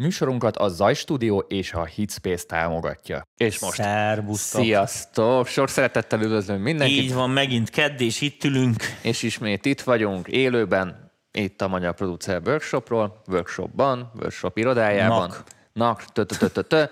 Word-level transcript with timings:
Műsorunkat 0.00 0.56
a 0.56 0.68
Zaj 0.68 0.94
Studio 0.94 1.38
és 1.38 1.72
a 1.72 1.84
Hitspace 1.84 2.46
támogatja. 2.46 3.22
És 3.36 3.60
most 3.60 3.74
Szerbusztok. 3.74 4.62
sziasztok! 4.62 5.46
Sok 5.46 5.68
szeretettel 5.68 6.20
üdvözlöm 6.20 6.60
mindenkit. 6.60 7.02
Így 7.02 7.14
van, 7.14 7.30
megint 7.30 7.70
kedd, 7.70 8.00
és 8.00 8.20
itt 8.20 8.44
ülünk. 8.44 8.76
És 9.02 9.22
ismét 9.22 9.64
itt 9.64 9.80
vagyunk, 9.80 10.28
élőben, 10.28 11.12
itt 11.32 11.62
a 11.62 11.68
Magyar 11.68 11.94
Producer 11.94 12.40
Workshopról, 12.44 13.22
workshopban, 13.28 14.10
workshop 14.14 14.58
irodájában. 14.58 15.28
Nak. 15.28 15.44
Nak, 15.72 16.04
tö, 16.04 16.24
tö, 16.24 16.36
tö, 16.36 16.48
tö, 16.48 16.62
tö. 16.62 16.84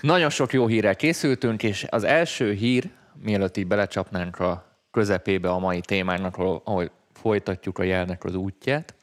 Nagyon 0.00 0.30
sok 0.30 0.52
jó 0.52 0.66
hírrel 0.66 0.96
készültünk, 0.96 1.62
és 1.62 1.86
az 1.88 2.04
első 2.04 2.52
hír, 2.52 2.90
mielőtt 3.22 3.56
így 3.56 3.66
belecsapnánk 3.66 4.38
a 4.38 4.80
közepébe 4.90 5.50
a 5.50 5.58
mai 5.58 5.80
témának, 5.80 6.36
ahol, 6.36 6.62
ahol 6.64 6.90
folytatjuk 7.12 7.78
a 7.78 7.82
jelnek 7.82 8.24
az 8.24 8.34
útját. 8.34 8.94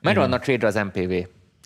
Megvannak 0.00 0.44
rédre 0.44 0.66
az 0.66 0.74
MPV 0.74 1.12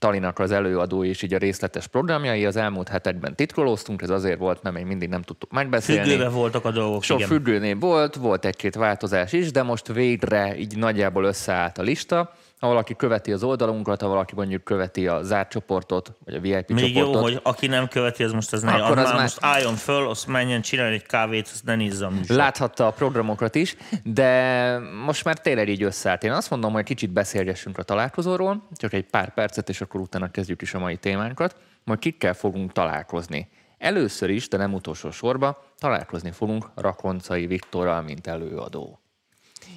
Talinak 0.03 0.39
az 0.39 0.51
előadó 0.51 1.05
és 1.05 1.23
így 1.23 1.35
a 1.35 1.39
részletes 1.39 1.87
programjai. 1.87 2.47
Az 2.47 2.57
elmúlt 2.57 2.89
hetekben 2.89 3.37
titkolóztunk, 3.37 4.03
ez 4.03 4.11
azért 4.11 4.39
volt, 4.39 4.63
mert 4.63 4.75
még 4.75 4.85
mindig 4.85 5.09
nem 5.09 5.23
tudtuk 5.23 5.51
megbeszélni. 5.51 6.09
Függőbe 6.09 6.29
voltak 6.29 6.65
a 6.65 6.71
dolgok, 6.71 7.03
Sok 7.03 7.17
igen. 7.17 7.31
függőnél 7.31 7.77
volt, 7.79 8.15
volt 8.15 8.45
egy-két 8.45 8.75
változás 8.75 9.33
is, 9.33 9.51
de 9.51 9.63
most 9.63 9.93
végre 9.93 10.59
így 10.59 10.77
nagyjából 10.77 11.25
összeállt 11.25 11.79
a 11.79 11.83
lista. 11.83 12.33
Ha 12.63 12.69
valaki 12.69 12.97
követi 12.97 13.33
az 13.33 13.43
oldalunkat, 13.43 14.01
ha 14.01 14.09
valaki 14.09 14.35
mondjuk 14.35 14.65
követi 14.65 15.07
a 15.07 15.23
zárt 15.23 15.51
csoportot, 15.51 16.13
vagy 16.25 16.35
a 16.35 16.41
VIP 16.41 16.69
Még 16.69 16.95
csoportot, 16.95 17.15
jó, 17.15 17.21
hogy 17.21 17.41
aki 17.43 17.67
nem 17.67 17.89
követi, 17.89 18.25
az 18.25 18.33
most 18.33 18.53
az 18.53 18.63
ne, 18.63 18.73
Akkor 18.73 18.99
az 18.99 19.05
az 19.05 19.11
már 19.11 19.21
most 19.21 19.39
álljon 19.41 19.75
föl, 19.75 20.09
azt 20.09 20.27
menjen 20.27 20.61
csinálni 20.61 20.95
egy 20.95 21.07
kávét, 21.07 21.49
azt 21.53 21.65
ne 21.65 21.75
nézze 21.75 22.07
a 22.07 22.11
láthatta 22.27 22.87
a 22.87 22.91
programokat 22.91 23.55
is, 23.55 23.77
de 24.05 24.79
most 25.05 25.25
már 25.25 25.39
tényleg 25.39 25.69
így 25.69 25.83
összeállt. 25.83 26.25
Én 26.25 26.33
azt 26.33 26.51
mondom, 26.51 26.73
hogy 26.73 26.85
kicsit 26.85 27.11
beszélgessünk 27.11 27.79
a 27.79 27.83
találkozóról, 27.83 28.67
csak 28.75 28.93
egy 28.93 29.05
pár 29.05 29.35
percet, 29.35 29.69
és 29.69 29.81
akkor 29.81 30.01
utána 30.01 30.31
kezdjük 30.31 30.63
is 30.63 30.75
a 30.75 30.79
mai 30.79 30.97
témánkat, 30.97 31.57
majd 31.85 31.99
kikkel 31.99 32.35
fogunk 32.35 32.73
találkozni. 32.73 33.49
Először 33.79 34.31
is, 34.31 34.49
de 34.49 34.57
nem 34.57 34.75
utolsó 34.75 35.11
sorba, 35.11 35.65
találkozni 35.79 36.31
fogunk 36.31 36.71
Rakoncai 36.75 37.47
Viktorral, 37.47 38.03
mint 38.03 38.27
előadó. 38.27 39.02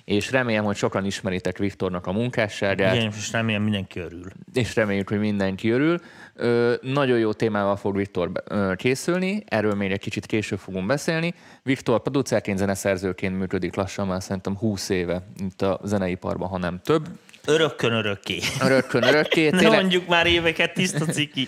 És 0.03 0.31
remélem, 0.31 0.63
hogy 0.63 0.75
sokan 0.75 1.05
ismeritek 1.05 1.57
Viktornak 1.57 2.07
a 2.07 2.11
munkásságát. 2.11 2.95
Igen, 2.95 3.11
és 3.17 3.31
remélem 3.31 3.61
mindenki 3.63 3.99
örül. 3.99 4.25
és 4.53 4.75
reméljük, 4.75 5.09
hogy 5.09 5.19
mindenki 5.19 5.69
örül. 5.69 5.99
Ö, 6.35 6.73
nagyon 6.81 7.19
jó 7.19 7.33
témával 7.33 7.75
fog 7.75 7.95
Viktor 7.95 8.31
ö, 8.47 8.73
készülni, 8.75 9.43
erről 9.47 9.73
még 9.73 9.91
egy 9.91 9.99
kicsit 9.99 10.25
később 10.25 10.59
fogunk 10.59 10.85
beszélni. 10.87 11.33
Viktor 11.63 12.01
producerként, 12.01 12.57
zeneszerzőként 12.57 13.37
működik 13.37 13.75
lassan 13.75 14.07
már 14.07 14.23
szerintem 14.23 14.57
20 14.57 14.89
éve 14.89 15.21
itt 15.37 15.61
a 15.61 15.79
zeneiparban, 15.83 16.47
ha 16.47 16.57
nem 16.57 16.79
több. 16.83 17.07
Örökkön 17.45 17.91
örökké. 17.93 18.39
Örökkön 18.61 19.03
örökké. 19.03 19.49
Ne 19.49 19.57
Tényleg, 19.57 19.79
mondjuk 19.79 20.07
már 20.07 20.25
éveket, 20.25 20.73
tiszta 20.73 21.05
ciki. 21.05 21.47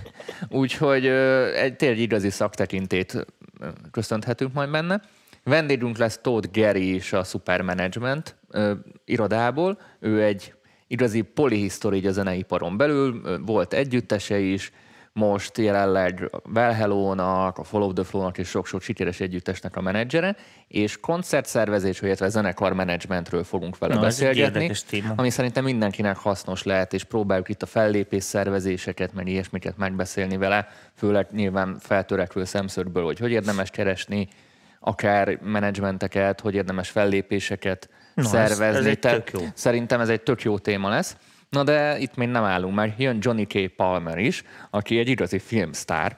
úgyhogy 0.48 1.06
egy 1.56 1.76
tényleg 1.76 1.98
igazi 1.98 2.30
szaktekintét 2.30 3.14
ö, 3.14 3.68
köszönhetünk 3.90 4.52
majd 4.52 4.70
benne. 4.70 5.00
Vendégünk 5.48 5.96
lesz 5.96 6.18
Todd 6.22 6.44
Gary 6.52 6.94
is 6.94 7.12
a 7.12 7.24
Super 7.24 7.62
Management 7.62 8.36
ö, 8.50 8.72
irodából. 9.04 9.78
Ő 10.00 10.22
egy 10.22 10.54
igazi 10.86 11.22
polihisztori 11.22 12.06
a 12.06 12.12
zeneiparon 12.12 12.76
belül, 12.76 13.20
volt 13.44 13.72
együttese 13.72 14.38
is, 14.38 14.72
most 15.12 15.58
jelenleg 15.58 16.30
Well 16.54 16.72
Hello-nak, 16.72 17.58
a 17.58 17.64
Follow 17.64 17.92
the 17.92 18.04
Flow-nak 18.04 18.38
és 18.38 18.48
sok-sok 18.48 18.82
sikeres 18.82 19.20
együttesnek 19.20 19.76
a 19.76 19.80
menedzsere, 19.80 20.36
és 20.68 21.00
koncertszervezés, 21.00 22.02
illetve 22.02 22.28
zenekar 22.28 22.72
menedzsmentről 22.72 23.44
fogunk 23.44 23.78
vele 23.78 23.94
Na, 23.94 24.00
beszélgetni, 24.00 24.70
ami 25.16 25.30
szerintem 25.30 25.64
mindenkinek 25.64 26.16
hasznos 26.16 26.62
lehet, 26.62 26.92
és 26.92 27.04
próbáljuk 27.04 27.48
itt 27.48 27.62
a 27.62 27.66
fellépés 27.66 28.24
szervezéseket, 28.24 29.14
meg 29.14 29.28
ilyesmiket 29.28 29.76
megbeszélni 29.76 30.36
vele, 30.36 30.68
főleg 30.94 31.26
nyilván 31.30 31.76
feltörekvő 31.80 32.44
szemszögből, 32.44 33.04
hogy 33.04 33.18
hogy 33.18 33.30
érdemes 33.30 33.70
keresni 33.70 34.28
akár 34.86 35.38
menedzsmenteket, 35.42 36.40
hogy 36.40 36.54
érdemes 36.54 36.88
fellépéseket 36.88 37.88
Na, 38.14 38.22
ez- 38.22 38.28
szervezni. 38.28 38.78
ez 38.78 38.86
egy 38.86 38.98
Tehát 38.98 39.24
tök 39.24 39.40
jó. 39.40 39.46
Szerintem 39.54 40.00
ez 40.00 40.08
egy 40.08 40.20
tök 40.22 40.42
jó 40.42 40.58
téma 40.58 40.88
lesz. 40.88 41.16
Na 41.48 41.62
de 41.64 41.98
itt 41.98 42.14
még 42.16 42.28
nem 42.28 42.44
állunk, 42.44 42.74
mert 42.74 42.98
jön 43.00 43.18
Johnny 43.20 43.46
K. 43.46 43.74
Palmer 43.76 44.18
is, 44.18 44.42
aki 44.70 44.98
egy 44.98 45.08
igazi 45.08 45.38
filmsztár. 45.38 46.16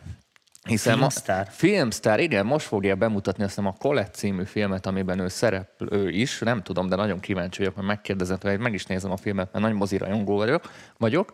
Hiszen 0.69 0.97
Filmsztár? 0.97 1.45
Ma, 1.45 1.51
filmsztár, 1.53 2.21
igen, 2.21 2.47
most 2.47 2.67
fogja 2.67 2.95
bemutatni 2.95 3.43
azt 3.45 3.55
hiszem 3.55 3.71
a 3.71 3.75
Colette 3.79 4.11
című 4.11 4.45
filmet, 4.45 4.87
amiben 4.87 5.19
ő 5.19 5.29
szereplő 5.29 6.09
is, 6.11 6.39
nem 6.39 6.63
tudom, 6.63 6.89
de 6.89 6.97
nagyon 6.97 7.21
kíváncsi 7.21 7.59
vagyok, 7.59 7.75
hogy 7.75 7.85
megkérdezett, 7.85 8.43
vagy 8.43 8.59
meg 8.59 8.75
is 8.75 8.87
nézem 8.87 9.11
a 9.11 9.17
filmet, 9.17 9.53
mert 9.53 9.65
nagy 9.65 9.75
mozirajongó 9.75 10.37
vagyok, 10.37 10.71
vagyok. 10.99 11.33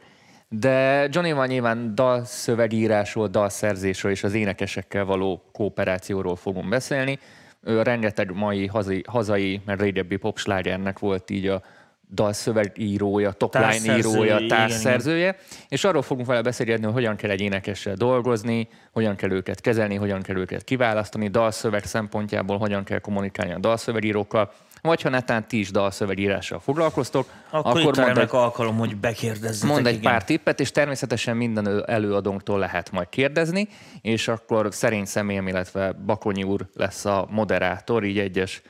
De 0.59 1.09
Johnny 1.10 1.32
van 1.32 1.47
nyilván 1.47 1.94
dalszövegírásról, 1.94 3.28
dalszerzésről 3.28 4.12
és 4.12 4.25
az 4.25 4.34
énekesekkel 4.34 5.04
való 5.04 5.42
kooperációról 5.53 6.37
fogunk 6.37 6.69
beszélni. 6.69 7.19
Ő 7.62 7.82
rengeteg 7.82 8.34
mai 8.34 8.66
hazai, 8.66 9.04
hazai 9.06 9.60
mert 9.66 9.81
régebbi 9.81 10.16
popslágernek 10.16 10.98
volt 10.98 11.31
így 11.31 11.47
a 11.47 11.62
dalszövegírója, 12.10 13.32
topline 13.32 13.66
Társszerzője, 13.66 14.16
írója, 14.16 14.37
igen, 14.37 14.48
társszerzője, 14.48 15.37
és 15.69 15.84
arról 15.84 16.03
fogunk 16.03 16.26
vele 16.26 16.43
beszélgetni, 16.43 16.84
hogy 16.84 16.94
hogyan 16.94 17.16
kell 17.16 17.31
egy 17.31 17.41
énekessel 17.41 17.94
dolgozni, 17.94 18.69
hogyan 18.93 19.16
kell 19.16 19.31
őket 19.31 19.60
kezelni, 19.60 19.94
hogyan 19.94 20.22
kell 20.22 20.37
őket 20.37 20.64
kiválasztani, 20.64 21.28
dalszöveg 21.28 21.84
szempontjából 21.84 22.59
hogyan 22.59 22.84
kell 22.84 22.98
kommunikálni 22.98 23.53
a 23.53 23.59
dalszövegírókkal, 23.59 24.53
vagy 24.89 25.03
ha 25.03 25.09
netán 25.09 25.49
ti 25.49 25.59
is 25.59 25.71
dalszövegírással 25.71 26.59
foglalkoztok, 26.61 27.28
Akkor, 27.50 27.71
akkor 27.71 27.81
itt 27.81 28.05
mondd 28.05 28.19
egy, 28.19 28.28
alkalom, 28.31 28.77
hogy 28.77 28.97
bekérdezzetek. 28.97 29.69
mondd 29.75 29.87
egy 29.87 29.95
igen. 29.97 30.12
pár 30.12 30.25
tippet, 30.25 30.61
és 30.61 30.71
természetesen 30.71 31.37
minden 31.37 31.67
elő- 31.69 31.83
előadónktól 31.87 32.59
lehet 32.59 32.91
majd 32.91 33.09
kérdezni, 33.09 33.69
és 34.00 34.28
akkor 34.28 34.69
szerény 34.71 35.05
személyem, 35.05 35.49
illetve 35.49 35.93
Bakonyi 35.93 36.43
úr 36.43 36.67
lesz 36.75 37.05
a 37.05 37.27
moderátor, 37.31 38.05
így 38.05 38.19
egyes 38.19 38.62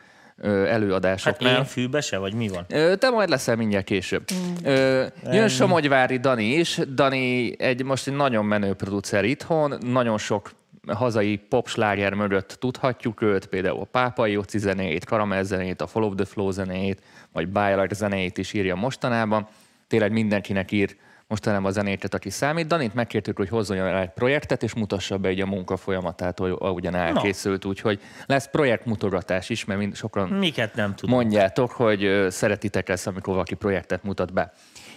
Hát 0.42 0.52
előadásoknál. 0.52 1.56
én 1.56 1.64
fűbe 1.64 2.00
se, 2.00 2.18
vagy 2.18 2.34
mi 2.34 2.48
van? 2.48 2.66
Te 2.98 3.10
majd 3.10 3.28
leszel 3.28 3.56
mindjárt 3.56 3.84
később. 3.84 4.24
Ö, 4.64 5.06
Jön 5.32 5.48
Somogyvári 5.48 6.18
Dani 6.18 6.44
is. 6.44 6.80
Dani 6.94 7.54
egy 7.60 7.84
most 7.84 8.06
egy 8.06 8.14
nagyon 8.14 8.44
menő 8.44 8.72
producer 8.74 9.24
itthon, 9.24 9.74
nagyon 9.80 10.18
sok 10.18 10.50
hazai 10.92 11.36
popsláger 11.36 12.14
mögött 12.14 12.56
tudhatjuk 12.60 13.22
őt, 13.22 13.46
például 13.46 13.80
a 13.80 13.84
Pápai 13.84 14.32
Jóci 14.32 14.58
zenéjét, 14.58 15.04
Karamell 15.04 15.42
zenéjét, 15.42 15.80
a 15.80 15.86
Follow 15.86 16.14
the 16.14 16.24
Flow 16.24 16.50
zenéjét, 16.50 17.02
vagy 17.32 17.48
Bájlar 17.48 17.88
zenéjét 17.90 18.38
is 18.38 18.52
írja 18.52 18.74
mostanában. 18.74 19.48
Tényleg 19.88 20.12
mindenkinek 20.12 20.72
ír 20.72 20.96
mostanában 21.26 21.66
a 21.66 21.70
zenéket, 21.70 22.14
aki 22.14 22.30
számít. 22.30 22.66
Danit 22.66 22.94
megkértük, 22.94 23.36
hogy 23.36 23.48
hozzon 23.48 23.76
el 23.76 23.98
egy 23.98 24.10
projektet, 24.10 24.62
és 24.62 24.74
mutassa 24.74 25.18
be 25.18 25.30
így 25.30 25.40
a 25.40 25.46
munka 25.46 25.76
folyamatát, 25.76 26.38
hogy 26.38 26.56
ahogyan 26.58 26.94
elkészült. 26.94 27.64
Úgyhogy 27.64 28.00
lesz 28.26 28.48
projektmutogatás 28.48 29.50
is, 29.50 29.64
mert 29.64 29.80
mind, 29.80 29.94
sokan 29.94 30.28
Miket 30.28 30.74
nem 30.74 30.94
tudom. 30.94 31.16
mondjátok, 31.16 31.70
hogy 31.70 32.26
szeretitek 32.28 32.88
ezt, 32.88 33.06
amikor 33.06 33.32
valaki 33.32 33.54
projektet 33.54 34.02
mutat 34.02 34.32
be. 34.32 34.52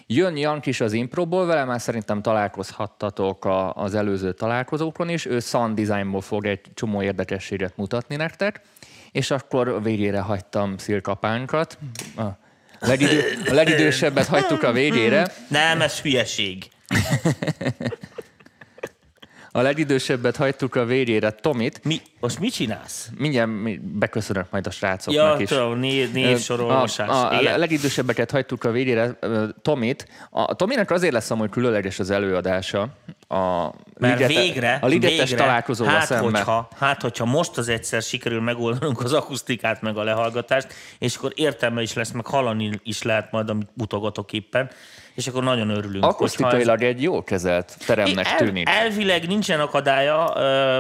Jön 0.10 0.38
Jank 0.38 0.66
is 0.66 0.82
az 0.82 0.94
improból, 0.94 1.46
vele 1.46 1.64
már 1.64 1.82
szerintem 1.82 2.22
találkozhattatok 2.22 3.46
a, 3.46 3.74
az 3.74 3.96
előző 3.96 4.34
találkozókon 4.34 5.10
is. 5.10 5.26
Ő 5.26 5.40
sound 5.40 5.80
designból 5.80 6.22
fog 6.22 6.46
egy 6.46 6.62
csomó 6.74 7.02
érdekességet 7.02 7.78
mutatni 7.78 8.16
nektek. 8.16 8.62
És 9.12 9.32
akkor 9.32 9.84
végére 9.84 10.20
hagytam 10.20 10.78
szilkapánkat. 10.78 11.78
A, 12.18 12.24
legidő, 12.80 13.22
a 13.50 13.54
legidősebbet 13.54 14.26
hagytuk 14.26 14.64
a 14.64 14.72
végére. 14.72 15.28
Nem, 15.50 15.82
ez 15.82 16.00
hülyeség. 16.00 16.66
A 19.58 19.62
legidősebbet 19.62 20.36
hagytuk 20.36 20.76
a 20.76 20.86
végére 20.86 21.32
Tomit. 21.32 21.84
Mi, 21.84 22.02
most 22.20 22.40
mit 22.40 22.54
csinálsz? 22.54 23.10
Mindjárt 23.18 23.50
mi- 23.62 23.80
beköszönök 23.84 24.46
majd 24.52 24.68
a 24.68 24.72
srácoknak 24.72 25.26
Ja, 25.38 25.42
is. 25.42 25.50
tudom, 25.50 25.80
név. 25.80 26.16
A, 26.50 26.62
a, 26.98 27.54
a 27.54 27.58
legidősebbeket 27.58 28.32
hagytuk 28.32 28.64
a 28.64 28.72
végére 28.72 29.20
Tomit. 29.62 30.08
A 30.30 30.56
Tominek 30.56 30.92
azért 30.92 31.14
lesz 31.14 31.32
amúgy 31.32 31.50
különleges 31.50 32.00
az 32.00 32.10
előadása. 32.10 32.82
A 33.28 33.70
Mert 34.00 34.20
ligete- 34.20 34.44
végre, 34.44 34.80
a 34.82 34.88
ligetes 34.88 35.30
végre, 35.30 35.46
találkozóval 35.46 35.94
hát, 35.94 36.06
szemben. 36.06 36.32
hogyha, 36.34 36.68
hát, 36.80 37.02
hogyha 37.02 37.26
most 37.26 37.58
az 37.58 37.70
egyszer 37.70 38.02
sikerül 38.02 38.42
megoldanunk 38.42 39.02
az 39.04 39.14
akusztikát, 39.14 39.82
meg 39.82 39.98
a 39.98 40.04
lehallgatást, 40.04 40.68
és 41.00 41.16
akkor 41.16 41.32
értelme 41.36 41.82
is 41.82 41.94
lesz, 41.94 42.12
meg 42.12 42.26
hallani 42.26 42.80
is 42.84 43.02
lehet 43.04 43.32
majd, 43.32 43.50
amit 43.50 43.70
mutogatok 43.74 44.34
éppen, 44.34 44.70
és 45.18 45.28
akkor 45.28 45.44
nagyon 45.44 45.70
örülünk. 45.70 46.04
hogyha 46.04 46.08
ez- 46.08 46.14
Akusztikailag 46.14 46.82
egy 46.84 47.02
jól 47.02 47.24
kezelt 47.24 47.78
teremnek 47.86 48.26
El, 48.28 48.38
tűnik. 48.38 48.70
elvileg 48.70 49.28
nincsen 49.28 49.60
akadálya, 49.60 50.34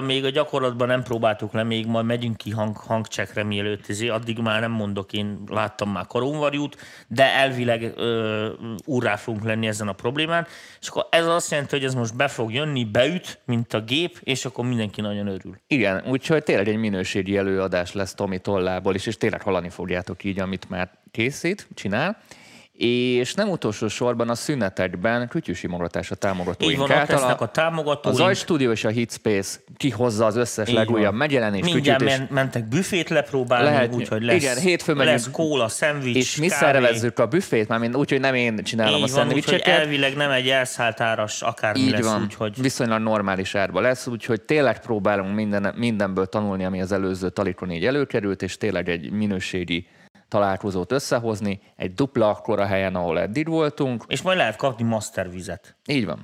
még 0.05 0.25
a 0.25 0.29
gyakorlatban 0.29 0.87
nem 0.87 1.03
próbáltuk 1.03 1.53
le, 1.53 1.63
még 1.63 1.85
majd 1.85 2.05
megyünk 2.05 2.37
ki 2.37 2.51
hang, 2.51 2.77
hangcsekre 2.77 3.43
mielőtt, 3.43 3.87
izé, 3.87 4.07
addig 4.07 4.37
már 4.39 4.59
nem 4.59 4.71
mondok, 4.71 5.13
én 5.13 5.39
láttam 5.47 5.91
már 5.91 6.05
koronvarjút, 6.05 6.77
de 7.07 7.23
elvileg 7.33 7.93
ö, 7.95 8.49
úrrá 8.85 9.15
fogunk 9.15 9.43
lenni 9.43 9.67
ezen 9.67 9.87
a 9.87 9.93
problémán, 9.93 10.47
és 10.81 10.87
akkor 10.87 11.07
ez 11.11 11.25
azt 11.25 11.51
jelenti, 11.51 11.75
hogy 11.75 11.85
ez 11.85 11.93
most 11.93 12.15
be 12.15 12.27
fog 12.27 12.53
jönni, 12.53 12.83
beüt, 12.85 13.39
mint 13.45 13.73
a 13.73 13.81
gép, 13.81 14.19
és 14.23 14.45
akkor 14.45 14.65
mindenki 14.65 15.01
nagyon 15.01 15.27
örül. 15.27 15.55
Igen, 15.67 16.03
úgyhogy 16.07 16.43
tényleg 16.43 16.67
egy 16.67 16.77
minőségi 16.77 17.37
előadás 17.37 17.93
lesz 17.93 18.13
Tomi 18.13 18.39
tollából 18.39 18.95
is, 18.95 19.05
és 19.05 19.17
tényleg 19.17 19.41
hallani 19.41 19.69
fogjátok 19.69 20.23
így, 20.23 20.39
amit 20.39 20.69
már 20.69 20.89
készít, 21.11 21.67
csinál. 21.73 22.17
És 22.77 23.33
nem 23.33 23.49
utolsó 23.49 23.87
sorban 23.87 24.29
a 24.29 24.35
szünetekben 24.35 25.27
kütyűsimogatás 25.27 26.11
a 26.11 26.15
támogatóink 26.15 26.73
Így 26.73 26.79
van, 26.79 26.91
által. 26.91 27.15
lesznek 27.15 27.41
a 27.41 27.43
A 27.43 27.51
támogatóink. 27.51 28.17
Zaj 28.17 28.33
Studio 28.33 28.71
és 28.71 28.83
a 28.83 28.89
Hitspace 28.89 29.59
kihozza 29.77 30.25
az 30.25 30.35
összes 30.35 30.67
Így 30.69 30.73
legújabb 30.75 31.05
van. 31.05 31.15
megjelenés 31.15 31.73
Mindjárt 31.73 31.99
kütyűt, 32.03 32.17
men- 32.17 32.27
mentek 32.31 32.67
büfét 32.67 33.09
lepróbálni, 33.09 33.65
Lehet- 33.69 33.93
úgyhogy 33.95 34.21
lesz, 34.23 34.41
igen, 34.41 34.57
hétfőn 34.57 34.95
megyünk- 34.95 35.15
lesz 35.17 35.29
kóla, 35.31 35.67
szendvics, 35.67 36.15
és 36.15 36.35
mi 36.35 36.47
kávé. 36.47 36.59
szervezzük 36.59 37.19
a 37.19 37.25
büfét, 37.27 37.67
mármint 37.67 37.95
úgy, 37.95 38.09
hogy 38.09 38.19
nem 38.19 38.35
én 38.35 38.63
csinálom 38.63 38.93
a 38.93 38.97
Így 38.97 39.03
úgyhogy 39.03 39.19
szendvicseket. 39.19 39.79
elvileg 39.79 40.15
nem 40.15 40.31
egy 40.31 40.49
elszállt 40.49 41.01
áras 41.01 41.41
akármi 41.41 41.79
Így 41.79 41.91
lesz, 41.91 42.05
van, 42.05 42.21
úgyhogy 42.21 42.61
viszonylag 42.61 43.01
normális 43.01 43.55
árba 43.55 43.81
lesz, 43.81 44.07
úgyhogy 44.07 44.41
tényleg 44.41 44.79
próbálunk 44.81 45.35
minden, 45.35 45.73
mindenből 45.75 46.25
tanulni, 46.25 46.65
ami 46.65 46.81
az 46.81 46.91
előző 46.91 47.29
talikon 47.29 47.71
így 47.71 47.85
előkerült, 47.85 48.41
és 48.41 48.57
tényleg 48.57 48.89
egy 48.89 49.11
minőségi 49.11 49.87
találkozót 50.29 50.91
összehozni, 50.91 51.59
egy 51.75 51.93
dupla 51.93 52.29
akkora 52.29 52.65
helyen, 52.65 52.95
ahol 52.95 53.19
eddig 53.19 53.47
voltunk. 53.47 54.03
és 54.07 54.21
majd 54.21 54.37
lehet 54.37 54.55
kapni 54.55 54.83
mastervizet. 54.83 55.75
Így 55.85 56.05
van. 56.05 56.19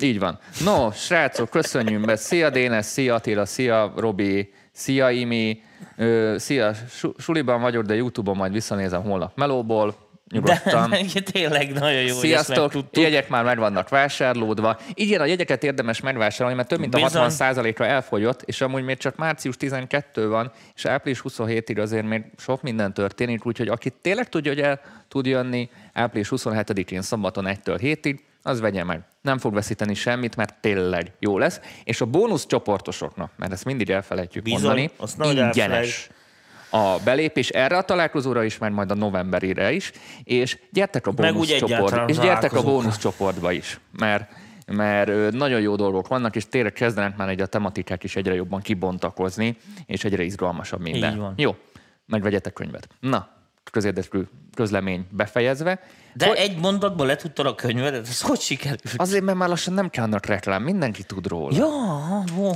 Így 0.00 0.18
van. 0.18 0.38
No, 0.64 0.90
srácok, 0.90 1.50
köszönjünk 1.50 2.06
be. 2.06 2.16
Szia 2.16 2.50
Dénes, 2.50 2.86
szia 2.86 3.14
Attila, 3.14 3.44
szia 3.46 3.92
Robi, 3.96 4.52
szia 4.72 5.10
Imi, 5.10 5.60
Ö, 5.96 6.34
szia, 6.38 6.72
Su- 6.88 7.20
suliban 7.20 7.60
vagyok, 7.60 7.84
de 7.84 7.94
Youtube-on 7.94 8.36
majd 8.36 8.52
visszanézem 8.52 9.02
holnap 9.02 9.36
melóból. 9.36 9.94
Nyugodtan. 10.30 10.90
De, 10.90 11.00
de 11.14 11.20
tényleg 11.20 11.72
nagyon 11.72 12.02
jó, 12.02 12.14
hogy 12.14 12.24
Sziasztok! 12.24 12.56
megtudtuk. 12.56 13.02
Jegyek 13.02 13.28
már 13.28 13.44
meg 13.44 13.58
vannak 13.58 13.88
vásárlódva. 13.88 14.78
Igen, 14.94 15.20
a 15.20 15.24
jegyeket 15.24 15.64
érdemes 15.64 16.00
megvásárolni, 16.00 16.56
mert 16.56 16.68
több 16.68 16.78
mint 16.78 16.94
a 16.94 17.02
Bizony. 17.02 17.30
60%-ra 17.30 17.84
elfogyott, 17.86 18.42
és 18.42 18.60
amúgy 18.60 18.84
még 18.84 18.96
csak 18.96 19.16
március 19.16 19.56
12 19.56 20.28
van, 20.28 20.52
és 20.74 20.84
április 20.84 21.22
27-ig 21.28 21.80
azért 21.80 22.06
még 22.06 22.24
sok 22.36 22.62
minden 22.62 22.94
történik, 22.94 23.46
úgyhogy 23.46 23.68
aki 23.68 23.90
tényleg 24.00 24.28
tudja, 24.28 24.52
hogy 24.52 24.60
el 24.60 24.80
tud 25.08 25.26
jönni 25.26 25.70
április 25.92 26.28
27-én 26.30 27.02
szombaton 27.02 27.44
1-től 27.48 27.78
7-ig, 27.82 28.18
az 28.42 28.60
vegye 28.60 28.84
meg. 28.84 29.00
Nem 29.22 29.38
fog 29.38 29.54
veszíteni 29.54 29.94
semmit, 29.94 30.36
mert 30.36 30.54
tényleg 30.60 31.12
jó 31.18 31.38
lesz. 31.38 31.60
És 31.84 32.00
a 32.00 32.04
bónusz 32.04 32.46
csoportosoknak, 32.46 33.30
mert 33.36 33.52
ezt 33.52 33.64
mindig 33.64 33.90
elfelejtjük 33.90 34.44
Bizony, 34.44 34.90
mondani, 34.98 35.30
ingyenes 35.30 35.56
elfelejtsd. 35.58 36.10
A 36.70 36.98
belépés 37.04 37.48
erre 37.48 37.76
a 37.76 37.82
találkozóra 37.82 38.44
is, 38.44 38.58
mert 38.58 38.74
majd 38.74 38.90
a 38.90 38.94
novemberire 38.94 39.72
is, 39.72 39.92
és 40.24 40.58
gyertek 40.72 41.06
a 41.06 41.10
bónusz 41.10 41.50
és 42.06 42.18
gyertek 42.18 42.52
a 42.52 42.62
bónusz 42.62 42.98
csoportba 42.98 43.52
is, 43.52 43.80
mert 43.98 44.30
mert 44.72 45.32
nagyon 45.32 45.60
jó 45.60 45.76
dolgok 45.76 46.08
vannak, 46.08 46.36
és 46.36 46.48
tényleg 46.48 46.72
kezdenek 46.72 47.16
már 47.16 47.28
egy 47.28 47.40
a 47.40 47.46
tematikák 47.46 48.04
is 48.04 48.16
egyre 48.16 48.34
jobban 48.34 48.60
kibontakozni, 48.60 49.56
és 49.86 50.04
egyre 50.04 50.22
izgalmasabb 50.22 50.80
minden. 50.80 51.32
Jó, 51.36 51.56
megvegyetek 52.06 52.52
könyvet. 52.52 52.88
Na, 53.00 53.28
közérdekű 53.70 54.20
közlemény 54.54 55.06
befejezve. 55.10 55.80
De 56.14 56.26
Hogy- 56.26 56.36
egy 56.36 56.58
mondatban 56.58 57.06
letudtad 57.06 57.46
a 57.46 57.54
könyvedet, 57.54 58.08
ez 58.08 58.20
hogy 58.20 58.40
sikerült? 58.40 58.82
Azért, 58.96 59.24
mert 59.24 59.38
már 59.38 59.48
lassan 59.48 59.74
nem 59.74 59.90
kellene 59.90 60.18
reklám, 60.22 60.62
mindenki 60.62 61.02
tud 61.02 61.26
róla. 61.26 61.56
Ja, 61.56 62.24
ó. 62.38 62.50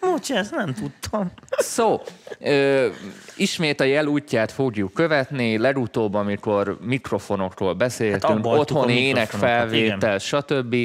Bocsász, 0.00 0.50
nem 0.50 0.74
tudtam. 0.74 1.32
Szó, 1.50 2.00
ö, 2.38 2.88
ismét 3.36 3.80
a 3.80 3.84
jel 3.84 4.06
útját 4.06 4.52
fogjuk 4.52 4.92
követni, 4.92 5.58
legutóbb, 5.58 6.14
amikor 6.14 6.78
mikrofonokról 6.80 7.74
beszéltünk, 7.74 8.46
Hát 8.46 8.58
otthoni 8.58 9.00
énekfelvétel, 9.00 10.18
stb. 10.18 10.76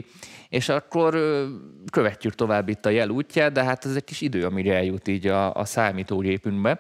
És 0.50 0.70
akkor 0.70 1.20
követjük 1.92 2.36
tovább 2.36 2.70
itt 2.70 2.86
a 2.86 2.90
jel 2.90 3.10
útját, 3.10 3.52
de 3.52 3.64
hát 3.64 3.86
ez 3.86 3.96
egy 3.96 4.04
kis 4.04 4.22
idő, 4.22 4.46
amire 4.46 4.76
eljut 4.76 5.08
így 5.08 5.28
a, 5.28 5.54
a 5.54 5.66
számítógépünkbe. 5.66 6.80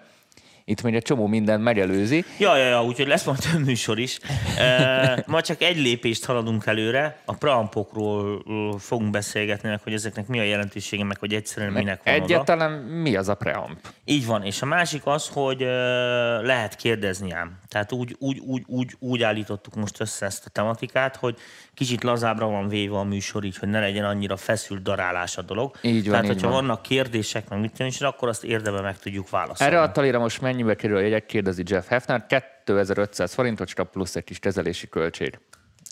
Itt 0.69 0.81
még 0.81 0.95
egy 0.95 1.01
csomó 1.01 1.27
minden 1.27 1.61
megelőzi. 1.61 2.25
Ja, 2.39 2.57
ja, 2.57 2.65
ja, 2.65 2.83
úgyhogy 2.83 3.07
lesz 3.07 3.23
majd 3.23 3.39
több 3.39 3.65
műsor 3.65 3.99
is. 3.99 4.19
E, 4.57 5.23
ma 5.27 5.41
csak 5.41 5.61
egy 5.61 5.77
lépést 5.77 6.25
haladunk 6.25 6.65
előre. 6.65 7.21
A 7.25 7.33
preampokról 7.33 8.43
fogunk 8.79 9.11
beszélgetni, 9.11 9.69
meg 9.69 9.81
hogy 9.83 9.93
ezeknek 9.93 10.27
mi 10.27 10.39
a 10.39 10.43
jelentősége, 10.43 11.03
meg 11.03 11.17
hogy 11.17 11.33
egyszerűen 11.33 11.71
minek 11.71 12.03
van 12.03 12.13
oda. 12.13 12.23
Egyáltalán 12.23 12.71
mi 12.71 13.15
az 13.15 13.29
a 13.29 13.35
preamp? 13.35 13.79
Így 14.05 14.25
van, 14.25 14.43
és 14.43 14.61
a 14.61 14.65
másik 14.65 15.05
az, 15.05 15.27
hogy 15.27 15.59
lehet 16.41 16.75
kérdezni 16.75 17.31
ám. 17.31 17.59
Tehát 17.67 17.91
úgy, 17.91 18.15
úgy, 18.19 18.39
úgy, 18.39 18.63
úgy, 18.67 18.95
úgy 18.99 19.23
állítottuk 19.23 19.75
most 19.75 20.01
össze 20.01 20.25
ezt 20.25 20.45
a 20.45 20.49
tematikát, 20.49 21.15
hogy 21.15 21.37
kicsit 21.77 22.03
lazábbra 22.03 22.45
van 22.47 22.67
véve 22.67 22.97
a 22.97 23.03
műsor, 23.03 23.43
így, 23.43 23.57
hogy 23.57 23.69
ne 23.69 23.79
legyen 23.79 24.05
annyira 24.05 24.37
feszült 24.37 24.81
darálás 24.81 25.37
a 25.37 25.41
dolog. 25.41 25.75
Így 25.81 26.01
van, 26.01 26.03
Tehát, 26.03 26.23
így 26.23 26.31
hogyha 26.31 26.47
van. 26.49 26.55
vannak 26.65 26.81
kérdések, 26.81 27.49
meg 27.49 27.59
mit 27.59 27.79
és 27.79 28.01
akkor 28.01 28.27
azt 28.29 28.43
érdemben 28.43 28.83
meg 28.83 28.99
tudjuk 28.99 29.29
válaszolni. 29.29 29.73
Erre 29.73 29.81
a 29.83 29.91
talira 29.91 30.19
most 30.19 30.41
mennyibe 30.41 30.75
kerül 30.75 30.97
a 30.97 30.99
jegyek, 30.99 31.25
kérdezi 31.25 31.63
Jeff 31.65 31.87
Hefner. 31.87 32.25
2500 32.65 33.33
forintot 33.33 33.73
kap 33.73 33.91
plusz 33.91 34.15
egy 34.15 34.23
kis 34.23 34.39
kezelési 34.39 34.89
költség. 34.89 35.39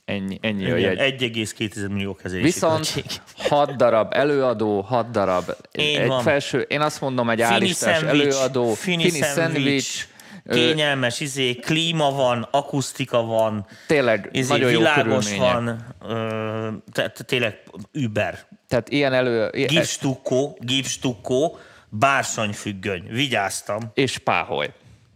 Ennyi, 0.05 0.37
ennyi 0.41 0.71
a 0.71 0.77
Igen, 0.77 0.97
jegy. 0.97 1.21
1,2 1.21 1.89
millió 1.89 2.15
kezelési 2.15 2.45
Viszont 2.45 2.91
költség. 2.93 3.21
6 3.37 3.75
darab 3.75 4.13
előadó, 4.13 4.81
6 4.81 5.11
darab 5.11 5.55
Így 5.71 5.95
egy 5.95 6.07
van. 6.07 6.21
felső, 6.23 6.59
én 6.59 6.81
azt 6.81 7.01
mondom, 7.01 7.29
egy 7.29 7.41
Fini 7.41 7.53
állistás 7.53 8.01
előadó, 8.01 8.73
fini 8.73 9.09
szendvics, 9.09 10.07
ö, 10.07 10.14
kényelmes 10.49 11.19
izé, 11.19 11.53
klíma 11.55 12.11
van, 12.11 12.47
akusztika 12.51 13.23
van, 13.23 13.65
tényleg 13.87 14.29
izé, 14.31 14.51
nagyon 14.51 14.71
jó 14.71 14.77
világos 14.77 15.25
körülmények. 15.25 15.53
van, 15.53 15.85
ö, 16.09 16.69
tehát 16.91 17.25
tényleg 17.25 17.61
Uber. 17.93 18.39
Tehát 18.67 18.89
ilyen 18.89 19.13
elő, 19.13 19.49
Gipsstukkó, 19.67 20.57
gipsstukkó, 20.61 21.57
bársonyfüggöny. 21.89 23.07
Vigyáztam. 23.09 23.79
és 23.93 24.17
páholy. 24.17 24.69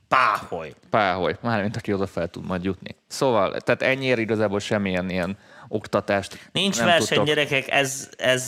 Páholy. 0.08 0.74
Páholy, 0.90 1.36
mármint 1.42 1.76
aki 1.76 1.94
oda 1.94 2.08
fel 2.08 2.28
tud 2.28 2.46
majd 2.46 2.64
jutni. 2.64 2.96
Szóval, 3.08 3.60
tehát 3.60 3.81
ennyiért 3.81 4.20
igazából 4.20 4.60
semmilyen 4.60 5.10
ilyen 5.10 5.38
oktatást 5.68 6.50
Nincs 6.52 6.78
nem 6.78 6.86
verseny, 6.86 7.08
tudtok. 7.08 7.26
gyerekek, 7.26 7.72
ez, 7.72 8.10
ez 8.18 8.44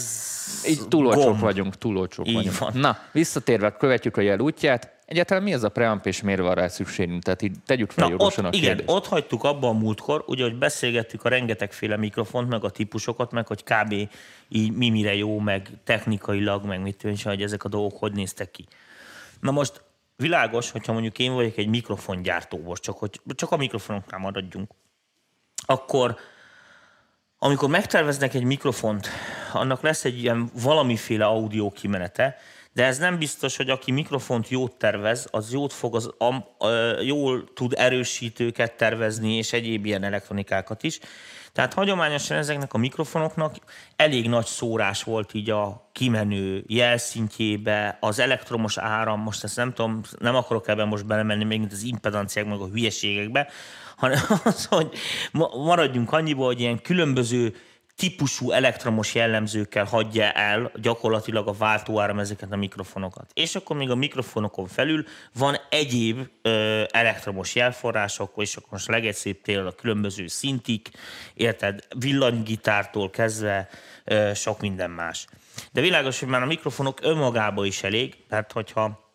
Így 0.68 0.88
túl 0.88 1.06
olcsók 1.08 1.40
vagyunk, 1.40 1.78
túl 1.78 1.98
olcsók 1.98 2.28
Így 2.28 2.34
vagyunk. 2.34 2.58
van. 2.58 2.72
Na, 2.76 2.98
visszatérve, 3.12 3.72
követjük 3.78 4.18
a 4.18 4.22
jel 4.22 4.40
útját. 4.40 4.92
Egyáltalán 5.12 5.44
mi 5.44 5.54
az 5.54 5.64
a 5.64 5.70
preamp, 5.70 6.06
és 6.06 6.22
miért 6.22 6.42
van 6.42 6.56
rá 6.56 6.68
szükségünk? 6.68 7.24
Tehát 7.24 7.42
így 7.42 7.56
tegyük 7.66 7.92
fel 7.92 8.10
Na, 8.10 8.16
a 8.16 8.18
ott, 8.18 8.38
igen, 8.38 8.52
kérdést. 8.52 8.90
ott 8.90 9.08
hagytuk 9.08 9.44
abban 9.44 9.76
a 9.76 9.80
múltkor, 9.80 10.24
ugye, 10.28 10.44
hogy 10.44 10.56
beszélgettük 10.56 11.26
a 11.26 11.30
rengetegféle 11.30 11.98
mikrofont, 11.98 12.50
meg 12.50 12.64
a 12.64 12.70
típusokat, 12.70 13.32
meg 13.32 13.48
hogy 13.48 13.64
kb. 13.64 14.10
így 14.48 14.72
mi 14.72 14.90
mire 14.90 15.16
jó, 15.16 15.40
meg 15.40 15.70
technikailag, 15.84 16.66
meg 16.66 16.82
mit 16.82 17.04
és 17.04 17.24
hogy 17.24 17.42
ezek 17.42 17.64
a 17.64 17.70
dolgok 17.70 17.98
hogy 18.00 18.12
néztek 18.12 18.52
ki. 18.52 18.66
Na 19.40 19.52
most 19.52 19.84
világos, 20.16 20.72
hogyha 20.72 20.94
mondjuk 20.94 21.20
én 21.20 21.34
vagyok 21.34 21.58
egy 21.58 21.68
mikrofongyártó, 21.68 22.62
most 22.64 22.82
csak, 22.82 22.98
hogy 22.98 23.22
csak 23.36 23.52
a 23.52 23.58
mikrofonoknál 23.58 24.20
maradjunk, 24.20 24.72
akkor 25.66 26.16
amikor 27.38 27.70
megterveznek 27.70 28.34
egy 28.34 28.44
mikrofont, 28.44 29.08
annak 29.54 29.82
lesz 29.82 30.06
egy 30.06 30.22
ilyen 30.22 30.50
valamiféle 30.54 31.26
audio 31.26 31.70
kimenete, 31.70 32.38
de 32.74 32.86
ez 32.86 32.98
nem 32.98 33.18
biztos, 33.18 33.58
hogy 33.58 33.70
aki 33.70 33.92
mikrofont 33.92 34.50
jót 34.50 34.76
tervez, 34.76 35.28
az 35.32 35.52
jót 35.52 35.74
fog 35.74 35.96
az, 35.96 36.10
am, 36.18 36.46
ö, 36.60 37.02
jól 37.02 37.54
tud 37.54 37.74
erősítőket 37.78 38.74
tervezni, 38.74 39.36
és 39.36 39.54
egyéb 39.54 39.86
ilyen 39.86 40.04
elektronikákat 40.04 40.84
is. 40.84 41.00
Tehát 41.54 41.74
hagyományosan 41.74 42.38
ezeknek 42.38 42.74
a 42.74 42.78
mikrofonoknak 42.78 43.56
elég 43.96 44.30
nagy 44.30 44.46
szórás 44.46 45.04
volt 45.04 45.34
így 45.34 45.50
a 45.50 45.90
kimenő 45.92 46.64
jelszintjébe, 46.68 47.98
az 48.00 48.20
elektromos 48.20 48.78
áram, 48.78 49.22
most 49.22 49.44
ezt 49.44 49.56
nem 49.56 49.74
tudom, 49.74 50.02
nem 50.20 50.36
akarok 50.36 50.68
ebben 50.68 50.88
most 50.88 51.06
belemenni, 51.06 51.44
még 51.44 51.60
mint 51.60 51.72
az 51.72 51.84
impedanciák, 51.84 52.46
meg 52.46 52.60
a 52.60 52.68
hülyeségekbe, 52.68 53.48
hanem 53.96 54.20
az, 54.44 54.66
hogy 54.66 54.94
ma- 55.32 55.56
maradjunk 55.56 56.12
annyiból, 56.12 56.46
hogy 56.46 56.60
ilyen 56.60 56.82
különböző 56.82 57.56
típusú 58.02 58.52
elektromos 58.52 59.16
jellemzőkkel 59.16 59.86
hagyja 59.86 60.32
el 60.32 60.72
gyakorlatilag 60.76 61.48
a 61.48 61.54
váltóáram 61.54 62.20
ezeket 62.20 62.52
a 62.52 62.56
mikrofonokat. 62.56 63.32
És 63.34 63.56
akkor 63.56 63.76
még 63.76 63.90
a 63.90 63.96
mikrofonokon 63.96 64.68
felül 64.68 65.06
van 65.34 65.58
egyéb 65.70 66.28
ö, 66.42 66.84
elektromos 66.92 67.56
jelforrások, 67.56 68.34
és 68.36 68.56
akkor 68.56 68.70
most 68.72 68.88
legegyszerűbb 68.88 69.42
például 69.42 69.68
a 69.68 69.72
különböző 69.72 70.28
szintik, 70.28 70.90
érted, 71.34 71.80
villanygitártól 72.00 73.10
kezdve 73.10 73.70
ö, 74.04 74.32
sok 74.36 74.62
minden 74.62 74.90
más. 74.90 75.28
De 75.72 75.82
világos, 75.82 76.20
hogy 76.20 76.30
már 76.30 76.42
a 76.42 76.46
mikrofonok 76.46 77.00
önmagában 77.02 77.66
is 77.66 77.84
elég, 77.84 78.16
tehát 78.30 78.52
hogyha 78.52 79.10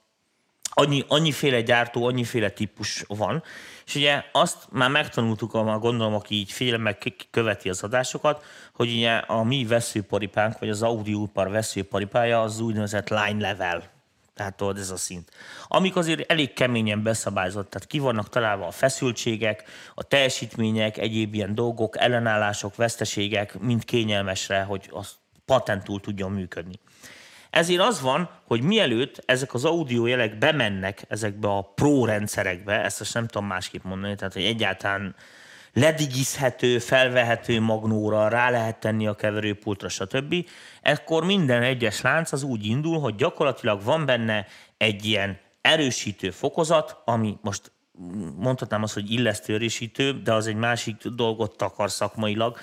annyi, 0.78 1.04
annyiféle 1.08 1.60
gyártó, 1.60 2.06
annyiféle 2.06 2.50
típus 2.50 3.04
van, 3.08 3.42
és 3.86 3.94
ugye 3.94 4.24
azt 4.32 4.66
már 4.70 4.90
megtanultuk, 4.90 5.54
a- 5.54 5.78
gondolom, 5.78 6.14
aki 6.14 6.34
így 6.34 6.52
figyelemmel 6.52 6.98
követi 7.30 7.68
az 7.68 7.82
adásokat, 7.82 8.44
hogy 8.72 8.92
ugye 8.92 9.12
a 9.16 9.42
mi 9.42 9.64
veszőparipánk, 9.64 10.58
vagy 10.58 10.68
az 10.68 10.82
audióipar 10.82 11.50
veszőparipája 11.50 12.42
az 12.42 12.60
úgynevezett 12.60 13.08
line 13.08 13.48
level. 13.48 13.94
Tehát 14.34 14.54
tudod, 14.56 14.78
ez 14.78 14.90
a 14.90 14.96
szint. 14.96 15.30
Amik 15.68 15.96
azért 15.96 16.30
elég 16.30 16.52
keményen 16.52 17.02
beszabályzott, 17.02 17.70
tehát 17.70 17.88
ki 17.88 17.98
vannak 17.98 18.28
találva 18.28 18.66
a 18.66 18.70
feszültségek, 18.70 19.64
a 19.94 20.02
teljesítmények, 20.02 20.98
egyéb 20.98 21.34
ilyen 21.34 21.54
dolgok, 21.54 21.98
ellenállások, 21.98 22.76
veszteségek, 22.76 23.58
mind 23.58 23.84
kényelmesre, 23.84 24.62
hogy 24.62 24.88
az 24.92 25.16
patentul 25.44 26.00
tudjon 26.00 26.32
működni. 26.32 26.78
Ezért 27.56 27.80
az 27.80 28.00
van, 28.00 28.30
hogy 28.46 28.62
mielőtt 28.62 29.22
ezek 29.26 29.54
az 29.54 29.64
audiójelek 29.64 30.38
bemennek 30.38 31.04
ezekbe 31.08 31.48
a 31.48 31.72
pro 31.75 32.04
rendszerekbe, 32.04 32.82
ezt 32.84 32.98
most 32.98 33.14
nem 33.14 33.26
tudom 33.26 33.46
másképp 33.46 33.84
mondani, 33.84 34.14
tehát 34.14 34.32
hogy 34.32 34.44
egyáltalán 34.44 35.14
ledigizhető, 35.72 36.78
felvehető 36.78 37.60
magnóra, 37.60 38.28
rá 38.28 38.50
lehet 38.50 38.80
tenni 38.80 39.06
a 39.06 39.14
keverőpultra, 39.14 39.88
stb. 39.88 40.34
Ekkor 40.82 41.25
minden 41.25 41.62
egyes 41.62 42.00
lánc 42.00 42.32
az 42.32 42.42
úgy 42.42 42.66
indul, 42.66 43.00
hogy 43.00 43.14
gyakorlatilag 43.14 43.82
van 43.82 44.06
benne 44.06 44.46
egy 44.76 45.04
ilyen 45.04 45.38
erősítő 45.60 46.30
fokozat, 46.30 46.96
ami 47.04 47.38
most 47.40 47.72
mondhatnám 48.36 48.82
azt, 48.82 48.94
hogy 48.94 49.10
illesztő 49.10 49.54
erősítő, 49.54 50.22
de 50.22 50.32
az 50.32 50.46
egy 50.46 50.56
másik 50.56 50.96
dolgot 51.06 51.56
takar 51.56 51.90
szakmailag, 51.90 52.58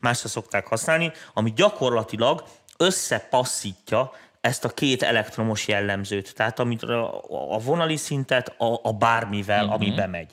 másra 0.00 0.28
szokták 0.28 0.66
használni, 0.66 1.12
ami 1.34 1.52
gyakorlatilag 1.52 2.44
összepasszítja 2.78 4.12
ezt 4.40 4.64
a 4.64 4.68
két 4.68 5.02
elektromos 5.02 5.68
jellemzőt, 5.68 6.34
tehát 6.34 6.58
amit 6.58 6.82
a 6.82 7.58
vonali 7.64 7.96
szintet 7.96 8.48
a, 8.58 8.80
a 8.82 8.92
bármivel, 8.92 9.62
uh-huh. 9.62 9.74
ami 9.74 9.86
mhm. 9.86 9.96
bemegy. 9.96 10.32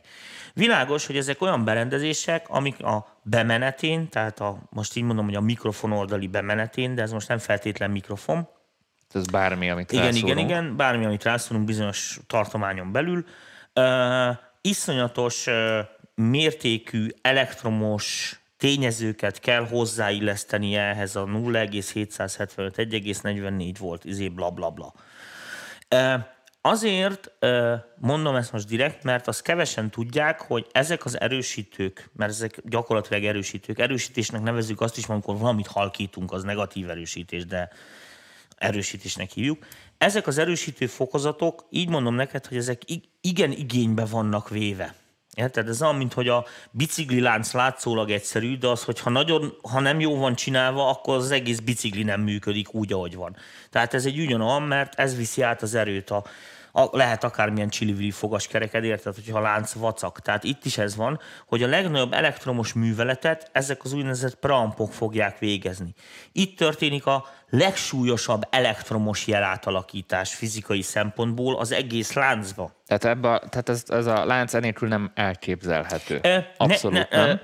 Világos, 0.53 1.05
hogy 1.05 1.17
ezek 1.17 1.41
olyan 1.41 1.63
berendezések, 1.63 2.49
amik 2.49 2.83
a 2.83 3.19
bemenetén, 3.21 4.09
tehát 4.09 4.39
a, 4.39 4.57
most 4.69 4.95
így 4.95 5.03
mondom, 5.03 5.25
hogy 5.25 5.35
a 5.35 5.41
mikrofon 5.41 5.91
oldali 5.91 6.27
bemenetén, 6.27 6.95
de 6.95 7.01
ez 7.01 7.11
most 7.11 7.27
nem 7.27 7.37
feltétlen 7.37 7.91
mikrofon. 7.91 8.47
Ez 9.13 9.25
bármi, 9.25 9.69
amit 9.69 9.91
Igen, 9.91 10.05
rászólunk. 10.05 10.29
igen, 10.29 10.45
igen, 10.45 10.75
bármi, 10.75 11.05
amit 11.05 11.23
rászólunk 11.23 11.65
bizonyos 11.65 12.19
tartományon 12.27 12.91
belül. 12.91 13.25
Uh, 13.73 14.37
iszonyatos 14.61 15.47
uh, 15.47 15.79
mértékű 16.15 17.07
elektromos 17.21 18.39
tényezőket 18.65 19.39
kell 19.39 19.67
hozzáilleszteni 19.67 20.75
ehhez 20.75 21.15
a 21.15 21.25
0,775 21.25 22.75
1,44 22.77 23.75
volt, 23.79 24.05
izé 24.05 24.27
bla 24.27 24.49
bla 24.49 24.69
bla. 24.69 24.93
Azért 26.61 27.31
mondom 27.97 28.35
ezt 28.35 28.51
most 28.51 28.67
direkt, 28.67 29.03
mert 29.03 29.27
azt 29.27 29.41
kevesen 29.41 29.89
tudják, 29.89 30.41
hogy 30.41 30.67
ezek 30.71 31.05
az 31.05 31.19
erősítők, 31.19 32.09
mert 32.15 32.31
ezek 32.31 32.61
gyakorlatilag 32.63 33.23
erősítők, 33.23 33.79
erősítésnek 33.79 34.41
nevezzük 34.41 34.81
azt 34.81 34.97
is, 34.97 35.05
amikor 35.05 35.37
valamit 35.37 35.67
halkítunk, 35.67 36.31
az 36.31 36.43
negatív 36.43 36.89
erősítés, 36.89 37.45
de 37.45 37.69
erősítésnek 38.57 39.31
hívjuk. 39.31 39.65
Ezek 39.97 40.27
az 40.27 40.37
erősítő 40.37 40.87
fokozatok, 40.87 41.65
így 41.69 41.89
mondom 41.89 42.15
neked, 42.15 42.45
hogy 42.45 42.57
ezek 42.57 42.81
igen 43.21 43.51
igénybe 43.51 44.05
vannak 44.05 44.49
véve. 44.49 44.95
Érted? 45.35 45.67
Ez 45.67 45.81
olyan, 45.81 46.11
hogy 46.13 46.27
a 46.27 46.45
bicikli 46.71 47.19
lánc 47.19 47.53
látszólag 47.53 48.09
egyszerű, 48.11 48.57
de 48.57 48.67
az, 48.67 48.83
hogyha 48.83 49.09
nagyon, 49.09 49.57
ha 49.61 49.79
nem 49.79 49.99
jó 49.99 50.17
van 50.17 50.35
csinálva, 50.35 50.89
akkor 50.89 51.15
az 51.15 51.31
egész 51.31 51.59
bicikli 51.59 52.03
nem 52.03 52.21
működik 52.21 52.73
úgy, 52.73 52.93
ahogy 52.93 53.15
van. 53.15 53.35
Tehát 53.69 53.93
ez 53.93 54.05
egy 54.05 54.19
ugyanolyan, 54.19 54.61
mert 54.61 54.99
ez 54.99 55.15
viszi 55.15 55.41
át 55.41 55.61
az 55.61 55.75
erőt 55.75 56.09
a, 56.09 56.23
a, 56.77 56.89
lehet 56.91 57.23
akármilyen 57.23 57.69
csillivili 57.69 58.11
fogaskereked, 58.11 58.83
érted, 58.83 59.15
hogyha 59.15 59.39
lánc 59.39 59.73
vacak. 59.73 60.19
Tehát 60.19 60.43
itt 60.43 60.65
is 60.65 60.77
ez 60.77 60.95
van, 60.95 61.19
hogy 61.47 61.63
a 61.63 61.67
legnagyobb 61.67 62.13
elektromos 62.13 62.73
műveletet 62.73 63.49
ezek 63.51 63.83
az 63.83 63.93
úgynevezett 63.93 64.35
prampok 64.35 64.93
fogják 64.93 65.39
végezni. 65.39 65.93
Itt 66.31 66.57
történik 66.57 67.05
a 67.05 67.25
legsúlyosabb 67.49 68.47
elektromos 68.49 69.27
jelátalakítás 69.27 70.35
fizikai 70.35 70.81
szempontból 70.81 71.57
az 71.57 71.71
egész 71.71 72.13
láncba. 72.13 72.71
Tehát, 72.85 73.05
ebbe 73.05 73.31
a, 73.31 73.39
tehát 73.49 73.69
ez, 73.69 73.83
ez 73.87 74.05
a 74.05 74.25
lánc 74.25 74.53
enélkül 74.53 74.87
nem 74.87 75.11
elképzelhető. 75.13 76.21
Abszolút 76.57 77.07
ne, 77.09 77.17
ne, 77.17 77.25
nem. 77.25 77.39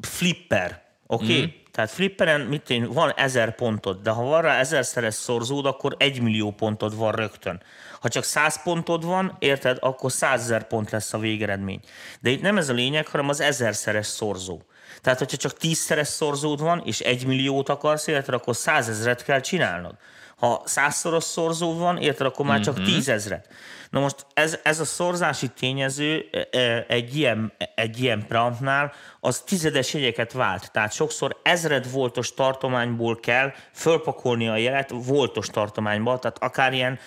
Flipper, 0.00 0.82
oké? 1.06 1.24
Okay? 1.24 1.46
Mm. 1.46 1.60
Tehát 1.72 1.90
flipperen 1.90 2.40
mit 2.40 2.70
én, 2.70 2.88
van 2.92 3.12
ezer 3.16 3.54
pontod, 3.54 4.02
de 4.02 4.10
ha 4.10 4.22
van 4.22 4.42
rá 4.42 4.58
ezerszeres 4.58 5.14
szorzód, 5.14 5.66
akkor 5.66 5.94
egy 5.98 6.20
millió 6.20 6.50
pontod 6.50 6.96
van 6.96 7.12
rögtön. 7.12 7.62
Ha 8.02 8.08
csak 8.08 8.24
100 8.24 8.62
pontod 8.62 9.04
van, 9.04 9.36
érted, 9.38 9.76
akkor 9.80 10.12
100 10.12 10.40
ezer 10.42 10.66
pont 10.66 10.90
lesz 10.90 11.12
a 11.12 11.18
végeredmény. 11.18 11.80
De 12.20 12.30
itt 12.30 12.42
nem 12.42 12.56
ez 12.56 12.68
a 12.68 12.72
lényeg, 12.72 13.06
hanem 13.06 13.28
az 13.28 13.40
ezerszeres 13.40 14.06
szorzó. 14.06 14.60
Tehát, 15.00 15.18
hogyha 15.18 15.36
csak 15.36 15.56
tízszeres 15.56 16.08
szorzód 16.08 16.60
van, 16.60 16.82
és 16.84 17.00
egy 17.00 17.26
milliót 17.26 17.68
akarsz, 17.68 18.06
érted, 18.06 18.34
akkor 18.34 18.56
százezret 18.56 19.24
kell 19.24 19.40
csinálnod. 19.40 19.94
Ha 20.36 20.62
százszoros 20.64 21.24
szorzó 21.24 21.78
van, 21.78 21.98
érted, 21.98 22.26
akkor 22.26 22.46
már 22.46 22.60
csak 22.60 22.76
mhm. 22.76 22.84
tízezret. 22.84 23.48
Na 23.90 24.00
most 24.00 24.26
ez, 24.34 24.58
ez 24.62 24.80
a 24.80 24.84
szorzási 24.84 25.48
tényező 25.48 26.28
e, 26.32 26.58
e, 26.58 26.84
egy 26.88 27.16
ilyen, 27.16 27.52
egy 27.74 28.00
ilyen 28.02 28.26
prantnál 28.26 28.92
az 29.20 29.40
tizedes 29.40 29.94
jegyeket 29.94 30.32
vált. 30.32 30.72
Tehát 30.72 30.92
sokszor 30.92 31.40
ezred 31.42 31.90
voltos 31.90 32.34
tartományból 32.34 33.20
kell 33.20 33.52
fölpakolni 33.72 34.48
a 34.48 34.56
jelet 34.56 34.90
voltos 34.94 35.46
tartományba, 35.46 36.18
tehát 36.18 36.42
akár 36.42 36.72
ilyen 36.72 36.98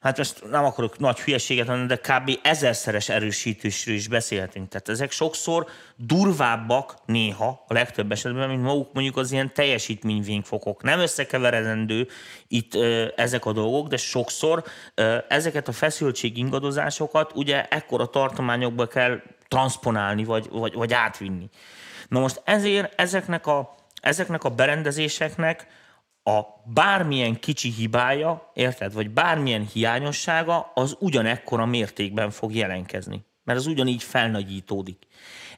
hát 0.00 0.16
most 0.16 0.50
nem 0.50 0.64
akarok 0.64 0.98
nagy 0.98 1.20
hülyeséget 1.20 1.66
mondani, 1.66 1.88
de 1.88 1.96
kb. 1.96 2.38
ezerszeres 2.42 3.08
erősítésről 3.08 3.94
is 3.94 4.08
beszélhetünk. 4.08 4.68
Tehát 4.68 4.88
ezek 4.88 5.10
sokszor 5.10 5.66
durvábbak 5.96 6.94
néha, 7.06 7.64
a 7.68 7.72
legtöbb 7.72 8.12
esetben, 8.12 8.48
mint 8.48 8.62
maguk 8.62 8.92
mondjuk 8.92 9.16
az 9.16 9.32
ilyen 9.32 9.54
teljesítményvényfokok. 9.54 10.82
Nem 10.82 10.98
összekeveredendő 10.98 12.08
itt 12.48 12.74
ö, 12.74 13.06
ezek 13.16 13.44
a 13.44 13.52
dolgok, 13.52 13.88
de 13.88 13.96
sokszor 13.96 14.64
ö, 14.94 15.16
ezeket 15.28 15.68
a 15.68 15.72
feszültség 15.72 16.36
ingadozásokat 16.36 17.32
ugye 17.34 17.64
ekkora 17.64 18.06
tartományokba 18.06 18.86
kell 18.86 19.20
transponálni, 19.48 20.24
vagy, 20.24 20.48
vagy, 20.50 20.74
vagy 20.74 20.92
átvinni. 20.92 21.48
Na 22.08 22.20
most 22.20 22.40
ezért 22.44 23.00
ezeknek 23.00 23.46
a, 23.46 23.74
ezeknek 24.00 24.44
a 24.44 24.50
berendezéseknek 24.50 25.66
a 26.28 26.62
bármilyen 26.64 27.40
kicsi 27.40 27.70
hibája, 27.70 28.50
érted, 28.54 28.92
vagy 28.92 29.10
bármilyen 29.10 29.68
hiányossága, 29.72 30.70
az 30.74 30.96
ugyanekkora 30.98 31.66
mértékben 31.66 32.30
fog 32.30 32.54
jelenkezni. 32.54 33.26
Mert 33.44 33.58
az 33.58 33.66
ugyanígy 33.66 34.02
felnagyítódik. 34.02 35.06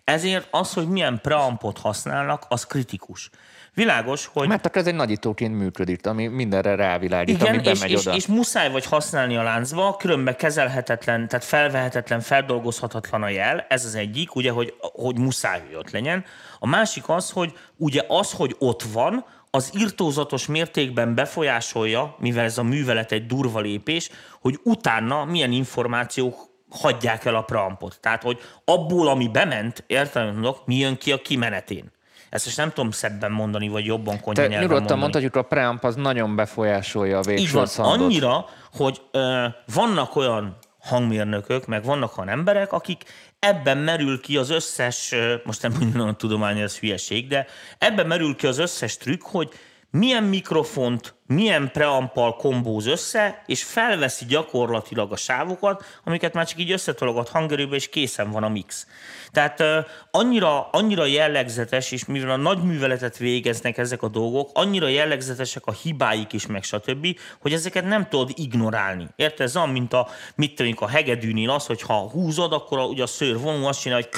Ezért 0.04 0.48
az, 0.50 0.72
hogy 0.72 0.88
milyen 0.88 1.20
preampot 1.22 1.78
használnak, 1.78 2.44
az 2.48 2.66
kritikus. 2.66 3.30
Világos, 3.74 4.30
hogy... 4.32 4.48
Mert 4.48 4.66
akkor 4.66 4.80
ez 4.80 4.86
egy 4.86 4.94
nagyítóként 4.94 5.58
működik, 5.58 6.06
ami 6.06 6.26
mindenre 6.26 6.74
rávilágít, 6.74 7.40
Igen, 7.40 7.58
ami 7.58 7.68
és, 7.68 7.82
és, 7.82 8.06
oda. 8.06 8.16
és 8.16 8.26
muszáj 8.26 8.70
vagy 8.70 8.86
használni 8.86 9.36
a 9.36 9.42
láncba, 9.42 9.96
különben 9.96 10.36
kezelhetetlen, 10.36 11.28
tehát 11.28 11.44
felvehetetlen, 11.44 12.20
feldolgozhatatlan 12.20 13.22
a 13.22 13.28
jel, 13.28 13.66
ez 13.68 13.84
az 13.84 13.94
egyik, 13.94 14.34
ugye, 14.34 14.50
hogy, 14.50 14.74
hogy 14.80 15.18
muszáj, 15.18 15.60
hogy 15.66 15.74
ott 15.74 15.90
legyen. 15.90 16.24
A 16.58 16.66
másik 16.66 17.08
az, 17.08 17.30
hogy 17.30 17.52
ugye 17.76 18.04
az, 18.08 18.32
hogy 18.32 18.56
ott 18.58 18.82
van, 18.82 19.24
az 19.50 19.70
irtózatos 19.74 20.46
mértékben 20.46 21.14
befolyásolja, 21.14 22.14
mivel 22.18 22.44
ez 22.44 22.58
a 22.58 22.62
művelet 22.62 23.12
egy 23.12 23.26
durva 23.26 23.60
lépés, 23.60 24.10
hogy 24.40 24.58
utána 24.64 25.24
milyen 25.24 25.52
információk 25.52 26.48
hagyják 26.70 27.24
el 27.24 27.34
a 27.34 27.42
prampot. 27.42 27.98
Tehát, 28.00 28.22
hogy 28.22 28.38
abból, 28.64 29.08
ami 29.08 29.28
bement, 29.28 29.84
értelem 29.86 30.32
mondok, 30.32 30.66
mi 30.66 30.76
jön 30.76 30.96
ki 30.96 31.12
a 31.12 31.22
kimenetén. 31.22 31.92
Ezt 32.30 32.44
most 32.44 32.56
nem 32.56 32.72
tudom 32.72 32.90
szebben 32.90 33.32
mondani, 33.32 33.68
vagy 33.68 33.84
jobban 33.84 34.20
konyha 34.20 34.46
nyelven 34.46 34.68
nyugodtan 34.68 34.98
mondhatjuk, 34.98 35.36
a 35.36 35.42
preamp 35.42 35.84
az 35.84 35.94
nagyon 35.94 36.36
befolyásolja 36.36 37.18
a 37.18 37.22
végső 37.22 37.42
Így 37.42 37.52
van, 37.52 37.68
annyira, 37.76 38.44
hogy 38.72 39.00
ö, 39.10 39.46
vannak 39.74 40.16
olyan 40.16 40.58
hangmérnökök, 40.80 41.66
meg 41.66 41.84
vannak 41.84 42.18
olyan 42.18 42.28
emberek, 42.28 42.72
akik 42.72 43.04
ebben 43.40 43.78
merül 43.78 44.20
ki 44.20 44.36
az 44.36 44.50
összes, 44.50 45.14
most 45.44 45.62
nem 45.62 45.72
mondom 45.80 46.08
a 46.08 46.16
tudomány, 46.16 46.58
ez 46.58 46.78
hülyeség, 46.78 47.28
de 47.28 47.46
ebben 47.78 48.06
merül 48.06 48.36
ki 48.36 48.46
az 48.46 48.58
összes 48.58 48.96
trükk, 48.96 49.22
hogy 49.22 49.48
milyen 49.90 50.24
mikrofont, 50.24 51.14
milyen 51.30 51.70
preampal 51.72 52.36
kombóz 52.36 52.86
össze, 52.86 53.42
és 53.46 53.64
felveszi 53.64 54.24
gyakorlatilag 54.24 55.12
a 55.12 55.16
sávokat, 55.16 55.84
amiket 56.04 56.34
már 56.34 56.46
csak 56.46 56.58
így 56.58 56.70
összetologat 56.70 57.28
hangerőbe, 57.28 57.76
és 57.76 57.88
készen 57.88 58.30
van 58.30 58.42
a 58.42 58.48
mix. 58.48 58.86
Tehát 59.30 59.60
uh, 59.60 59.66
annyira, 60.10 60.68
annyira 60.70 61.04
jellegzetes, 61.04 61.92
és 61.92 62.04
mivel 62.04 62.30
a 62.30 62.36
nagy 62.36 62.62
műveletet 62.62 63.16
végeznek 63.16 63.78
ezek 63.78 64.02
a 64.02 64.08
dolgok, 64.08 64.50
annyira 64.52 64.88
jellegzetesek 64.88 65.66
a 65.66 65.72
hibáik 65.72 66.32
is, 66.32 66.46
meg 66.46 66.62
stb., 66.62 67.18
hogy 67.40 67.52
ezeket 67.52 67.84
nem 67.84 68.08
tudod 68.08 68.30
ignorálni. 68.34 69.06
Érted? 69.16 69.46
Ez 69.46 69.56
olyan, 69.56 69.68
mint 69.68 69.92
a, 69.92 70.08
mit 70.34 70.54
tudom, 70.54 70.72
a 70.76 70.88
hegedűnél 70.88 71.50
az, 71.50 71.66
hogy 71.66 71.82
ha 71.82 72.10
húzod, 72.10 72.52
akkor 72.52 72.78
a, 72.78 72.84
ugye 72.84 73.02
a 73.02 73.06
szőr 73.06 73.38
vonul 73.38 73.66
azt 73.66 73.80
csinál, 73.80 74.00
hogy 74.00 74.08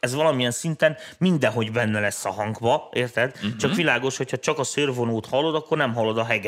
ez 0.00 0.14
valamilyen 0.14 0.50
szinten 0.50 0.96
mindenhogy 1.18 1.72
benne 1.72 2.00
lesz 2.00 2.24
a 2.24 2.30
hangba, 2.30 2.88
érted? 2.92 3.32
Uh-huh. 3.34 3.56
Csak 3.56 3.74
világos, 3.74 4.16
hogyha 4.16 4.36
csak 4.38 4.58
a 4.58 4.64
szőrvonót 4.64 5.26
hallod, 5.26 5.54
akkor 5.54 5.76
nem 5.76 5.94
hallod 5.94 6.18
a 6.18 6.24
hegedűt. 6.24 6.43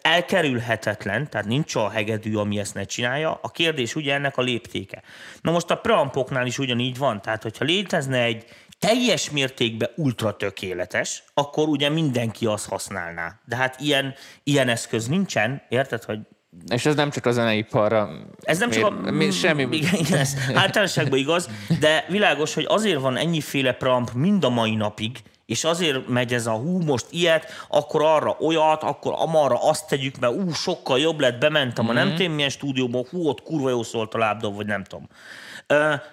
Elkerülhetetlen, 0.00 1.30
tehát 1.30 1.46
nincs 1.46 1.74
a 1.74 1.90
hegedű, 1.90 2.36
ami 2.36 2.58
ezt 2.58 2.74
ne 2.74 2.84
csinálja. 2.84 3.38
A 3.42 3.50
kérdés 3.50 3.94
ugye 3.94 4.14
ennek 4.14 4.36
a 4.36 4.42
léptéke. 4.42 5.02
Na 5.40 5.50
most 5.50 5.70
a 5.70 5.76
preampoknál 5.76 6.46
is 6.46 6.58
ugyanígy 6.58 6.98
van, 6.98 7.22
tehát 7.22 7.42
hogyha 7.42 7.64
létezne 7.64 8.22
egy 8.22 8.44
teljes 8.78 9.30
mértékben 9.30 9.90
ultra 9.96 10.36
tökéletes, 10.36 11.24
akkor 11.34 11.68
ugye 11.68 11.88
mindenki 11.88 12.46
azt 12.46 12.68
használná. 12.68 13.40
De 13.44 13.56
hát 13.56 13.80
ilyen, 13.80 14.14
ilyen 14.42 14.68
eszköz 14.68 15.06
nincsen, 15.06 15.62
érted, 15.68 16.02
hogy 16.02 16.18
és 16.66 16.86
ez 16.86 16.94
nem 16.94 17.10
csak 17.10 17.26
a 17.26 17.30
zeneiparra. 17.30 18.10
Ez 18.40 18.58
nem 18.58 18.70
csak 18.70 18.84
a... 18.84 19.10
Mi, 19.10 19.30
semmi... 19.30 19.62
Igen, 19.76 19.94
igen, 19.94 20.18
ez 20.18 20.34
általánosságban 20.54 21.18
igaz, 21.18 21.48
de 21.80 22.04
világos, 22.08 22.54
hogy 22.54 22.64
azért 22.68 23.00
van 23.00 23.16
ennyiféle 23.16 23.72
preamp 23.72 24.12
mind 24.12 24.44
a 24.44 24.48
mai 24.48 24.74
napig, 24.74 25.18
És 25.52 25.64
azért 25.64 26.08
megy 26.08 26.34
ez 26.34 26.46
a 26.46 26.52
hú, 26.52 26.80
most 26.80 27.06
ilyet, 27.10 27.46
akkor 27.68 28.02
arra 28.02 28.36
olyat, 28.40 28.82
akkor 28.82 29.12
amarra 29.16 29.68
azt 29.68 29.88
tegyük, 29.88 30.18
mert 30.18 30.34
ú, 30.34 30.52
sokkal 30.52 30.98
jobb 30.98 31.20
lett, 31.20 31.38
bementem 31.38 31.88
a 31.88 31.92
nem 31.92 32.14
tudom 32.14 32.32
milyen 32.32 32.48
stúdióba, 32.48 33.04
hú, 33.10 33.28
ott 33.28 33.42
kurva 33.42 33.70
jó 33.70 33.82
szólt 33.82 34.14
a 34.14 34.18
lábdob, 34.18 34.54
vagy 34.54 34.66
nem 34.66 34.84
tudom. 34.84 35.08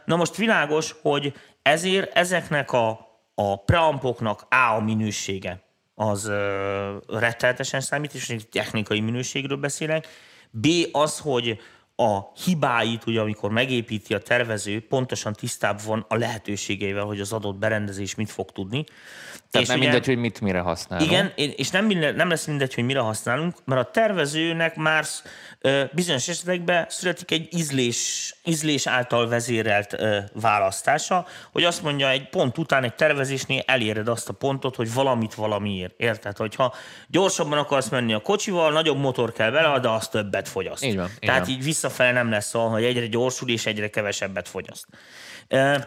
Na 0.05 0.15
most 0.15 0.36
világos, 0.36 0.96
hogy 1.01 1.34
ezért 1.62 2.15
ezeknek 2.17 2.72
a, 2.72 3.00
a 3.36 3.63
preampoknak 3.63 4.46
A 4.50 4.75
a 4.75 4.79
minősége 4.79 5.63
az 5.96 6.25
ö, 6.25 6.98
rettenetesen 7.08 7.81
számít, 7.81 8.13
és 8.13 8.36
technikai 8.51 9.00
minőségről 9.00 9.58
beszélek. 9.58 10.08
B 10.51 10.67
az, 10.91 11.19
hogy 11.19 11.60
a 12.00 12.32
hibáit, 12.44 13.06
ugye, 13.06 13.20
amikor 13.20 13.51
megépíti 13.51 14.13
a 14.13 14.20
tervező, 14.20 14.88
pontosan 14.88 15.34
tisztában 15.34 15.84
van 15.86 16.06
a 16.08 16.15
lehetőségeivel, 16.15 17.03
hogy 17.03 17.20
az 17.20 17.32
adott 17.32 17.56
berendezés 17.56 18.15
mit 18.15 18.32
fog 18.32 18.51
tudni. 18.51 18.84
Tehát 19.51 19.68
nem 19.68 19.77
ugye- 19.77 19.86
mindegy, 19.88 20.06
hogy 20.06 20.18
mit 20.18 20.41
mire 20.41 20.60
használunk. 20.60 21.12
igen, 21.12 21.32
és 21.36 21.70
nem, 21.70 21.86
minden, 21.86 22.15
nem 22.15 22.29
lesz 22.29 22.46
mindegy, 22.46 22.74
hogy 22.74 22.84
mire 22.84 23.00
használunk, 23.00 23.56
mert 23.65 23.82
a 23.88 23.91
tervezőnek 23.91 24.75
már 24.75 25.06
bizonyos 25.91 26.27
esetekben 26.27 26.86
születik 26.89 27.32
egy 27.32 27.48
ízlés, 27.51 28.36
ízlés 28.46 28.88
által 28.88 29.27
vezérelt 29.27 29.96
választása, 30.34 31.25
hogy 31.51 31.63
azt 31.63 31.82
mondja, 31.84 32.10
egy 32.10 32.29
pont 32.29 32.58
után 32.58 32.84
egy 32.84 32.96
tervezésnél 32.96 33.63
eléred 33.65 34.08
azt 34.08 34.29
a 34.29 34.34
pontot, 34.34 34.75
hogy 34.75 34.94
valamit 34.94 35.34
valamiért. 35.34 35.94
Érted? 35.98 36.38
Hogyha 36.38 36.74
gyorsabban 37.08 37.58
akarsz 37.58 37.89
menni 37.89 38.13
a 38.13 38.20
kocsival, 38.20 38.72
nagyobb 38.72 38.98
motor 38.98 39.32
kell 39.32 39.50
vele, 39.51 39.79
de 39.79 39.89
az 39.89 40.08
többet 40.08 40.48
fogyaszt. 40.48 40.84
Így 40.86 40.96
van, 40.96 41.10
így 41.13 41.20
Tehát 41.20 41.46
van. 41.46 41.50
így 41.50 41.63
visszafele 41.89 42.12
nem 42.12 42.29
lesz 42.29 42.55
olyan, 42.55 42.69
hogy 42.69 42.84
egyre 42.84 43.08
gyorsul 43.08 43.50
és 43.50 43.65
egyre 43.65 43.89
kevesebbet 43.89 44.48
fogyaszt. 44.48 44.86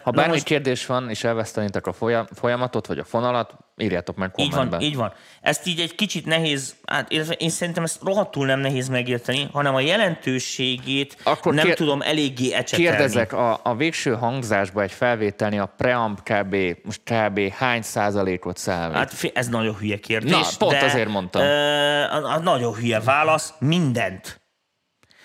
Ha 0.02 0.10
bármi 0.10 0.32
most- 0.32 0.44
kérdés 0.44 0.86
van, 0.86 1.10
és 1.10 1.24
elvesztenétek 1.24 1.86
a 1.86 1.92
folyam- 1.92 2.28
folyamatot, 2.34 2.86
vagy 2.86 2.98
a 2.98 3.04
fonalat, 3.04 3.54
írjátok 3.76 4.16
meg 4.16 4.32
Így 4.36 4.48
kommentben. 4.50 4.78
van, 4.78 4.88
így 4.88 4.96
van. 4.96 5.12
Ezt 5.40 5.66
így 5.66 5.80
egy 5.80 5.94
kicsit 5.94 6.26
nehéz, 6.26 6.74
hát 6.86 7.10
én 7.38 7.48
szerintem 7.50 7.84
ezt 7.84 8.02
rohadtul 8.02 8.46
nem 8.46 8.60
nehéz 8.60 8.88
megérteni, 8.88 9.48
hanem 9.52 9.74
a 9.74 9.80
jelentőségét 9.80 11.16
Akkor 11.22 11.54
nem 11.54 11.64
kér- 11.64 11.76
tudom 11.76 12.00
eléggé 12.02 12.52
ecsetelni. 12.52 12.84
Kérdezek, 12.90 13.32
a, 13.32 13.60
a 13.62 13.74
végső 13.76 14.14
hangzásba 14.14 14.82
egy 14.82 14.92
felvételni 14.92 15.58
a 15.58 15.66
preamp 15.76 16.20
kb. 16.22 16.56
most 16.84 17.00
kb. 17.04 17.40
hány 17.52 17.82
százalékot 17.82 18.56
számít? 18.56 18.96
Hát 18.96 19.30
ez 19.34 19.48
nagyon 19.48 19.76
hülye 19.76 19.96
kérdés. 19.96 20.30
Na, 20.30 20.42
pont 20.58 20.72
de, 20.72 20.84
azért 20.84 21.08
mondtam. 21.08 21.42
Ö, 21.42 22.00
a, 22.02 22.32
a 22.34 22.38
nagyon 22.38 22.74
hülye 22.74 23.00
válasz, 23.00 23.52
mindent. 23.58 24.40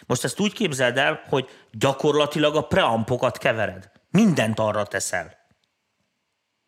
Most 0.08 0.24
ezt 0.24 0.40
úgy 0.40 0.54
képzeld 0.54 0.98
el, 0.98 1.22
hogy 1.30 1.50
gyakorlatilag 1.72 2.56
a 2.56 2.68
preampokat 2.68 3.38
kevered. 3.38 3.92
Mindent 4.12 4.60
arra 4.60 4.86
teszel. 4.86 5.47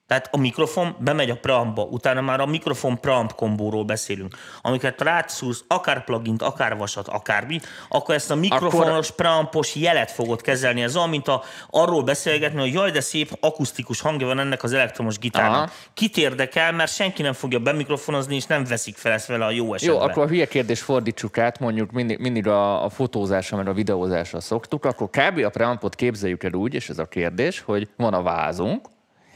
Tehát 0.09 0.29
a 0.31 0.37
mikrofon 0.37 0.95
bemegy 0.99 1.29
a 1.29 1.35
preampba, 1.35 1.83
utána 1.83 2.21
már 2.21 2.39
a 2.39 2.45
mikrofon 2.45 2.99
preamp 2.99 3.33
kombóról 3.35 3.83
beszélünk. 3.83 4.35
Amiket 4.61 5.01
rátszúrsz, 5.01 5.63
akár 5.67 6.03
plugint, 6.03 6.41
akár 6.41 6.77
vasat, 6.77 7.07
akármi, 7.07 7.59
akkor 7.89 8.15
ezt 8.15 8.31
a 8.31 8.35
mikrofonos 8.35 9.11
preampos 9.11 9.75
jelet 9.75 10.11
fogod 10.11 10.41
kezelni. 10.41 10.81
Ez 10.81 10.95
olyan, 10.95 11.09
mint 11.09 11.27
a, 11.27 11.43
arról 11.69 12.03
beszélgetni, 12.03 12.59
hogy 12.59 12.73
jaj, 12.73 12.91
de 12.91 13.01
szép 13.01 13.37
akusztikus 13.39 14.01
hangja 14.01 14.27
van 14.27 14.39
ennek 14.39 14.63
az 14.63 14.73
elektromos 14.73 15.17
gitárnak. 15.19 15.55
Aha. 15.55 15.71
Kit 15.93 16.17
érdekel, 16.17 16.71
mert 16.71 16.93
senki 16.93 17.21
nem 17.21 17.33
fogja 17.33 17.59
bemikrofonozni, 17.59 18.35
és 18.35 18.45
nem 18.45 18.63
veszik 18.63 18.95
fel 18.95 19.11
ezt 19.11 19.27
vele 19.27 19.45
a 19.45 19.51
jó 19.51 19.73
esetben. 19.73 19.97
Jó, 19.97 20.03
akkor 20.03 20.23
a 20.23 20.27
hülye 20.27 20.45
kérdés 20.45 20.81
fordítsuk 20.81 21.37
át, 21.37 21.59
mondjuk 21.59 21.91
mindig, 21.91 22.19
mindig 22.19 22.47
a, 22.47 22.83
a 22.83 22.89
fotózásra, 22.89 23.57
meg 23.57 23.67
a 23.67 23.73
videózásra 23.73 24.39
szoktuk, 24.39 24.85
akkor 24.85 25.09
kb. 25.09 25.45
a 25.45 25.49
preampot 25.49 25.95
képzeljük 25.95 26.43
el 26.43 26.53
úgy, 26.53 26.73
és 26.73 26.89
ez 26.89 26.99
a 26.99 27.05
kérdés, 27.05 27.59
hogy 27.59 27.87
van 27.97 28.13
a 28.13 28.21
vázunk, 28.21 28.87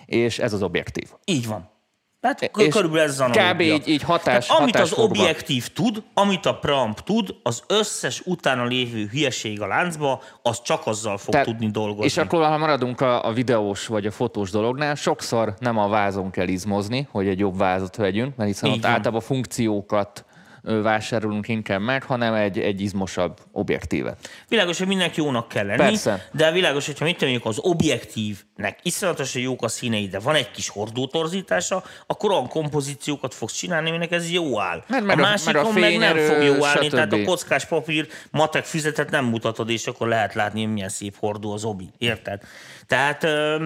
és 0.05 0.39
ez 0.39 0.53
az 0.53 0.63
objektív. 0.63 1.09
Így 1.25 1.47
van. 1.47 1.71
Hát 2.21 2.41
És 2.41 2.73
körülbelül 2.73 3.07
ez 3.09 3.19
az 3.19 3.27
kb. 3.29 3.37
analógia. 3.37 3.73
így- 3.73 3.87
így 3.87 4.01
hatás- 4.03 4.47
Tehát 4.47 4.61
amit 4.61 4.75
az 4.75 4.81
hatásfokban. 4.81 5.19
objektív 5.19 5.67
tud, 5.67 6.03
amit 6.13 6.45
a 6.45 6.55
preamp 6.55 6.99
tud, 6.99 7.35
az 7.43 7.63
összes 7.67 8.21
utána 8.25 8.65
lévő 8.65 9.05
hülyeség 9.11 9.61
a 9.61 9.67
láncba, 9.67 10.21
az 10.41 10.61
csak 10.61 10.87
azzal 10.87 11.17
fog 11.17 11.31
Tehát- 11.31 11.47
tudni 11.47 11.71
dolgozni. 11.71 12.05
És 12.05 12.17
akkor, 12.17 12.43
ha 12.45 12.57
maradunk 12.57 13.01
a, 13.01 13.25
a 13.25 13.31
videós 13.33 13.87
vagy 13.87 14.05
a 14.05 14.11
fotós 14.11 14.49
dolognál, 14.51 14.95
sokszor 14.95 15.53
nem 15.59 15.77
a 15.77 15.87
vázon 15.87 16.31
kell 16.31 16.47
izmozni, 16.47 17.07
hogy 17.11 17.27
egy 17.27 17.39
jobb 17.39 17.57
vázot 17.57 17.95
vegyünk, 17.95 18.35
mert 18.35 18.49
hiszen 18.49 18.69
Így 18.69 18.75
ott 18.75 18.81
van. 18.81 18.91
általában 18.91 19.21
funkciókat 19.21 20.25
vásárolunk 20.63 21.47
inkább 21.47 21.81
meg, 21.81 22.03
hanem 22.03 22.33
egy, 22.33 22.59
egy 22.59 22.81
izmosabb 22.81 23.39
objektívet. 23.51 24.29
Világos, 24.47 24.77
hogy 24.77 24.87
mindenki 24.87 25.21
jónak 25.21 25.47
kell 25.47 25.65
lenni, 25.65 25.77
Persze. 25.77 26.27
de 26.31 26.51
világos, 26.51 26.85
hogyha 26.85 27.05
mit 27.05 27.21
mondjuk 27.21 27.45
az 27.45 27.59
objektívnek 27.59 28.79
iszonyatosan 28.81 29.41
jók 29.41 29.63
a 29.63 29.67
színei, 29.67 30.07
de 30.07 30.19
van 30.19 30.35
egy 30.35 30.51
kis 30.51 30.69
hordótorzítása, 30.69 31.83
akkor 32.07 32.31
olyan 32.31 32.47
kompozíciókat 32.47 33.33
fogsz 33.33 33.53
csinálni, 33.53 33.89
aminek 33.89 34.11
ez 34.11 34.31
jó 34.31 34.59
áll. 34.59 34.83
Mert- 34.87 35.05
mert 35.05 35.19
a 35.19 35.21
másikon 35.21 35.53
mert 35.53 35.75
a 35.75 35.79
meg 35.79 35.97
nem 35.97 36.17
fog 36.17 36.43
jó 36.43 36.65
állni, 36.65 36.87
tehát 36.87 37.13
a 37.13 37.15
stb. 37.15 37.25
kockás 37.25 37.65
papír, 37.65 38.07
matek 38.31 38.65
füzetet 38.65 39.09
nem 39.09 39.25
mutatod, 39.25 39.69
és 39.69 39.87
akkor 39.87 40.07
lehet 40.07 40.33
látni, 40.33 40.63
hogy 40.63 40.73
milyen 40.73 40.89
szép 40.89 41.15
hordó 41.19 41.53
az 41.53 41.63
obi. 41.63 41.89
Érted? 41.97 42.41
Tehát 42.87 43.23
ö, 43.23 43.65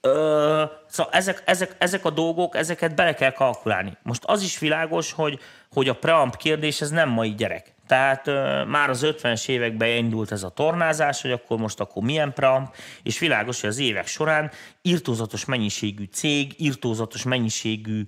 ö, 0.00 0.64
szóval 0.88 1.12
ezek, 1.12 1.42
ezek, 1.44 1.76
ezek 1.78 2.04
a 2.04 2.10
dolgok, 2.10 2.56
ezeket 2.56 2.94
bele 2.94 3.14
kell 3.14 3.32
kalkulálni. 3.32 3.96
Most 4.02 4.22
az 4.24 4.42
is 4.42 4.58
világos, 4.58 5.12
hogy, 5.12 5.38
hogy 5.72 5.88
a 5.88 5.94
preamp 5.94 6.36
kérdés, 6.36 6.80
ez 6.80 6.90
nem 6.90 7.08
mai 7.08 7.34
gyerek. 7.34 7.74
Tehát 7.86 8.26
ö, 8.26 8.64
már 8.64 8.90
az 8.90 9.06
50-es 9.06 9.48
években 9.48 9.88
indult 9.88 10.32
ez 10.32 10.42
a 10.42 10.48
tornázás, 10.48 11.22
hogy 11.22 11.30
akkor 11.30 11.58
most 11.58 11.80
akkor 11.80 12.02
milyen 12.02 12.32
preamp, 12.32 12.74
és 13.02 13.18
világos, 13.18 13.60
hogy 13.60 13.70
az 13.70 13.78
évek 13.78 14.06
során 14.06 14.50
írtózatos 14.82 15.44
mennyiségű 15.44 16.04
cég, 16.12 16.54
írtózatos 16.56 17.22
mennyiségű 17.22 18.04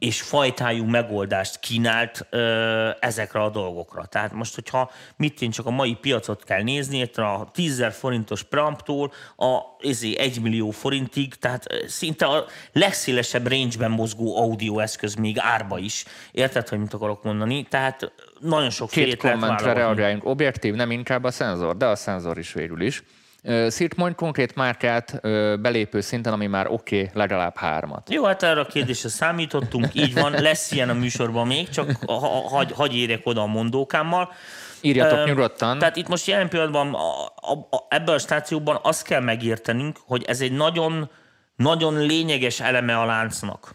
és 0.00 0.22
fajtájú 0.22 0.84
megoldást 0.84 1.58
kínált 1.58 2.26
ö, 2.30 2.90
ezekre 3.00 3.40
a 3.40 3.50
dolgokra. 3.50 4.04
Tehát 4.04 4.32
most, 4.32 4.54
hogyha 4.54 4.90
mit 5.16 5.42
én 5.42 5.50
csak 5.50 5.66
a 5.66 5.70
mai 5.70 5.94
piacot 5.94 6.44
kell 6.44 6.62
nézni, 6.62 6.98
itt 6.98 7.16
a 7.16 7.50
10 7.52 7.84
forintos 7.90 8.42
preamptól 8.42 9.12
a 9.36 9.58
ezé 9.80 10.16
1 10.18 10.40
millió 10.40 10.70
forintig, 10.70 11.34
tehát 11.34 11.66
szinte 11.86 12.26
a 12.26 12.44
legszélesebb 12.72 13.48
range-ben 13.48 13.90
mozgó 13.90 14.36
audio 14.36 14.78
eszköz 14.78 15.14
még 15.14 15.36
árba 15.38 15.78
is. 15.78 16.04
Érted, 16.32 16.68
hogy 16.68 16.78
mit 16.78 16.94
akarok 16.94 17.22
mondani? 17.22 17.62
Tehát 17.62 18.12
nagyon 18.38 18.70
sok 18.70 18.90
Két 18.90 19.16
kommentre 19.16 19.72
reagáljunk. 19.72 20.24
Objektív, 20.24 20.74
nem 20.74 20.90
inkább 20.90 21.24
a 21.24 21.30
szenzor, 21.30 21.76
de 21.76 21.86
a 21.86 21.96
szenzor 21.96 22.38
is 22.38 22.52
végül 22.52 22.80
is. 22.80 23.02
Ö, 23.42 23.68
Szírt 23.68 23.96
mondj 23.96 24.14
konkrét 24.14 24.54
márkát 24.54 25.20
belépő 25.60 26.00
szinten, 26.00 26.32
ami 26.32 26.46
már 26.46 26.66
oké, 26.66 27.00
okay, 27.00 27.10
legalább 27.14 27.56
hármat. 27.56 28.10
Jó, 28.10 28.24
hát 28.24 28.42
erre 28.42 28.60
a 28.60 28.66
kérdésre 28.66 29.08
számítottunk, 29.08 29.94
így 29.94 30.14
van, 30.14 30.32
lesz 30.32 30.72
ilyen 30.72 30.88
a 30.88 30.94
műsorban 30.94 31.46
még, 31.46 31.68
csak 31.68 31.90
ha, 32.06 32.12
ha, 32.12 32.48
hagy, 32.48 32.72
hagy 32.72 32.96
érjek 32.96 33.20
oda 33.26 33.40
a 33.40 33.46
mondókámmal. 33.46 34.32
Írjatok 34.80 35.18
Ö, 35.18 35.24
nyugodtan. 35.24 35.78
Tehát 35.78 35.96
itt 35.96 36.08
most 36.08 36.26
jelen 36.26 36.48
pillanatban 36.48 36.94
a, 36.94 37.24
a, 37.24 37.52
a, 37.70 37.86
ebben 37.88 38.14
a 38.14 38.18
stációban 38.18 38.78
azt 38.82 39.04
kell 39.04 39.20
megértenünk, 39.20 39.98
hogy 40.06 40.24
ez 40.24 40.40
egy 40.40 40.52
nagyon, 40.52 41.10
nagyon 41.56 42.06
lényeges 42.06 42.60
eleme 42.60 42.98
a 42.98 43.04
láncnak. 43.04 43.74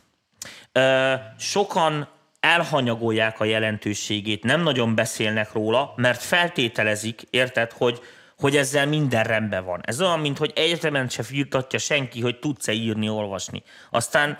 Ö, 0.71 1.13
sokan 1.38 2.08
elhanyagolják 2.39 3.39
a 3.39 3.45
jelentőségét, 3.45 4.43
nem 4.43 4.62
nagyon 4.62 4.95
beszélnek 4.95 5.54
róla, 5.54 5.93
mert 5.95 6.21
feltételezik, 6.21 7.21
érted, 7.30 7.71
hogy, 7.71 7.99
hogy 8.38 8.56
ezzel 8.58 8.88
minden 8.88 9.24
rendben 9.24 9.65
van. 9.65 9.82
Ez 9.86 10.02
olyan, 10.02 10.19
mint 10.19 10.38
hogy 10.38 10.52
egyetemen 10.56 11.10
se 11.10 11.24
firtatja 11.24 11.80
senki, 11.80 12.21
hogy 12.21 12.39
tudsz-e 12.39 12.71
írni, 12.71 13.10
olvasni. 13.10 13.63
Aztán 13.91 14.38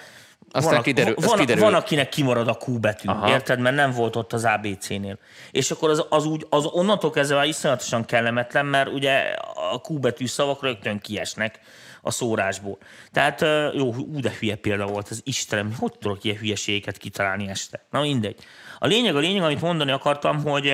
Aztán 0.52 0.74
van, 0.74 0.82
kiderül- 0.82 1.26
van, 1.26 1.38
kiderül. 1.38 1.64
van, 1.64 1.74
akinek 1.74 2.10
kimarad 2.10 2.48
a 2.48 2.58
Q 2.66 2.80
betű, 2.80 3.08
Aha. 3.08 3.30
érted, 3.30 3.60
mert 3.60 3.76
nem 3.76 3.92
volt 3.92 4.16
ott 4.16 4.34
az 4.34 4.44
ABC-nél. 4.46 5.18
És 5.52 5.72
akkor 5.72 5.90
az, 5.90 6.06
az, 6.10 6.26
úgy, 6.26 6.46
az 6.50 6.66
onnantól 6.66 7.10
kezdve 7.10 7.36
már 7.36 7.46
iszonyatosan 7.46 8.06
kellemetlen, 8.06 8.66
mert 8.66 8.90
ugye 8.90 9.36
a 9.72 9.82
Q 9.90 10.00
betű 10.00 10.26
szavak 10.28 10.64
rögtön 10.64 11.00
kiesnek 11.00 11.60
a 12.02 12.12
szórásból. 12.12 12.78
Tehát 13.12 13.42
jó, 13.74 13.94
ú, 13.96 14.20
de 14.20 14.34
hülye 14.40 14.56
példa 14.56 14.86
volt 14.86 15.10
az 15.10 15.22
Istenem, 15.24 15.76
hogy 15.80 15.92
tudok 16.00 16.24
ilyen 16.24 16.38
hülyeségeket 16.38 16.98
kitalálni 16.98 17.48
este? 17.48 17.86
Na 17.92 18.02
mindegy. 18.02 18.36
A 18.80 18.88
lényeg, 18.88 19.16
a 19.16 19.20
lényeg, 19.20 19.44
amit 19.44 19.62
mondani 19.62 19.92
akartam, 19.92 20.44
hogy 20.44 20.74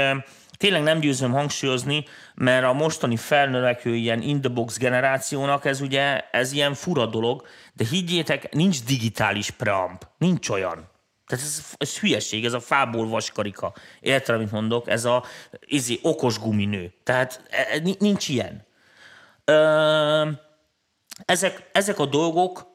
tényleg 0.62 0.84
nem 0.84 1.00
győzöm 1.00 1.32
hangsúlyozni, 1.32 2.06
mert 2.36 2.66
a 2.66 2.74
mostani 2.74 3.16
felnövekvő 3.16 3.96
ilyen 3.96 4.22
in 4.22 4.42
the 4.42 4.50
box 4.50 4.78
generációnak 4.78 5.66
ez 5.66 5.82
ugye, 5.82 6.20
ez 6.32 6.52
ilyen 6.52 6.74
fura 6.74 7.06
dolog, 7.06 7.46
de 7.74 7.86
higgyétek, 7.86 8.54
nincs 8.54 8.84
digitális 8.84 9.50
preamp, 9.50 10.08
nincs 10.18 10.50
olyan. 10.50 10.90
Tehát 11.28 11.46
ez, 11.46 11.66
ez 11.78 12.00
hülyeség, 12.00 12.46
ez 12.46 12.54
a 12.54 12.60
fából 12.60 13.08
vaskarika. 13.08 13.74
Érted, 14.00 14.36
amit 14.36 14.52
mondok? 14.52 14.90
Ez 14.90 15.06
a 15.06 15.24
izé, 15.66 16.00
okos 16.02 16.40
guminő. 16.40 16.94
Tehát 17.04 17.44
e, 17.50 17.68
e, 17.76 17.96
nincs 18.00 18.30
ilyen. 18.30 18.66
Ö, 19.46 20.30
ezek, 21.26 21.70
ezek 21.72 22.00
a 22.00 22.06
dolgok, 22.06 22.74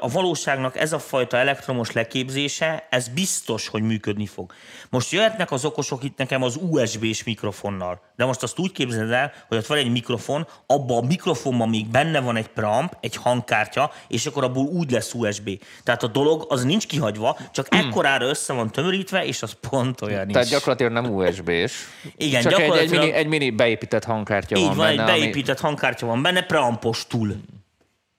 a 0.00 0.08
valóságnak 0.08 0.76
ez 0.76 0.92
a 0.92 0.98
fajta 0.98 1.36
elektromos 1.36 1.92
leképzése, 1.92 2.86
ez 2.90 3.08
biztos, 3.08 3.68
hogy 3.68 3.82
működni 3.82 4.26
fog. 4.26 4.52
Most 4.90 5.12
jöhetnek 5.12 5.50
az 5.50 5.64
okosok 5.64 6.04
itt 6.04 6.16
nekem 6.16 6.42
az 6.42 6.58
USB-s 6.60 7.24
mikrofonnal, 7.24 8.00
de 8.16 8.24
most 8.24 8.42
azt 8.42 8.58
úgy 8.58 8.72
képzeld 8.72 9.10
el, 9.10 9.32
hogy 9.48 9.58
ott 9.58 9.66
van 9.66 9.78
egy 9.78 9.90
mikrofon, 9.90 10.46
abban 10.66 11.04
a 11.04 11.06
mikrofonban 11.06 11.68
még 11.68 11.86
benne 11.86 12.20
van 12.20 12.36
egy 12.36 12.48
preamp, 12.48 12.96
egy 13.00 13.16
hangkártya, 13.16 13.90
és 14.08 14.26
akkor 14.26 14.44
abból 14.44 14.64
úgy 14.64 14.90
lesz 14.90 15.14
USB. 15.14 15.50
Tehát 15.84 16.02
a 16.02 16.06
dolog 16.06 16.46
az 16.48 16.64
nincs 16.64 16.86
kihagyva, 16.86 17.36
csak 17.52 17.74
hmm. 17.74 17.78
ekkorára 17.78 18.26
össze 18.26 18.52
van 18.52 18.70
tömörítve, 18.70 19.24
és 19.24 19.42
az 19.42 19.56
pont 19.70 20.00
olyan 20.00 20.28
Tehát 20.28 20.44
is. 20.44 20.50
gyakorlatilag 20.50 20.92
nem 20.92 21.14
USB-s. 21.14 21.72
Igen, 22.16 22.42
csak 22.42 22.50
gyakorlatilag... 22.50 22.82
egy, 22.82 22.92
egy, 22.92 22.98
mini, 22.98 23.12
egy 23.12 23.26
mini 23.26 23.50
beépített 23.50 24.04
hangkártya 24.04 24.56
így 24.56 24.66
van, 24.66 24.76
van 24.76 24.86
benne. 24.86 25.00
egy 25.02 25.06
beépített 25.06 25.58
ami... 25.58 25.66
hangkártya 25.66 26.06
van 26.06 26.22
benne, 26.22 26.42
preampos 26.42 27.06
túl. 27.06 27.36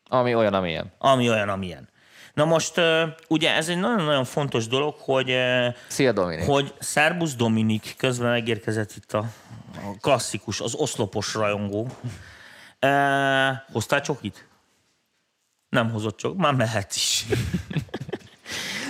Ami 0.09 0.35
olyan, 0.35 0.53
amilyen. 0.53 0.93
Ami 0.97 1.29
olyan, 1.29 1.49
amilyen. 1.49 1.89
Na 2.33 2.45
most 2.45 2.81
ugye 3.27 3.53
ez 3.53 3.69
egy 3.69 3.77
nagyon-nagyon 3.77 4.23
fontos 4.23 4.67
dolog, 4.67 4.95
hogy, 4.99 5.37
Szia, 5.87 6.11
Dominik. 6.11 6.45
hogy 6.45 6.73
Szerbusz 6.79 7.35
Dominik 7.35 7.93
közben 7.97 8.29
megérkezett 8.29 8.93
itt 8.95 9.13
a, 9.13 9.25
a 9.75 9.97
klasszikus, 10.01 10.59
az 10.59 10.73
oszlopos 10.73 11.33
rajongó. 11.33 11.87
E, 12.79 13.65
hoztál 13.71 14.01
csokit? 14.01 14.47
Nem 15.69 15.91
hozott 15.91 16.17
csok, 16.17 16.37
már 16.37 16.53
mehet 16.53 16.95
is. 16.95 17.25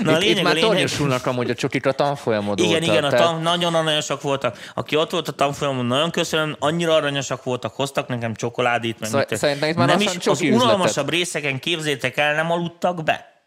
Na, 0.04 0.12
itt, 0.12 0.20
lényeg, 0.20 0.38
itt 0.38 0.44
már 0.44 0.56
tornyosulnak 0.56 1.26
amúgy 1.26 1.50
a 1.50 1.54
csokik 1.54 1.86
a 1.86 1.92
tanfolyamod 1.92 2.60
Igen, 2.60 2.84
óta, 2.84 2.92
igen, 2.92 3.04
a 3.04 3.10
tan, 3.10 3.42
nagyon 3.42 3.76
aranyosak 3.76 4.22
voltak. 4.22 4.58
Aki 4.74 4.96
ott 4.96 5.12
volt 5.12 5.28
a 5.28 5.32
tanfolyamon, 5.32 5.86
nagyon 5.86 6.12
köszönöm, 6.12 6.56
annyira 6.60 6.94
aranyosak 6.94 7.44
voltak, 7.44 7.74
hoztak 7.76 8.08
nekem 8.08 8.34
csokoládét. 8.34 9.00
Meg 9.00 9.10
Szóval, 9.10 9.26
szerintem 9.30 9.70
itt 9.70 9.76
már 9.76 9.88
nem 9.88 10.00
is, 10.00 10.28
az 10.28 10.42
unalmasabb 10.42 11.10
részeken 11.10 11.60
képzétek 11.60 12.18
el, 12.18 12.36
nem 12.36 12.52
aludtak 12.52 13.04
be. 13.04 13.44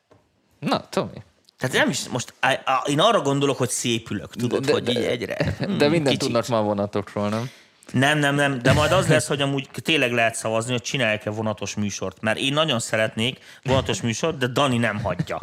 Na, 0.58 0.88
Tomi. 0.88 1.22
Tehát 1.58 1.76
nem 1.76 1.88
is, 1.88 2.08
most 2.08 2.34
á, 2.40 2.60
á, 2.64 2.82
én 2.86 3.00
arra 3.00 3.20
gondolok, 3.20 3.58
hogy 3.58 3.68
szépülök, 3.68 4.34
tudod, 4.34 4.64
de, 4.64 4.72
hogy 4.72 4.82
de, 4.82 4.90
így 4.90 5.04
egyre. 5.04 5.36
De 5.58 5.66
hmm, 5.66 5.76
minden 5.76 6.02
kicsit. 6.02 6.18
tudnak 6.18 6.48
ma 6.48 6.62
vonatokról, 6.62 7.28
nem? 7.28 7.50
Nem, 7.92 8.18
nem, 8.18 8.34
nem, 8.34 8.58
de 8.62 8.72
majd 8.72 8.92
az 8.92 9.08
lesz, 9.08 9.26
hogy 9.26 9.40
amúgy 9.40 9.68
tényleg 9.82 10.12
lehet 10.12 10.34
szavazni, 10.34 10.72
hogy 10.72 10.82
csinálják-e 10.82 11.30
vonatos 11.30 11.74
műsort. 11.74 12.20
Mert 12.20 12.38
én 12.38 12.52
nagyon 12.52 12.78
szeretnék 12.78 13.38
vonatos 13.62 14.00
műsort, 14.00 14.38
de 14.38 14.46
Dani 14.46 14.78
nem 14.78 15.02
hagyja. 15.02 15.38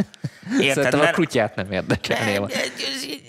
Érted? 0.59 0.73
Szerintem 0.73 0.99
mert... 0.99 1.11
a 1.11 1.15
kutyát 1.15 1.55
nem 1.55 1.71
érdekelné. 1.71 2.31
Ne, 2.33 2.39
ne, 2.39 2.47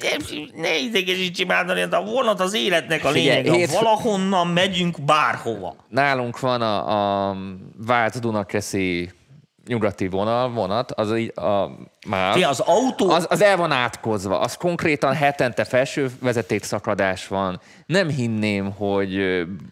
ne, 0.01 0.61
ne 0.63 0.79
idegesíts 0.79 1.39
imádani, 1.39 1.85
de 1.85 1.97
a 1.97 2.05
vonat 2.05 2.41
az 2.41 2.55
életnek 2.55 3.05
a 3.05 3.11
lényege. 3.11 3.53
Hét... 3.53 3.71
Valahonnan 3.71 4.47
megyünk 4.47 5.01
bárhova. 5.01 5.77
Nálunk 5.89 6.41
van 6.41 6.63
a, 6.63 7.29
a 7.29 7.37
Vált 7.77 8.21
Dunakeszi 8.21 9.11
nyugati 9.67 10.09
vonal, 10.09 10.51
vonat, 10.51 10.93
az 10.93 11.17
így 11.17 11.33
a 11.35 11.71
már, 12.07 12.33
Fé, 12.33 12.43
az 12.43 12.61
autó... 12.61 13.11
Az, 13.11 13.27
az 13.31 13.43
el 13.43 13.57
van 13.57 13.73
átkozva, 13.73 14.41
az 14.41 14.57
konkrétan 14.57 15.15
hetente 15.15 15.65
felső 15.65 16.11
vezetékszakadás 16.21 17.27
van. 17.27 17.61
Nem 17.87 18.09
hinném, 18.09 18.73
hogy 18.73 19.19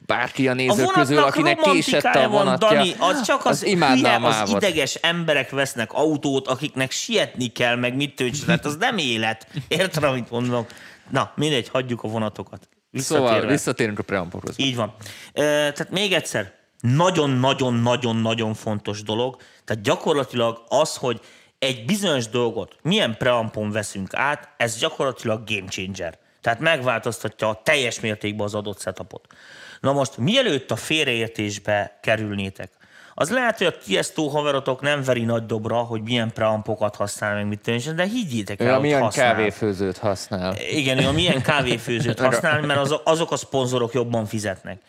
bárki 0.06 0.48
a 0.48 0.54
nézők 0.54 0.88
a 0.88 0.92
közül, 0.92 1.18
akinek 1.18 1.58
késett 1.58 2.04
a 2.04 2.28
vonatja, 2.28 2.68
van, 2.68 2.76
Dani, 2.76 2.94
az 2.98 3.22
csak 3.22 3.44
az, 3.44 3.50
az, 3.50 3.62
hülye, 3.62 4.18
az 4.22 4.50
ideges 4.50 4.94
emberek 4.94 5.50
vesznek 5.50 5.92
autót, 5.92 6.48
akiknek 6.48 6.90
sietni 6.90 7.46
kell, 7.46 7.76
meg 7.76 7.96
mit 7.96 8.16
tőcs, 8.16 8.44
tehát 8.44 8.64
az 8.64 8.76
nem 8.76 8.98
élet. 8.98 9.46
Érted, 9.68 10.02
amit 10.04 10.30
mondok? 10.30 10.66
Na, 11.10 11.32
mindegy, 11.36 11.68
hagyjuk 11.68 12.02
a 12.02 12.08
vonatokat. 12.08 12.68
Szóval 12.92 13.46
visszatérünk 13.46 13.98
a 13.98 14.02
preampokhoz. 14.02 14.54
Így 14.58 14.76
van. 14.76 14.94
E, 15.32 15.42
tehát 15.42 15.90
még 15.90 16.12
egyszer, 16.12 16.52
nagyon-nagyon-nagyon-nagyon 16.80 18.54
fontos 18.54 19.02
dolog. 19.02 19.36
Tehát 19.64 19.82
gyakorlatilag 19.82 20.64
az, 20.68 20.96
hogy 20.96 21.20
egy 21.58 21.84
bizonyos 21.84 22.28
dolgot 22.28 22.76
milyen 22.82 23.16
preampon 23.16 23.70
veszünk 23.70 24.14
át, 24.14 24.48
ez 24.56 24.78
gyakorlatilag 24.78 25.42
game 25.44 25.68
changer. 25.68 26.18
Tehát 26.40 26.60
megváltoztatja 26.60 27.48
a 27.48 27.60
teljes 27.62 28.00
mértékben 28.00 28.46
az 28.46 28.54
adott 28.54 28.80
setupot. 28.80 29.26
Na 29.80 29.92
most, 29.92 30.16
mielőtt 30.16 30.70
a 30.70 30.76
félreértésbe 30.76 31.98
kerülnétek, 32.02 32.70
az 33.16 33.30
lehet, 33.30 33.58
hogy 33.58 33.66
a 33.66 33.78
Tiesto 33.78 34.28
haverotok 34.28 34.80
nem 34.80 35.02
veri 35.02 35.24
nagy 35.24 35.46
dobra, 35.46 35.76
hogy 35.76 36.02
milyen 36.02 36.32
preampokat 36.32 36.96
használ, 36.96 37.34
meg 37.34 37.46
mit 37.46 37.60
tűnjön, 37.60 37.96
de 37.96 38.04
higgyétek 38.04 38.60
el, 38.60 38.72
hogy 38.72 38.82
milyen 38.82 39.02
használ. 39.02 39.34
kávéfőzőt 39.34 39.98
használ. 39.98 40.56
Igen, 40.70 40.98
ő 40.98 41.06
a 41.06 41.12
milyen 41.12 41.42
kávéfőzőt 41.42 42.18
használ, 42.26 42.60
mert 42.60 42.80
az, 42.80 42.94
azok 43.04 43.32
a 43.32 43.36
szponzorok 43.36 43.92
jobban 43.92 44.26
fizetnek. 44.26 44.80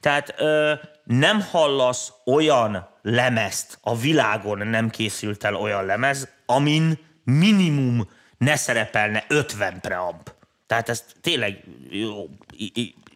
Tehát 0.00 0.34
ö, 0.36 0.72
nem 1.04 1.40
hallasz 1.50 2.12
olyan 2.24 2.88
lemezt, 3.06 3.78
a 3.80 3.96
világon 3.96 4.66
nem 4.66 4.90
készült 4.90 5.44
el 5.44 5.54
olyan 5.54 5.84
lemez, 5.84 6.28
amin 6.46 6.98
minimum 7.24 8.10
ne 8.38 8.56
szerepelne 8.56 9.24
50 9.28 9.80
preamp. 9.80 10.34
Tehát 10.66 10.88
ez 10.88 11.04
tényleg 11.20 11.64
jó, 11.90 12.28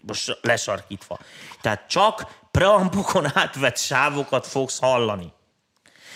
most 0.00 0.38
lesarkítva. 0.42 1.18
Tehát 1.60 1.88
csak 1.88 2.38
preampokon 2.50 3.36
átvett 3.36 3.78
sávokat 3.78 4.46
fogsz 4.46 4.78
hallani. 4.78 5.32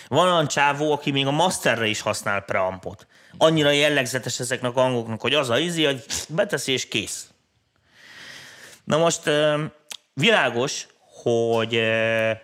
Van 0.07 0.27
olyan 0.27 0.47
csávó, 0.47 0.91
aki 0.91 1.11
még 1.11 1.25
a 1.27 1.31
masterre 1.31 1.85
is 1.85 2.01
használ 2.01 2.41
preampot. 2.41 3.07
Annyira 3.37 3.69
jellegzetes 3.69 4.39
ezeknek 4.39 4.75
a 4.75 4.81
hangoknak, 4.81 5.21
hogy 5.21 5.33
az 5.33 5.49
a 5.49 5.59
izi, 5.59 5.85
hogy 5.85 6.05
beteszi 6.29 6.71
és 6.71 6.87
kész. 6.87 7.27
Na 8.83 8.97
most 8.97 9.29
világos, 10.13 10.87
hogy 11.23 11.81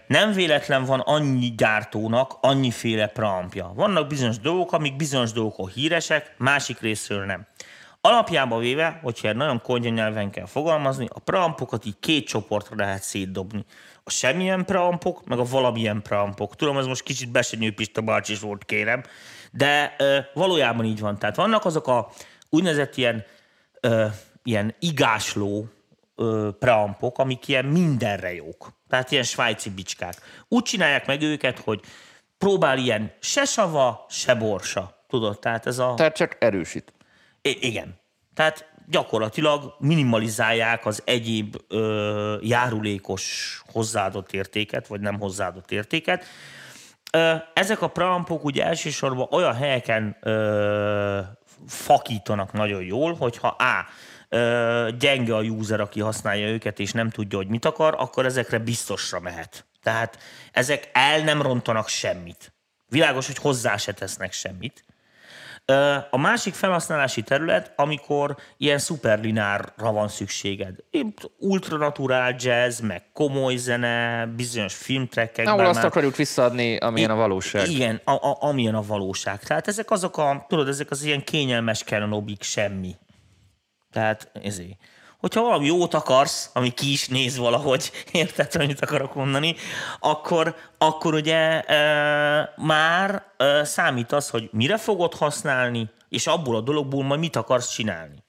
nem 0.08 0.32
véletlen 0.32 0.84
van 0.84 1.00
annyi 1.00 1.54
gyártónak 1.58 2.38
annyiféle 2.42 3.08
preampja. 3.08 3.72
Vannak 3.76 4.08
bizonyos 4.08 4.40
dolgok, 4.40 4.72
amik 4.74 4.96
bizonyos 4.96 5.32
dolgok 5.32 5.70
híresek, 5.70 6.36
másik 6.38 6.80
részről 6.80 7.26
nem. 7.26 7.48
Alapjában 8.02 8.60
véve, 8.60 9.00
hogyha 9.04 9.34
nagyon 9.34 9.62
konyha 9.62 9.90
nyelven 9.90 10.30
kell 10.32 10.46
fogalmazni, 10.46 11.08
a 11.10 11.20
preampokat 11.20 11.86
így 11.86 12.00
két 12.00 12.28
csoportra 12.28 12.76
lehet 12.76 13.02
szétdobni. 13.02 13.66
A 14.04 14.10
semmilyen 14.10 14.66
preampok, 14.66 15.26
meg 15.26 15.40
a 15.40 15.44
valamilyen 15.44 16.02
preampok. 16.02 16.56
Tudom, 16.56 16.78
ez 16.78 16.86
most 16.86 17.04
kicsit 17.04 17.32
besenyő 17.32 17.74
Pista 17.74 18.02
bácsi 18.02 18.36
volt, 18.42 18.66
kérem, 18.66 19.04
de 19.52 19.96
ö, 19.98 20.18
valójában 20.34 20.86
így 20.86 21.00
van. 21.00 21.18
Tehát 21.18 21.36
vannak 21.36 21.66
azok 21.66 21.88
a 21.88 22.12
úgynevezett 22.50 22.98
ilyen, 22.98 23.26
ö, 23.80 24.06
ilyen 24.44 24.76
igásló 24.80 25.68
ö, 26.20 26.50
preampok, 26.60 27.18
amik 27.18 27.48
ilyen 27.48 27.66
mindenre 27.66 28.34
jók. 28.34 28.72
Tehát 28.90 29.12
ilyen 29.12 29.24
svájci 29.24 29.70
bicskák. 29.70 30.16
Úgy 30.48 30.64
csinálják 30.64 31.06
meg 31.06 31.22
őket, 31.22 31.60
hogy 31.60 31.82
próbál 32.38 32.78
ilyen 32.78 33.12
se 33.20 33.46
sava, 33.46 34.06
se 34.10 34.36
borsa. 34.36 35.04
Tudod, 35.08 35.40
tehát 35.40 35.66
ez 35.66 35.80
a... 35.80 35.94
Tehát 35.94 36.16
csak 36.16 36.38
erősít. 36.40 36.94
I- 37.42 37.68
igen. 37.68 38.00
Tehát 38.34 38.72
gyakorlatilag 38.88 39.76
minimalizálják 39.80 40.86
az 40.86 41.02
egyéb 41.06 41.56
ö, 41.68 42.38
járulékos 42.42 43.62
hozzáadott 43.72 44.34
értéket, 44.34 44.88
vagy 44.88 45.00
nem 45.00 45.20
hozzáadott 45.20 45.72
értéket. 45.72 46.26
Ö, 47.12 47.36
ezek 47.54 47.82
a 47.82 47.88
preampok 47.88 48.44
ugye 48.44 48.66
elsősorban 48.66 49.28
olyan 49.32 49.54
helyeken 49.54 50.18
ö, 50.22 51.20
fakítanak 51.68 52.52
nagyon 52.52 52.84
jól, 52.84 53.14
hogyha 53.14 53.48
A 53.48 53.86
gyenge 54.98 55.36
a 55.36 55.42
user, 55.42 55.80
aki 55.80 56.00
használja 56.00 56.48
őket, 56.48 56.80
és 56.80 56.92
nem 56.92 57.10
tudja, 57.10 57.38
hogy 57.38 57.48
mit 57.48 57.66
akar, 57.66 57.96
akkor 57.98 58.26
ezekre 58.26 58.58
biztosra 58.58 59.20
mehet. 59.20 59.66
Tehát 59.84 60.18
ezek 60.52 60.90
el 60.94 61.20
nem 61.24 61.42
rontanak 61.42 61.88
semmit. 61.88 62.54
Világos, 62.88 63.26
hogy 63.26 63.38
hozzá 63.38 63.78
se 63.78 63.92
tesznek 63.92 64.34
semmit. 64.34 64.84
A 66.10 66.18
másik 66.18 66.54
felhasználási 66.54 67.22
terület, 67.22 67.74
amikor 67.76 68.38
ilyen 68.58 68.78
szuperlinárra 68.78 69.92
van 69.92 70.08
szükséged. 70.08 70.76
Ultranaturál 71.38 72.36
jazz, 72.38 72.80
meg 72.80 73.04
komoly 73.14 73.56
zene, 73.56 74.26
bizonyos 74.26 74.76
filmtrekkek. 74.76 75.48
Ahol 75.48 75.66
azt 75.66 75.76
már... 75.76 75.86
akarjuk 75.86 76.16
visszaadni, 76.16 76.78
amilyen 76.78 77.10
a 77.10 77.16
valóság. 77.16 77.68
Igen, 77.68 78.02
a, 78.04 78.12
a, 78.12 78.38
amilyen 78.40 78.76
a 78.76 78.82
valóság. 78.82 79.40
Tehát 79.40 79.68
ezek 79.68 79.92
azok 79.92 80.18
a, 80.18 80.46
tudod, 80.48 80.68
ezek 80.68 80.92
az 80.92 81.04
ilyen 81.04 81.24
kényelmes 81.24 81.84
Canonobik 81.84 82.44
semmi. 82.44 82.96
Tehát 83.92 84.32
ezért. 84.44 84.78
Hogyha 85.20 85.42
valami 85.42 85.66
jót 85.66 85.94
akarsz, 85.94 86.50
ami 86.54 86.70
ki 86.70 86.92
is 86.92 87.08
néz 87.08 87.38
valahogy, 87.38 87.92
érted, 88.12 88.56
amit 88.56 88.82
akarok 88.82 89.16
mondani, 89.16 89.56
akkor, 90.00 90.56
akkor 90.78 91.14
ugye 91.14 91.62
e, 91.62 92.54
már 92.58 93.24
e, 93.38 93.64
számít 93.64 94.12
az, 94.12 94.30
hogy 94.30 94.50
mire 94.52 94.78
fogod 94.78 95.14
használni, 95.14 95.90
és 96.10 96.28
abból 96.28 96.56
a 96.56 96.62
dologból 96.62 97.04
majd 97.04 97.20
mit 97.20 97.36
akarsz 97.36 97.70
csinálni. 97.70 98.24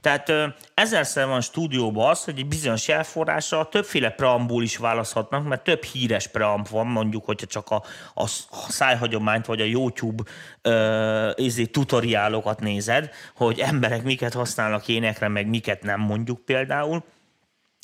Tehát 0.00 0.32
ezerszer 0.74 1.26
van 1.26 1.40
stúdióban 1.40 2.10
az, 2.10 2.24
hogy 2.24 2.38
egy 2.38 2.46
bizonyos 2.46 2.88
elforrásra 2.88 3.68
többféle 3.68 4.10
preambul 4.10 4.62
is 4.62 4.76
választhatnak, 4.76 5.48
mert 5.48 5.64
több 5.64 5.84
híres 5.84 6.26
preamp 6.26 6.68
van, 6.68 6.86
mondjuk, 6.86 7.24
hogyha 7.24 7.46
csak 7.46 7.70
a, 7.70 7.82
a, 8.14 8.26
szájhagyományt 8.68 9.46
vagy 9.46 9.60
a 9.60 9.64
YouTube 9.64 10.22
uh, 10.64 11.64
tutoriálokat 11.70 12.60
nézed, 12.60 13.10
hogy 13.36 13.58
emberek 13.58 14.02
miket 14.02 14.32
használnak 14.32 14.88
énekre, 14.88 15.28
meg 15.28 15.46
miket 15.46 15.82
nem 15.82 16.00
mondjuk 16.00 16.44
például. 16.44 17.04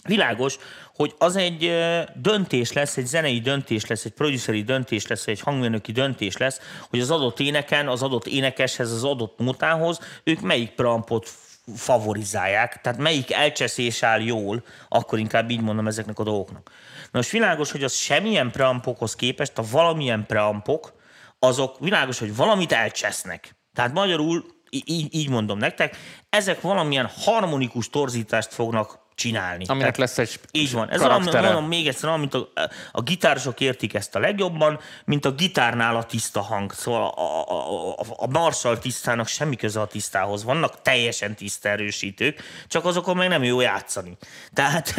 Világos, 0.09 0.57
hogy 0.95 1.15
az 1.19 1.37
egy 1.37 1.73
döntés 2.15 2.73
lesz, 2.73 2.97
egy 2.97 3.07
zenei 3.07 3.41
döntés 3.41 3.87
lesz, 3.87 4.05
egy 4.05 4.13
produceri 4.13 4.63
döntés 4.63 5.07
lesz, 5.07 5.27
egy 5.27 5.41
hangmérnöki 5.41 5.93
döntés 5.93 6.37
lesz, 6.37 6.61
hogy 6.91 7.01
az 7.01 7.11
adott 7.11 7.41
éneken, 7.41 7.89
az 7.89 8.03
adott 8.03 8.27
énekeshez, 8.27 8.93
az 8.93 9.05
adott 9.05 9.39
nótához 9.39 10.01
ők 10.25 10.41
melyik 10.41 10.71
preampot 10.71 11.29
favorizálják, 11.77 12.81
tehát 12.81 12.99
melyik 12.99 13.33
elcseszés 13.33 14.03
áll 14.03 14.21
jól, 14.21 14.65
akkor 14.89 15.19
inkább 15.19 15.51
így 15.51 15.61
mondom 15.61 15.87
ezeknek 15.87 16.19
a 16.19 16.23
dolgoknak. 16.23 16.71
Na 17.03 17.19
most 17.19 17.31
világos, 17.31 17.71
hogy 17.71 17.85
az 17.85 17.95
semmilyen 17.95 18.51
preampokhoz 18.51 19.15
képest, 19.15 19.59
a 19.59 19.65
valamilyen 19.71 20.27
preampok, 20.27 20.93
azok 21.39 21.79
világos, 21.79 22.19
hogy 22.19 22.37
valamit 22.37 22.73
elcsesznek. 22.73 23.57
Tehát 23.75 23.93
magyarul, 23.93 24.45
így, 24.71 25.15
így 25.15 25.29
mondom 25.29 25.59
nektek, 25.59 25.97
ezek 26.31 26.61
valamilyen 26.61 27.11
harmonikus 27.17 27.91
torzítást 27.91 28.55
fognak 28.55 28.99
csinálni. 29.15 29.65
Aminek 29.67 29.95
Tehát, 29.95 30.17
lesz 30.17 30.19
egy 30.19 30.41
Így 30.51 30.73
van. 30.73 30.91
Ez 30.91 31.01
valami, 31.01 31.31
mondom 31.33 31.67
még 31.67 31.87
egyszer, 31.87 32.19
mint 32.19 32.35
a, 32.35 32.49
a 32.93 33.03
gitárosok 33.03 33.61
értik 33.61 33.95
ezt 33.95 34.15
a 34.15 34.19
legjobban, 34.19 34.81
mint 35.05 35.25
a 35.25 35.31
gitárnál 35.31 35.97
a 35.97 36.05
tiszta 36.05 36.41
hang. 36.41 36.73
Szóval 36.73 37.03
a, 37.03 37.51
a, 37.51 37.91
a, 37.91 38.05
a 38.17 38.27
Marshall 38.27 38.79
tisztának 38.79 39.27
semmi 39.27 39.57
köze 39.57 39.81
a 39.81 39.87
tisztához. 39.87 40.45
Vannak 40.45 40.83
teljesen 40.83 41.35
tiszta 41.35 41.69
erősítők, 41.69 42.43
csak 42.69 42.85
azokon 42.85 43.17
meg 43.17 43.29
nem 43.29 43.43
jó 43.43 43.61
játszani. 43.61 44.17
Tehát 44.53 44.95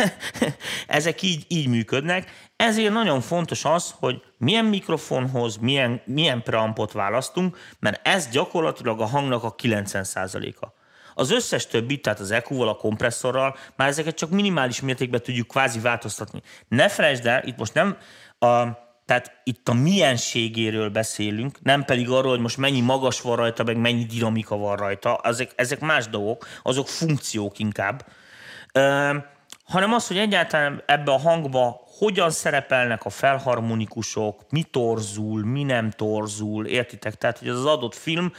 ezek 0.87 1.21
így, 1.21 1.45
így 1.47 1.67
működnek. 1.67 2.31
Ezért 2.55 2.93
nagyon 2.93 3.21
fontos 3.21 3.65
az, 3.65 3.93
hogy 3.99 4.21
milyen 4.37 4.65
mikrofonhoz, 4.65 5.57
milyen, 5.57 6.01
milyen 6.05 6.43
preampot 6.43 6.91
választunk, 6.91 7.57
mert 7.79 8.07
ez 8.07 8.27
gyakorlatilag 8.27 8.99
a 8.99 9.05
hangnak 9.05 9.43
a 9.43 9.55
90%-a. 9.55 10.74
Az 11.17 11.31
összes 11.31 11.67
többi, 11.67 11.99
tehát 11.99 12.19
az 12.19 12.31
EQ-val, 12.31 12.67
a 12.67 12.75
kompresszorral, 12.75 13.55
már 13.75 13.87
ezeket 13.87 14.15
csak 14.15 14.29
minimális 14.29 14.81
mértékben 14.81 15.21
tudjuk 15.21 15.47
kvázi 15.47 15.79
változtatni. 15.79 16.41
Ne 16.67 16.89
felejtsd 16.89 17.25
el, 17.25 17.43
itt 17.45 17.57
most 17.57 17.73
nem 17.73 17.97
a, 18.39 18.63
tehát 19.05 19.41
itt 19.43 19.69
a 19.69 19.73
mienségéről 19.73 20.89
beszélünk, 20.89 21.61
nem 21.61 21.83
pedig 21.83 22.09
arról, 22.09 22.31
hogy 22.31 22.39
most 22.39 22.57
mennyi 22.57 22.81
magas 22.81 23.21
van 23.21 23.35
rajta, 23.35 23.63
meg 23.63 23.77
mennyi 23.77 24.03
dinamika 24.03 24.57
van 24.57 24.75
rajta, 24.75 25.19
ezek, 25.23 25.51
ezek 25.55 25.79
más 25.79 26.07
dolgok, 26.07 26.47
azok 26.63 26.87
funkciók 26.87 27.59
inkább, 27.59 28.05
Ö, 28.73 29.17
hanem 29.65 29.93
az, 29.93 30.07
hogy 30.07 30.17
egyáltalán 30.17 30.83
ebbe 30.85 31.11
a 31.11 31.19
hangba 31.19 31.84
hogyan 31.97 32.31
szerepelnek 32.31 33.05
a 33.05 33.09
felharmonikusok, 33.09 34.41
mi 34.49 34.63
torzul, 34.63 35.45
mi 35.45 35.63
nem 35.63 35.91
torzul, 35.91 36.65
értitek? 36.65 37.15
Tehát, 37.15 37.37
hogy 37.37 37.47
az, 37.47 37.59
az 37.59 37.65
adott 37.65 37.95
film, 37.95 38.31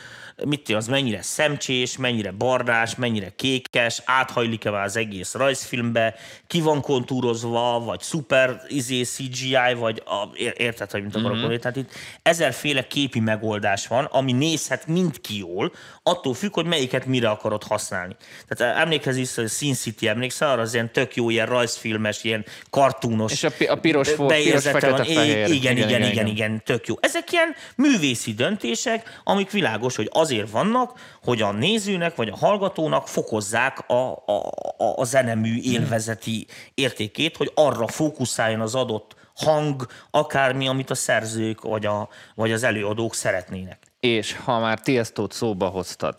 mit 0.45 0.63
tudom, 0.63 0.81
az 0.81 0.87
mennyire 0.87 1.23
szemcsés, 1.23 1.97
mennyire 1.97 2.31
barnás, 2.31 2.95
mennyire 2.95 3.33
kékes, 3.37 4.03
áthajlik-e 4.05 4.71
már 4.71 4.85
az 4.85 4.97
egész 4.97 5.35
rajzfilmbe, 5.35 6.15
ki 6.47 6.61
van 6.61 6.81
kontúrozva, 6.81 7.81
vagy 7.81 8.01
szuper 8.01 8.61
izé 8.69 9.03
CGI, 9.03 9.75
vagy 9.77 10.03
a, 10.05 10.37
érted, 10.57 10.91
hogy 10.91 11.03
mit 11.03 11.17
akarok 11.17 11.37
mm-hmm. 11.37 11.57
Tehát 11.57 11.77
itt 11.77 11.91
ezerféle 12.23 12.87
képi 12.87 13.21
megoldás 13.21 13.87
van, 13.87 14.05
ami 14.05 14.33
nézhet 14.33 14.87
mindki 14.87 15.39
jól, 15.39 15.73
attól 16.03 16.35
függ, 16.35 16.55
hogy 16.55 16.67
melyiket 16.67 17.07
mire 17.07 17.29
akarod 17.29 17.63
használni. 17.63 18.17
Tehát 18.49 18.77
emlékezz 18.77 19.35
hogy 19.35 19.51
Sin 19.51 19.75
City 19.75 20.09
emlékszel, 20.09 20.51
arra 20.51 20.61
az 20.61 20.75
ilyen 20.75 20.93
tök 20.93 21.15
jó, 21.15 21.31
ilyen 21.31 21.47
rajzfilmes, 21.47 22.25
ilyen 22.25 22.45
kartúnos. 22.71 23.33
A, 23.47 23.51
pi- 23.59 23.67
a 23.67 23.77
piros, 23.77 24.11
fo- 24.11 24.33
piros 24.33 24.63
fekete 24.63 24.91
van. 24.91 25.05
Igen, 25.05 25.27
igen, 25.27 25.53
igen, 25.53 25.77
igen, 25.77 25.89
igen, 25.89 26.03
igen, 26.03 26.27
igen, 26.27 26.63
tök 26.65 26.87
jó. 26.87 26.95
Ezek 27.01 27.33
ilyen 27.33 27.55
művészi 27.77 28.35
döntések, 28.35 29.21
amik 29.25 29.51
világos, 29.51 29.97
hogy 29.97 30.09
azért 30.13 30.51
vannak, 30.51 31.19
hogy 31.23 31.43
a 31.43 31.53
nézőnek 31.53 32.15
vagy 32.15 32.29
a 32.29 32.37
hallgatónak 32.37 33.09
fokozzák 33.09 33.89
a, 33.89 34.23
a, 34.27 34.53
a, 34.77 34.95
a 34.97 35.05
zenemű 35.05 35.61
élvezeti 35.63 36.47
értékét, 36.75 37.37
hogy 37.37 37.51
arra 37.55 37.87
fókuszáljon 37.87 38.61
az 38.61 38.75
adott 38.75 39.15
hang, 39.35 39.87
akármi, 40.11 40.69
amit 40.69 40.91
a 40.91 40.95
szerzők 40.95 41.61
vagy, 41.61 41.87
a, 41.87 42.09
vagy 42.35 42.53
az 42.53 42.63
előadók 42.63 43.15
szeretnének. 43.15 43.79
És 44.01 44.37
ha 44.45 44.59
már 44.59 44.81
Tiestót 44.81 45.33
szóba 45.33 45.69
hoztad, 45.69 46.19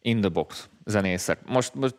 in 0.00 0.20
the 0.20 0.28
box 0.28 0.68
zenészek. 0.84 1.38
Most, 1.46 1.74
most 1.74 1.94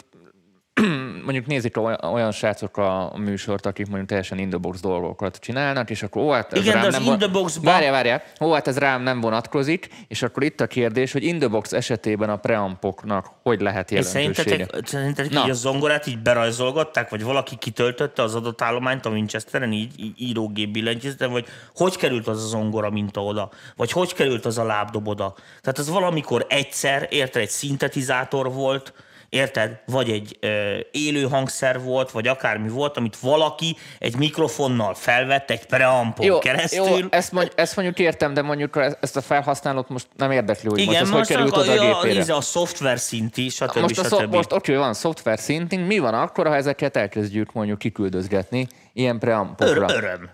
mondjuk 1.24 1.46
nézik 1.46 1.78
olyan 2.02 2.32
srácok 2.32 2.78
a 2.78 3.14
műsort, 3.18 3.66
akik 3.66 3.86
mondjuk 3.86 4.08
teljesen 4.08 4.38
in 4.38 4.50
the 4.50 4.58
box 4.58 4.80
dolgokat 4.80 5.38
csinálnak, 5.38 5.90
és 5.90 6.04
akkor 6.04 6.22
ó, 6.22 6.30
hát 6.30 6.54
ez 6.54 6.62
Igen, 6.62 6.74
rám 6.74 6.82
de 6.82 6.88
az 6.88 7.04
nem 7.04 7.14
in 7.14 7.20
the 7.20 7.28
box 7.28 7.60
Várjál, 7.62 7.92
várjál. 7.92 8.24
Ó, 8.42 8.52
hát 8.52 8.68
ez 8.68 8.78
rám 8.78 9.02
nem 9.02 9.22
vonatkozik, 9.22 9.90
és 10.08 10.22
akkor 10.22 10.44
itt 10.44 10.62
a 10.62 10.68
kérdés, 10.68 11.12
hogy 11.12 11.24
in 11.24 11.40
the 11.40 11.48
box 11.48 11.74
esetében 11.74 12.30
a 12.30 12.36
preampoknak 12.36 13.32
hogy 13.44 13.62
lehet 13.62 13.92
jelentősége? 13.92 14.34
szerintetek, 14.34 14.88
szerintetek 14.88 15.32
így 15.32 15.50
a 15.50 15.54
zongorát 15.54 16.08
így 16.08 16.20
berajzolgatták, 16.20 17.10
vagy 17.10 17.24
valaki 17.24 17.56
kitöltötte 17.56 18.22
az 18.22 18.36
adott 18.36 18.62
állományt 18.62 19.06
a 19.06 19.10
Winchesteren, 19.10 19.72
így, 19.72 20.00
így 20.00 20.22
írógép 20.22 20.70
billentyűzeten, 20.70 21.32
vagy 21.32 21.46
hogy 21.76 21.98
került 21.98 22.28
az 22.28 22.44
a 22.44 22.48
zongora 22.48 22.90
minta 22.90 23.24
oda? 23.24 23.50
Vagy 23.76 23.92
hogy 23.92 24.14
került 24.14 24.46
az 24.46 24.58
a 24.58 24.64
lábdob 24.64 25.08
oda? 25.08 25.36
Tehát 25.62 25.78
az 25.78 25.90
valamikor 25.90 26.46
egyszer, 26.50 27.08
érted, 27.10 27.42
egy 27.42 27.50
szintetizátor 27.50 28.54
volt, 28.54 28.94
Érted? 29.30 29.80
Vagy 29.86 30.10
egy 30.10 30.38
ö, 30.40 30.78
élő 30.92 31.24
hangszer 31.24 31.82
volt, 31.82 32.12
vagy 32.12 32.28
akármi 32.28 32.70
volt, 32.70 32.98
amit 32.98 33.18
valaki 33.20 33.76
egy 34.00 34.16
mikrofonnal 34.16 34.94
felvett 34.94 35.50
egy 35.50 35.66
preampon 35.66 36.26
jó, 36.26 36.40
keresztül. 36.40 36.86
Jó, 36.86 36.96
ezt, 37.10 37.32
mondj, 37.32 37.52
ezt 37.56 37.76
mondjuk 37.76 38.00
értem, 38.00 38.34
de 38.34 38.42
mondjuk 38.42 38.80
ezt 39.02 39.16
a 39.18 39.22
felhasználót 39.22 39.90
most 39.90 40.08
nem 40.16 40.32
érdekli, 40.32 40.70
hogy 40.70 40.80
Igen, 40.80 40.90
most 40.92 41.02
ez 41.02 41.10
most 41.10 41.28
hogy 41.28 41.36
került 41.36 41.58
oda 41.58 41.72
a, 41.72 42.00
a 42.00 42.04
gépére. 42.04 42.36
a 42.36 42.42
szoftver 42.42 43.00
szinti, 43.00 43.50
stb. 43.50 43.78
Most, 43.78 44.00
a 44.00 44.04
stb. 44.04 44.34
most 44.34 44.52
oké, 44.52 44.76
van 44.76 44.94
szoftver 44.94 45.40
szinting, 45.40 45.86
mi 45.88 46.00
van 46.00 46.14
akkor, 46.14 46.48
ha 46.48 46.56
ezeket 46.56 46.98
elkezdjük 46.98 47.54
mondjuk 47.54 47.78
kiküldözgetni 47.78 48.68
ilyen 48.94 49.20
preampokra? 49.20 49.82
Ör- 49.82 49.92
öröm. 49.92 50.30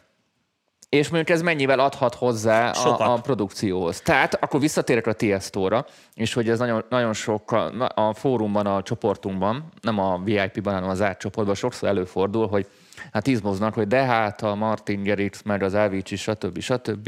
És 0.92 1.10
mondjuk 1.10 1.38
ez 1.38 1.42
mennyivel 1.42 1.80
adhat 1.80 2.16
hozzá 2.16 2.70
a, 2.70 3.14
a 3.14 3.22
produkcióhoz. 3.22 4.02
Tehát 4.02 4.34
akkor 4.34 4.60
visszatérek 4.60 5.08
a 5.08 5.14
Tiesto-ra, 5.14 5.86
és 6.16 6.34
hogy 6.34 6.50
ez 6.50 6.60
nagyon, 6.60 6.84
nagyon 6.90 7.14
sok 7.14 7.52
a, 7.52 7.92
a 7.96 8.14
fórumban, 8.14 8.66
a 8.66 8.82
csoportunkban, 8.82 9.72
nem 9.82 10.00
a 10.00 10.22
VIP-ban, 10.24 10.74
hanem 10.74 10.90
az 10.90 11.04
csoportban 11.20 11.56
sokszor 11.56 11.90
előfordul, 11.90 12.48
hogy 12.48 12.68
hát 13.12 13.28
izmoznak, 13.28 13.74
hogy 13.74 13.88
de 13.88 14.04
hát 14.04 14.42
a 14.42 14.56
Martin 14.56 15.04
Gerix, 15.04 15.42
meg 15.42 15.64
az 15.64 15.74
Avicii, 15.74 16.18
stb. 16.18 16.60
stb. 16.60 17.08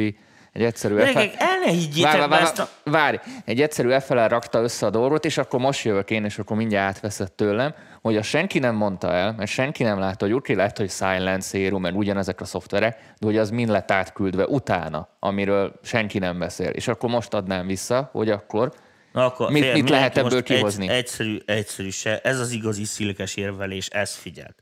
Egy 0.52 0.63
egyszerű 0.63 0.96
Gyerekek, 0.96 1.32
FL... 1.32 1.43
el 1.43 1.60
ne 1.65 1.72
higgyétek 1.72 2.12
várj, 2.12 2.30
várj, 2.30 2.60
a... 2.60 2.67
várj, 2.84 3.17
egy 3.46 3.62
egyszerű 3.62 3.98
FL 4.00 4.28
rakta 4.28 4.62
össze 4.62 4.86
a 4.86 4.89
dolgot, 4.89 5.26
és 5.26 5.38
akkor 5.38 5.60
most 5.60 5.86
jövök 5.86 6.10
én, 6.10 6.26
és 6.26 6.39
akkor 6.39 6.58
mindjárt 6.58 6.96
átveszed 6.96 7.32
tőlem, 7.32 7.74
hogy 8.04 8.18
a 8.18 8.22
senki 8.22 8.60
nem 8.60 8.76
mondta 8.76 9.13
el, 9.13 9.34
mert 9.38 9.50
senki 9.50 9.84
nem 9.84 10.00
látta, 10.00 10.26
hogy 10.26 10.34
oké, 10.34 10.54
lehet, 10.54 10.78
hogy 10.78 10.89
Silent 10.89 11.42
Zero, 11.42 11.80
mert 11.80 11.96
ugyanezek 11.96 12.42
a 12.42 12.46
szoftverek, 12.46 12.96
de 13.20 13.26
hogy 13.26 13.38
az 13.38 13.50
mind 13.50 13.70
lett 13.70 13.92
átküldve 13.92 14.46
utána, 14.46 15.08
amiről 15.20 15.80
senki 15.84 16.20
nem 16.20 16.39
beszél. 16.39 16.70
És 16.70 16.88
akkor 16.88 17.10
most 17.10 17.34
adnám 17.34 17.68
vissza, 17.68 18.10
hogy 18.12 18.30
akkor 18.30 18.74
Na 19.13 19.26
akkor, 19.26 19.52
mit, 19.52 19.63
fél, 19.63 19.74
mit 19.74 19.89
lehet 19.89 20.18
ebből 20.18 20.44
kihozni? 20.44 20.88
Egy, 20.88 20.96
egyszerű, 20.96 21.38
egyszerű 21.46 21.89
se. 21.89 22.20
Ez 22.20 22.39
az 22.39 22.52
igazi 22.52 22.84
szilkes 22.84 23.36
érvelés, 23.36 23.88
ez 23.88 24.16
figyelt. 24.16 24.62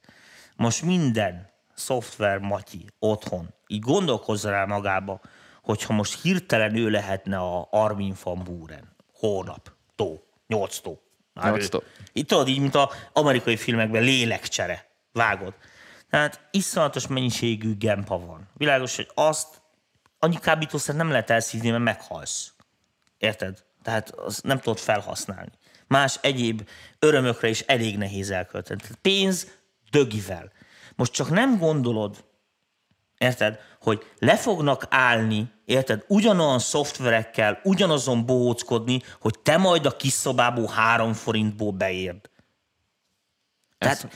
Most 0.56 0.84
minden 0.84 1.50
szoftver 1.74 2.38
matyi 2.38 2.86
otthon 3.00 3.54
így 3.68 3.80
gondolkozza 3.82 4.50
rá 4.50 4.66
magába, 4.66 5.22
hogyha 5.64 5.94
most 5.94 6.22
hirtelen 6.22 6.76
ő 6.76 6.90
lehetne 6.90 7.38
a 7.38 7.68
Armin 7.72 8.16
van 8.24 8.42
Buren, 8.44 8.96
hónap, 9.14 9.72
tó, 9.96 10.24
nyolc 10.48 10.80
tó. 10.80 11.00
Nyolc 11.34 11.70
tó. 11.70 11.80
Itt 12.14 12.28
tudod, 12.28 12.48
így, 12.48 12.60
mint 12.60 12.76
az 12.76 12.88
amerikai 13.14 13.58
filmekben 13.58 14.04
lélekcsere. 14.04 14.90
Vágod. 15.12 15.54
Tehát 16.10 16.48
iszonyatos 16.52 17.08
mennyiségű 17.08 17.78
gempa 17.78 18.20
van. 18.20 18.50
Világos, 18.54 18.96
hogy 18.96 19.12
azt 19.14 19.62
annyi 20.20 20.40
kábítószer 20.40 20.96
nem 20.96 21.10
lehet 21.10 21.30
elszívni, 21.30 21.70
mert 21.70 21.84
meghalsz. 21.84 22.54
Érted? 23.18 23.64
Tehát 23.84 24.10
azt 24.10 24.44
nem 24.44 24.60
tudod 24.60 24.80
felhasználni. 24.80 25.52
Más 25.88 26.18
egyéb 26.22 26.70
örömökre 27.00 27.48
is 27.48 27.60
elég 27.60 27.98
nehéz 27.98 28.30
elkölteni. 28.30 28.82
Tehát 28.82 28.98
pénz 29.02 29.48
dögivel. 29.92 30.52
Most 30.96 31.12
csak 31.12 31.30
nem 31.30 31.58
gondolod, 31.58 32.24
érted, 33.22 33.60
hogy 33.82 34.06
le 34.20 34.38
fognak 34.38 34.86
állni, 34.90 35.52
érted, 35.66 36.04
ugyanolyan 36.08 36.60
szoftverekkel, 36.60 37.60
ugyanazon 37.64 38.26
bohóckodni, 38.26 39.02
hogy 39.20 39.40
te 39.40 39.58
majd 39.58 39.86
a 39.86 39.96
kis 39.96 40.12
szobából 40.12 40.68
három 40.76 41.14
forintból 41.14 41.72
beérd. 41.72 42.30
Tehát 43.78 44.08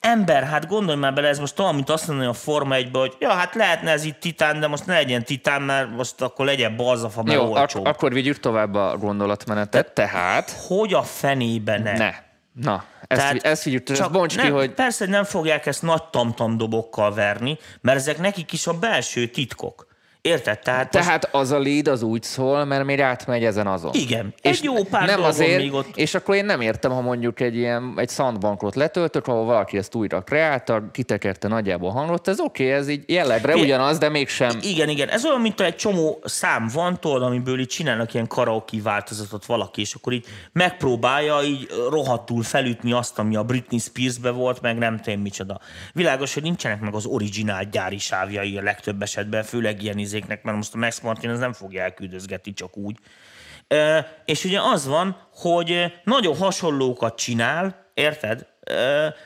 ember, 0.00 0.44
hát 0.44 0.66
gondolj 0.66 0.98
már 0.98 1.14
bele, 1.14 1.28
ez 1.28 1.38
most 1.38 1.58
olyan, 1.58 1.74
mint 1.74 1.90
azt 1.90 2.06
mondani 2.06 2.28
a 2.28 2.32
Forma 2.32 2.74
1 2.74 2.88
hogy 2.92 3.16
ja, 3.18 3.30
hát 3.30 3.54
lehetne 3.54 3.90
ez 3.90 4.04
itt 4.04 4.20
titán, 4.20 4.60
de 4.60 4.66
most 4.66 4.86
ne 4.86 4.94
legyen 4.94 5.24
titán, 5.24 5.62
mert 5.62 5.90
most 5.90 6.22
akkor 6.22 6.44
legyen 6.44 6.76
balzafa, 6.76 7.22
mert 7.22 7.38
Jó, 7.38 7.54
ak- 7.54 7.74
akkor 7.74 8.12
vigyük 8.12 8.40
tovább 8.40 8.74
a 8.74 8.96
gondolatmenetet, 8.96 9.86
Te, 9.86 9.92
tehát... 9.92 10.50
Hogy 10.50 10.94
a 10.94 11.02
fenébe 11.02 11.78
ne? 11.78 11.92
Ne. 11.92 12.26
Na, 12.62 12.84
ezt, 13.06 13.20
Tehát 13.20 13.42
ezt 13.42 13.62
figyelj, 13.62 13.82
ezt 13.86 14.10
bonts 14.10 14.36
nem, 14.36 14.44
ki, 14.46 14.50
hogy... 14.50 14.70
Persze, 14.70 15.06
nem 15.06 15.24
fogják 15.24 15.66
ezt 15.66 15.82
nagy 15.82 16.02
tamtam 16.04 16.56
dobokkal 16.56 17.14
verni, 17.14 17.58
mert 17.80 17.98
ezek 17.98 18.18
nekik 18.18 18.52
is 18.52 18.66
a 18.66 18.78
belső 18.78 19.26
titkok. 19.26 19.87
Érted? 20.28 20.58
Tehát, 20.58 20.94
most- 20.94 21.06
Tehát 21.06 21.28
az 21.32 21.50
a 21.50 21.58
lead 21.58 21.88
az 21.88 22.02
úgy 22.02 22.22
szól, 22.22 22.64
mert 22.64 22.84
még 22.84 23.00
átmegy 23.00 23.44
ezen 23.44 23.66
azon. 23.66 23.90
Igen. 23.94 24.34
Egy 24.42 24.60
jó 24.62 24.74
pár 24.84 25.06
nem 25.06 25.22
azért, 25.22 25.56
még 25.56 25.72
ott- 25.72 25.96
És 25.96 26.14
akkor 26.14 26.34
én 26.34 26.44
nem 26.44 26.60
értem, 26.60 26.90
ha 26.90 27.00
mondjuk 27.00 27.40
egy 27.40 27.56
ilyen 27.56 27.92
egy 27.96 28.10
soundbankot 28.10 28.74
letöltök, 28.74 29.26
ahol 29.26 29.44
valaki 29.44 29.76
ezt 29.78 29.94
újra 29.94 30.20
kreálta, 30.20 30.90
kitekerte 30.92 31.48
nagyjából 31.48 31.90
hangot, 31.90 32.28
ez 32.28 32.40
oké, 32.40 32.64
okay, 32.64 32.76
ez 32.76 32.88
így 32.88 33.04
jellegre 33.06 33.52
Fé- 33.52 33.62
ugyanaz, 33.62 33.98
de 33.98 34.08
mégsem. 34.08 34.58
Igen, 34.62 34.88
igen. 34.88 35.08
Ez 35.08 35.24
olyan, 35.24 35.40
mint 35.40 35.60
egy 35.60 35.76
csomó 35.76 36.18
szám 36.24 36.68
van, 36.74 37.00
tudod, 37.00 37.22
amiből 37.22 37.60
így 37.60 37.66
csinálnak 37.66 38.14
ilyen 38.14 38.26
karaoke 38.26 38.76
változatot 38.82 39.46
valaki, 39.46 39.80
és 39.80 39.94
akkor 39.94 40.12
így 40.12 40.26
megpróbálja 40.52 41.42
így 41.42 41.66
rohadtul 41.90 42.42
felütni 42.42 42.92
azt, 42.92 43.18
ami 43.18 43.36
a 43.36 43.42
Britney 43.42 43.78
Spearsbe 43.78 44.30
volt, 44.30 44.60
meg 44.60 44.78
nem 44.78 44.96
tudom 45.00 45.20
micsoda. 45.20 45.60
Világos, 45.92 46.34
hogy 46.34 46.42
nincsenek 46.42 46.80
meg 46.80 46.94
az 46.94 47.06
originál 47.06 47.64
gyári 47.64 47.98
sávjai 47.98 48.56
a 48.58 48.62
legtöbb 48.62 49.02
esetben, 49.02 49.42
főleg 49.42 49.82
ilyen 49.82 49.98
izéknek, 50.18 50.42
mert 50.42 50.56
most 50.56 50.74
a 50.74 50.78
Max 50.78 51.00
Martin 51.00 51.30
az 51.30 51.38
nem 51.38 51.52
fogja 51.52 51.82
elküldözgetni 51.82 52.52
csak 52.52 52.76
úgy. 52.76 52.96
És 54.24 54.44
ugye 54.44 54.60
az 54.60 54.86
van, 54.86 55.16
hogy 55.34 55.92
nagyon 56.04 56.36
hasonlókat 56.36 57.16
csinál, 57.16 57.86
érted? 57.94 58.46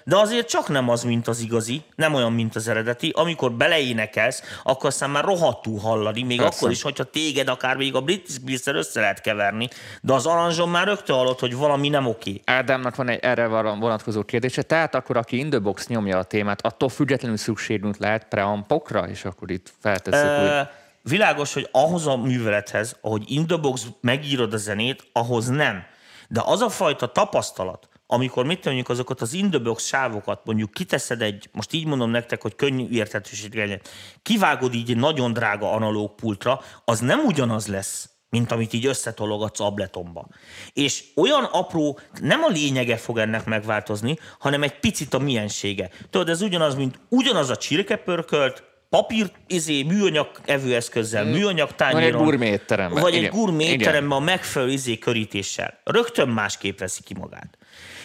De 0.05 0.17
azért 0.17 0.49
csak 0.49 0.69
nem 0.69 0.89
az, 0.89 1.03
mint 1.03 1.29
az 1.29 1.41
igazi, 1.41 1.83
nem 1.95 2.15
olyan, 2.15 2.33
mint 2.33 2.57
az 2.57 2.69
eredeti. 2.69 3.13
Amikor 3.15 3.53
beleénekelsz, 3.53 4.43
akkor 4.63 4.87
aztán 4.87 5.11
már 5.11 5.25
rohadtul 5.25 5.79
hallani, 5.79 6.23
még 6.23 6.39
Persze. 6.39 6.57
akkor 6.57 6.71
is, 6.71 6.83
hogyha 6.83 7.05
téged 7.05 7.49
akár 7.49 7.77
még 7.77 7.95
a 7.95 8.01
Britney 8.01 8.57
spears 8.57 8.67
össze 8.67 9.01
lehet 9.01 9.21
keverni, 9.21 9.69
de 10.01 10.13
az 10.13 10.27
aranzson 10.27 10.69
már 10.69 10.87
rögtön 10.87 11.17
hallod, 11.17 11.39
hogy 11.39 11.55
valami 11.55 11.89
nem 11.89 12.07
oké. 12.07 12.41
Ádámnak 12.45 12.97
van 12.97 13.09
egy 13.09 13.19
erre 13.23 13.47
vonatkozó 13.47 14.23
kérdése. 14.23 14.63
Tehát 14.63 14.95
akkor, 14.95 15.17
aki 15.17 15.39
in 15.39 15.51
the 15.51 15.59
box 15.59 15.87
nyomja 15.87 16.19
a 16.19 16.23
témát, 16.23 16.67
attól 16.67 16.89
függetlenül 16.89 17.37
szükségünk 17.37 17.97
lehet 17.97 18.27
preampokra, 18.29 19.09
és 19.09 19.25
akkor 19.25 19.51
itt 19.51 19.73
feltesszük, 19.81 20.29
Ö, 20.29 20.37
hogy 20.37 20.67
Világos, 21.03 21.53
hogy 21.53 21.69
ahhoz 21.73 22.07
a 22.07 22.17
művelethez, 22.17 22.97
ahogy 23.01 23.23
in 23.27 23.47
the 23.47 23.57
box 23.57 23.87
megírod 24.01 24.53
a 24.53 24.57
zenét, 24.57 25.09
ahhoz 25.13 25.47
nem. 25.47 25.83
De 26.29 26.43
az 26.45 26.61
a 26.61 26.69
fajta 26.69 27.07
tapasztalat, 27.07 27.89
amikor 28.07 28.47
mit 28.47 28.65
mondjuk 28.65 28.89
azokat 28.89 29.21
az 29.21 29.33
in 29.33 29.51
the 29.51 29.59
box 29.59 29.87
sávokat, 29.87 30.41
mondjuk 30.45 30.71
kiteszed 30.71 31.23
egy, 31.23 31.49
most 31.53 31.73
így 31.73 31.87
mondom 31.87 32.11
nektek, 32.11 32.43
hogy 32.43 32.55
könnyű 32.55 32.89
érthetőség 32.91 33.55
legyen, 33.55 33.81
kivágod 34.23 34.75
így 34.75 34.91
egy 34.91 34.97
nagyon 34.97 35.33
drága 35.33 35.73
analóg 35.73 36.15
pultra, 36.15 36.61
az 36.85 37.01
nem 37.01 37.19
ugyanaz 37.25 37.67
lesz, 37.67 38.11
mint 38.29 38.53
amit 38.53 38.73
így 38.73 38.87
összetologatsz 38.87 39.61
abletomba. 39.61 40.29
És 40.73 41.05
olyan 41.17 41.45
apró, 41.45 41.99
nem 42.21 42.43
a 42.43 42.49
lényege 42.49 42.97
fog 42.97 43.19
ennek 43.19 43.45
megváltozni, 43.45 44.19
hanem 44.39 44.63
egy 44.63 44.79
picit 44.79 45.15
a 45.15 45.19
miensége. 45.19 45.91
Tudod, 46.11 46.29
ez 46.29 46.43
ugyanaz, 46.43 46.75
mint 46.75 47.01
ugyanaz 47.09 47.51
a 47.51 47.57
csirkepörkölt, 47.57 48.72
papír, 48.93 49.31
izé, 49.47 49.83
műanyag 49.83 50.31
evőeszközzel, 50.45 51.25
műanyag 51.25 51.75
tányéron. 51.75 52.23
gourmet 52.25 52.49
étteremben, 52.49 53.03
Vagy 53.03 53.15
egy 53.15 53.19
igen. 53.21 53.31
gourmet 53.31 53.61
Igen. 53.67 53.81
étteremben 53.81 54.19
a 54.19 54.21
megfelelő 54.21 54.71
izé 54.73 54.99
körítéssel. 54.99 55.79
Rögtön 55.85 56.29
másképp 56.29 56.79
veszi 56.79 57.03
ki 57.03 57.15
magát. 57.15 57.59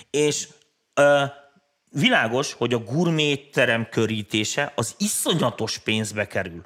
És 0.09 0.47
ö, 0.93 1.23
világos, 1.91 2.53
hogy 2.53 2.73
a 2.73 2.77
gourmet 2.77 3.19
étterem 3.19 3.87
körítése 3.89 4.71
az 4.75 4.95
iszonyatos 4.97 5.77
pénzbe 5.77 6.27
kerül. 6.27 6.61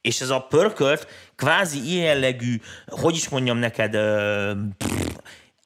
És 0.00 0.20
ez 0.20 0.30
a 0.30 0.40
pörkölt 0.40 1.06
kvázi 1.36 1.90
ilyen 1.92 2.04
jellegű, 2.04 2.60
hogy 2.86 3.14
is 3.14 3.28
mondjam 3.28 3.58
neked, 3.58 3.94
ö, 3.94 4.52
pff, 4.78 5.06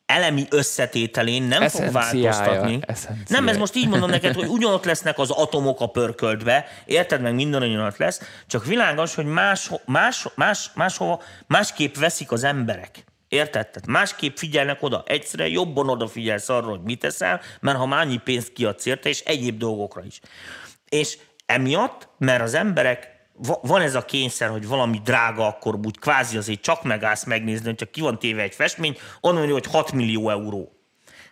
elemi 0.07 0.47
összetételén 0.51 1.43
nem 1.43 1.69
fog 1.69 1.93
változtatni. 1.93 2.79
eszenciája. 2.81 3.25
Nem, 3.29 3.49
ez 3.49 3.57
most 3.57 3.75
így 3.77 3.89
mondom 3.89 4.11
neked, 4.11 4.35
hogy 4.35 4.49
ugyanott 4.49 4.85
lesznek 4.85 5.19
az 5.19 5.31
atomok 5.31 5.81
a 5.81 5.87
pörköltbe, 5.87 6.67
érted 6.85 7.21
meg, 7.21 7.35
minden 7.35 7.63
ugyanott 7.63 7.97
lesz, 7.97 8.21
csak 8.47 8.65
világos, 8.65 9.15
hogy 9.15 9.25
más, 9.27 9.71
más, 9.85 10.27
más, 10.35 10.71
máshova, 10.75 11.23
másképp 11.47 11.97
veszik 11.97 12.33
az 12.33 12.45
emberek. 12.45 13.05
Érted? 13.29 13.69
Tehát 13.69 13.87
másképp 13.87 14.37
figyelnek 14.37 14.83
oda. 14.83 15.03
Egyszerűen 15.07 15.49
jobban 15.49 15.89
odafigyelsz 15.89 16.49
arra, 16.49 16.67
hogy 16.67 16.83
mit 16.83 16.99
teszel, 16.99 17.41
mert 17.61 17.79
ha 17.79 17.87
már 17.87 18.01
annyi 18.01 18.17
pénzt 18.17 18.53
kiadsz 18.53 18.87
érte, 18.87 19.09
és 19.09 19.21
egyéb 19.21 19.59
dolgokra 19.59 20.05
is. 20.05 20.21
És 20.89 21.19
emiatt, 21.47 22.09
mert 22.19 22.43
az 22.43 22.55
emberek 22.55 23.12
van 23.63 23.81
ez 23.81 23.95
a 23.95 24.05
kényszer, 24.05 24.49
hogy 24.49 24.67
valami 24.67 25.01
drága, 25.05 25.47
akkor 25.47 25.79
úgy 25.85 25.99
kvázi 25.99 26.37
azért 26.37 26.61
csak 26.61 26.83
megállsz 26.83 27.25
megnézni, 27.25 27.67
hogy 27.67 27.75
csak 27.75 27.91
ki 27.91 28.01
van 28.01 28.19
téve 28.19 28.43
egy 28.43 28.55
festmény, 28.55 28.97
onnan 29.21 29.39
mondja, 29.39 29.55
hogy 29.55 29.67
6 29.73 29.93
millió 29.93 30.31
euró. 30.31 30.73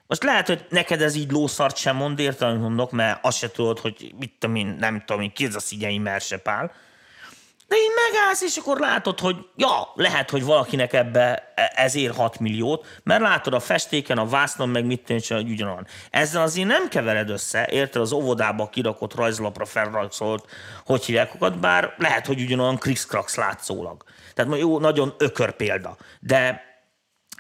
Most 0.07 0.23
lehet, 0.23 0.47
hogy 0.47 0.67
neked 0.69 1.03
ez 1.03 1.15
így 1.15 1.31
lószart 1.31 1.77
sem 1.77 1.97
mond, 1.97 2.19
értem, 2.19 2.49
amit 2.49 2.61
mondok, 2.61 2.91
mert 2.91 3.25
azt 3.25 3.39
se 3.39 3.51
tudod, 3.51 3.79
hogy 3.79 4.15
mit 4.19 4.33
tudom 4.39 4.57
én, 4.57 4.77
nem 4.79 5.03
tudom 5.07 5.23
én, 5.23 5.33
ki 5.33 5.45
ez 5.45 5.55
a 5.55 5.61
szigyei 5.61 5.99
mersepál. 5.99 6.73
De 7.71 7.77
így 7.77 8.13
megállsz, 8.13 8.43
és 8.43 8.57
akkor 8.57 8.79
látod, 8.79 9.21
hogy 9.21 9.37
ja, 9.57 9.93
lehet, 9.95 10.31
hogy 10.31 10.45
valakinek 10.45 10.93
ebbe 10.93 11.53
e- 11.55 11.73
ez 11.75 11.95
ér 11.95 12.11
6 12.15 12.39
milliót, 12.39 12.87
mert 13.03 13.21
látod 13.21 13.55
a 13.55 13.61
festéken, 13.61 14.19
a 14.19 14.27
vásznon, 14.27 14.69
meg 14.69 14.85
mit 14.85 15.05
tűncs, 15.05 15.33
hogy 15.33 15.51
ugyanolyan. 15.51 15.87
Ezzel 16.11 16.43
azért 16.43 16.67
nem 16.67 16.89
kevered 16.89 17.31
össze, 17.31 17.69
érted, 17.71 18.03
az 18.03 18.13
óvodába 18.13 18.69
kirakott 18.69 19.15
rajzlapra 19.15 19.65
felrajzolt, 19.65 20.45
hogy 20.85 21.05
hívják 21.05 21.59
bár 21.61 21.95
lehet, 21.99 22.27
hogy 22.27 22.41
ugyanolyan 22.41 22.79
krikszkrax 22.79 23.37
látszólag. 23.37 24.05
Tehát 24.35 24.59
jó, 24.59 24.79
nagyon 24.79 25.15
ökör 25.19 25.53
példa. 25.53 25.97
De 26.21 26.69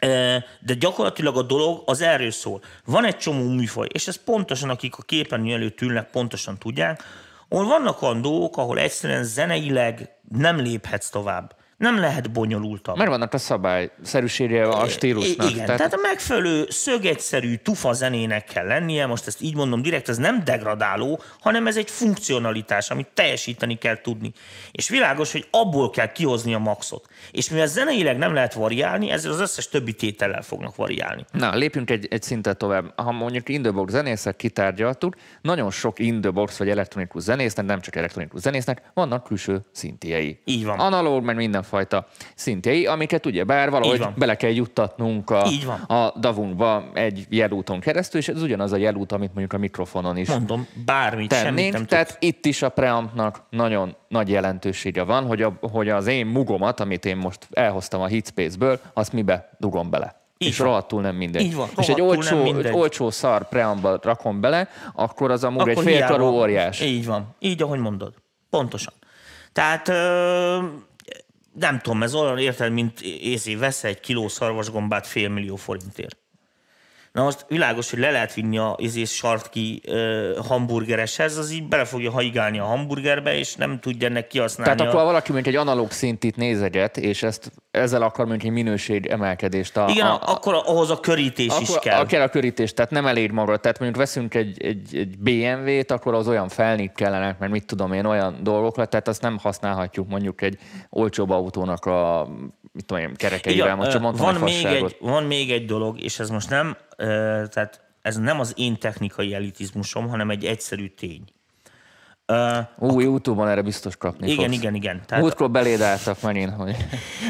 Ö, 0.02 0.36
de 0.60 0.74
gyakorlatilag 0.74 1.36
a 1.36 1.42
dolog 1.42 1.82
az 1.86 2.00
erről 2.00 2.30
szól. 2.30 2.60
Van 2.84 3.04
egy 3.04 3.16
csomó 3.16 3.48
műfaj, 3.48 3.86
és 3.92 4.06
ez 4.06 4.24
pontosan, 4.24 4.70
akik 4.70 4.96
a 4.96 5.02
képernyő 5.02 5.54
előtt 5.54 5.80
ülnek, 5.80 6.10
pontosan 6.10 6.58
tudják, 6.58 7.02
ahol 7.50 7.66
vannak 7.66 8.02
olyan 8.02 8.20
dolgok, 8.22 8.56
ahol 8.56 8.78
egyszerűen 8.78 9.24
zeneileg 9.24 10.08
nem 10.28 10.56
léphetsz 10.56 11.08
tovább. 11.10 11.54
Nem 11.80 11.98
lehet 11.98 12.32
bonyolultabb. 12.32 12.96
Mert 12.96 13.10
vannak 13.10 13.34
a 13.34 13.38
szabályszerűsége 13.38 14.68
a 14.68 14.88
stílusnak. 14.88 15.50
Igen, 15.50 15.64
tehát... 15.64 15.76
tehát 15.76 15.94
a 15.94 15.98
megfelelő 16.02 16.66
szögegyszerű 16.68 17.54
tufa 17.54 17.92
zenének 17.92 18.44
kell 18.44 18.66
lennie, 18.66 19.06
most 19.06 19.26
ezt 19.26 19.42
így 19.42 19.54
mondom 19.54 19.82
direkt, 19.82 20.08
ez 20.08 20.16
nem 20.16 20.44
degradáló, 20.44 21.20
hanem 21.40 21.66
ez 21.66 21.76
egy 21.76 21.90
funkcionalitás, 21.90 22.90
amit 22.90 23.08
teljesíteni 23.14 23.78
kell 23.78 24.00
tudni. 24.00 24.32
És 24.72 24.88
világos, 24.88 25.32
hogy 25.32 25.46
abból 25.50 25.90
kell 25.90 26.12
kihozni 26.12 26.54
a 26.54 26.58
maxot. 26.58 27.06
És 27.30 27.50
mivel 27.50 27.66
zeneileg 27.66 28.18
nem 28.18 28.34
lehet 28.34 28.54
variálni, 28.54 29.10
ezzel 29.10 29.32
az 29.32 29.40
összes 29.40 29.68
többi 29.68 29.92
tétellel 29.92 30.42
fognak 30.42 30.76
variálni. 30.76 31.24
Na, 31.32 31.54
lépjünk 31.54 31.90
egy, 31.90 32.06
egy 32.10 32.22
szintet 32.22 32.56
tovább. 32.56 32.92
Ha 32.96 33.12
mondjuk 33.12 33.48
in 33.48 33.62
the 33.62 33.70
box 33.70 33.92
zenészek 33.92 34.36
kitárgyaltuk, 34.36 35.14
nagyon 35.42 35.70
sok 35.70 35.98
in 35.98 36.20
the 36.20 36.30
box 36.30 36.58
vagy 36.58 36.68
elektronikus 36.68 37.22
zenésznek, 37.22 37.66
nem 37.66 37.80
csak 37.80 37.96
elektronikus 37.96 38.40
zenésznek, 38.40 38.82
vannak 38.94 39.24
külső 39.24 39.60
szintjei. 39.72 40.40
Így 40.44 40.64
van. 40.64 40.78
Analóg, 40.78 41.24
meg 41.24 41.36
mindenfajta 41.70 42.06
szintjei, 42.34 42.86
amiket 42.86 43.26
ugye 43.26 43.44
bár 43.44 43.70
valahogy 43.70 44.06
bele 44.16 44.34
kell 44.34 44.50
juttatnunk 44.50 45.30
a, 45.30 45.46
a 45.94 46.18
davunkba 46.18 46.90
egy 46.94 47.26
jelúton 47.28 47.80
keresztül, 47.80 48.20
és 48.20 48.28
ez 48.28 48.42
ugyanaz 48.42 48.72
a 48.72 48.76
jelút, 48.76 49.12
amit 49.12 49.28
mondjuk 49.28 49.52
a 49.52 49.58
mikrofonon 49.58 50.16
is 50.16 50.28
Mondom, 50.28 50.66
bármit, 50.84 51.32
semmit 51.32 51.46
tennénk. 51.54 51.72
nem 51.72 51.84
Tehát 51.84 52.06
tudsz. 52.06 52.18
itt 52.20 52.46
is 52.46 52.62
a 52.62 52.68
preampnak 52.68 53.42
nagyon 53.50 53.96
nagy 54.08 54.28
jelentősége 54.28 55.02
van, 55.02 55.26
hogy, 55.26 55.42
a, 55.42 55.52
hogy 55.60 55.88
az 55.88 56.06
én 56.06 56.26
mugomat, 56.26 56.80
amit 56.80 57.04
én 57.04 57.16
most 57.16 57.48
elhoztam 57.50 58.00
a 58.00 58.06
Hitspace-ből, 58.06 58.80
azt 58.94 59.12
mibe 59.12 59.50
dugom 59.58 59.90
bele. 59.90 60.18
Így 60.38 60.48
és 60.48 60.58
van. 60.58 60.66
rohadtul 60.66 61.00
nem 61.00 61.16
mindegy. 61.16 61.42
Így 61.42 61.54
van, 61.54 61.68
és 61.76 61.88
egy 61.88 62.00
olcsó, 62.00 62.44
egy 62.44 62.68
olcsó 62.72 63.10
szar 63.10 63.48
preamba 63.48 63.98
rakom 64.02 64.40
bele, 64.40 64.68
akkor 64.94 65.30
az 65.30 65.44
a 65.44 65.50
mug 65.50 65.68
egy 65.68 65.78
Akkor 65.78 65.84
félkarú 65.84 66.24
óriás. 66.24 66.80
Így 66.80 67.06
van. 67.06 67.34
Így, 67.38 67.62
ahogy 67.62 67.78
mondod. 67.78 68.14
Pontosan. 68.50 68.92
Tehát 69.52 69.88
ö, 69.88 70.58
nem 71.60 71.78
tudom, 71.78 72.02
ez 72.02 72.14
olyan 72.14 72.38
érted, 72.38 72.72
mint 72.72 73.00
észé 73.00 73.54
vesz 73.54 73.84
egy 73.84 74.00
kiló 74.00 74.28
szarvasgombát 74.28 75.06
fél 75.06 75.28
millió 75.28 75.56
forintért. 75.56 76.16
Na 77.12 77.22
most 77.22 77.44
világos, 77.48 77.90
hogy 77.90 77.98
le 77.98 78.10
lehet 78.10 78.34
vinni 78.34 78.58
a 78.58 78.76
izés 78.78 79.10
sartki 79.10 79.82
uh, 79.86 80.36
hamburgereshez, 80.46 81.36
az 81.36 81.50
így 81.50 81.68
bele 81.68 81.84
fogja 81.84 82.10
haigálni 82.10 82.58
a 82.58 82.64
hamburgerbe, 82.64 83.38
és 83.38 83.54
nem 83.54 83.80
tudja 83.80 84.08
ennek 84.08 84.26
kihasználni. 84.26 84.76
Tehát 84.76 84.92
akkor 84.92 85.02
a... 85.02 85.06
valaki 85.06 85.32
mondjuk 85.32 85.54
egy 85.54 85.60
analóg 85.60 85.90
szintit 85.90 86.36
nézeget, 86.36 86.96
és 86.96 87.22
ezt 87.22 87.52
ezzel 87.70 88.02
akar 88.02 88.26
mondjuk 88.26 88.48
egy 88.48 88.56
minőség 88.56 89.06
emelkedést 89.06 89.76
a, 89.76 89.86
Igen, 89.88 90.06
a, 90.06 90.14
a, 90.14 90.20
akkor 90.22 90.54
ahhoz 90.66 90.90
a 90.90 91.00
körítés 91.00 91.58
is 91.60 91.68
akkor 91.68 91.80
kell. 91.80 92.00
A, 92.00 92.06
kell 92.06 92.22
a 92.22 92.28
körítés, 92.28 92.74
tehát 92.74 92.90
nem 92.90 93.06
elég 93.06 93.30
maga. 93.30 93.56
Tehát 93.56 93.78
mondjuk 93.78 94.00
veszünk 94.00 94.34
egy, 94.34 94.62
egy, 94.62 94.96
egy 94.96 95.18
BMW-t, 95.18 95.90
akkor 95.90 96.14
az 96.14 96.28
olyan 96.28 96.48
felnik 96.48 96.92
kellenek, 96.92 97.38
mert 97.38 97.52
mit 97.52 97.66
tudom 97.66 97.92
én, 97.92 98.04
olyan 98.04 98.36
dolgokra, 98.42 98.86
tehát 98.86 99.08
azt 99.08 99.22
nem 99.22 99.38
használhatjuk 99.38 100.08
mondjuk 100.08 100.42
egy 100.42 100.58
olcsóbb 100.90 101.30
autónak 101.30 101.84
a 101.84 102.28
mit 102.72 102.84
tudom 102.84 103.02
én, 103.02 103.14
kerekeivel. 103.16 103.66
Igen, 103.66 103.76
Most 103.76 103.90
csak 103.90 104.00
mondtam 104.00 104.24
van, 104.24 104.42
még 104.42 104.64
egy, 104.64 104.96
van 105.00 105.22
még 105.22 105.50
egy 105.50 105.64
dolog, 105.64 106.00
és 106.00 106.18
ez 106.18 106.30
most 106.30 106.50
nem, 106.50 106.76
tehát 107.48 107.80
ez 108.02 108.16
nem 108.16 108.40
az 108.40 108.54
én 108.56 108.78
technikai 108.78 109.34
elitizmusom, 109.34 110.08
hanem 110.08 110.30
egy 110.30 110.44
egyszerű 110.44 110.88
tény. 110.88 111.24
Ö, 112.26 112.58
Ú, 112.78 113.00
YouTube-on 113.00 113.48
erre 113.48 113.62
biztos 113.62 113.96
kapni 113.96 114.30
igen, 114.30 114.44
fogsz. 114.44 114.58
igen, 114.58 114.74
igen. 114.74 115.02
Tehát 115.06 115.22
Múltkor 115.22 115.50
beléd 115.50 115.80
álltak 115.80 116.22
megint, 116.22 116.52
hogy 116.52 116.76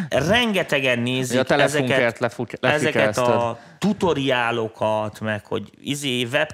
rengetegen 0.08 0.98
nézik 0.98 1.50
a 1.50 1.60
ezeket, 1.60 2.18
lefuk- 2.18 2.64
ezeket 2.64 3.18
a 3.18 3.58
tutoriálokat, 3.78 5.20
meg 5.20 5.46
hogy 5.46 5.70
izé 5.80 6.24
web 6.24 6.48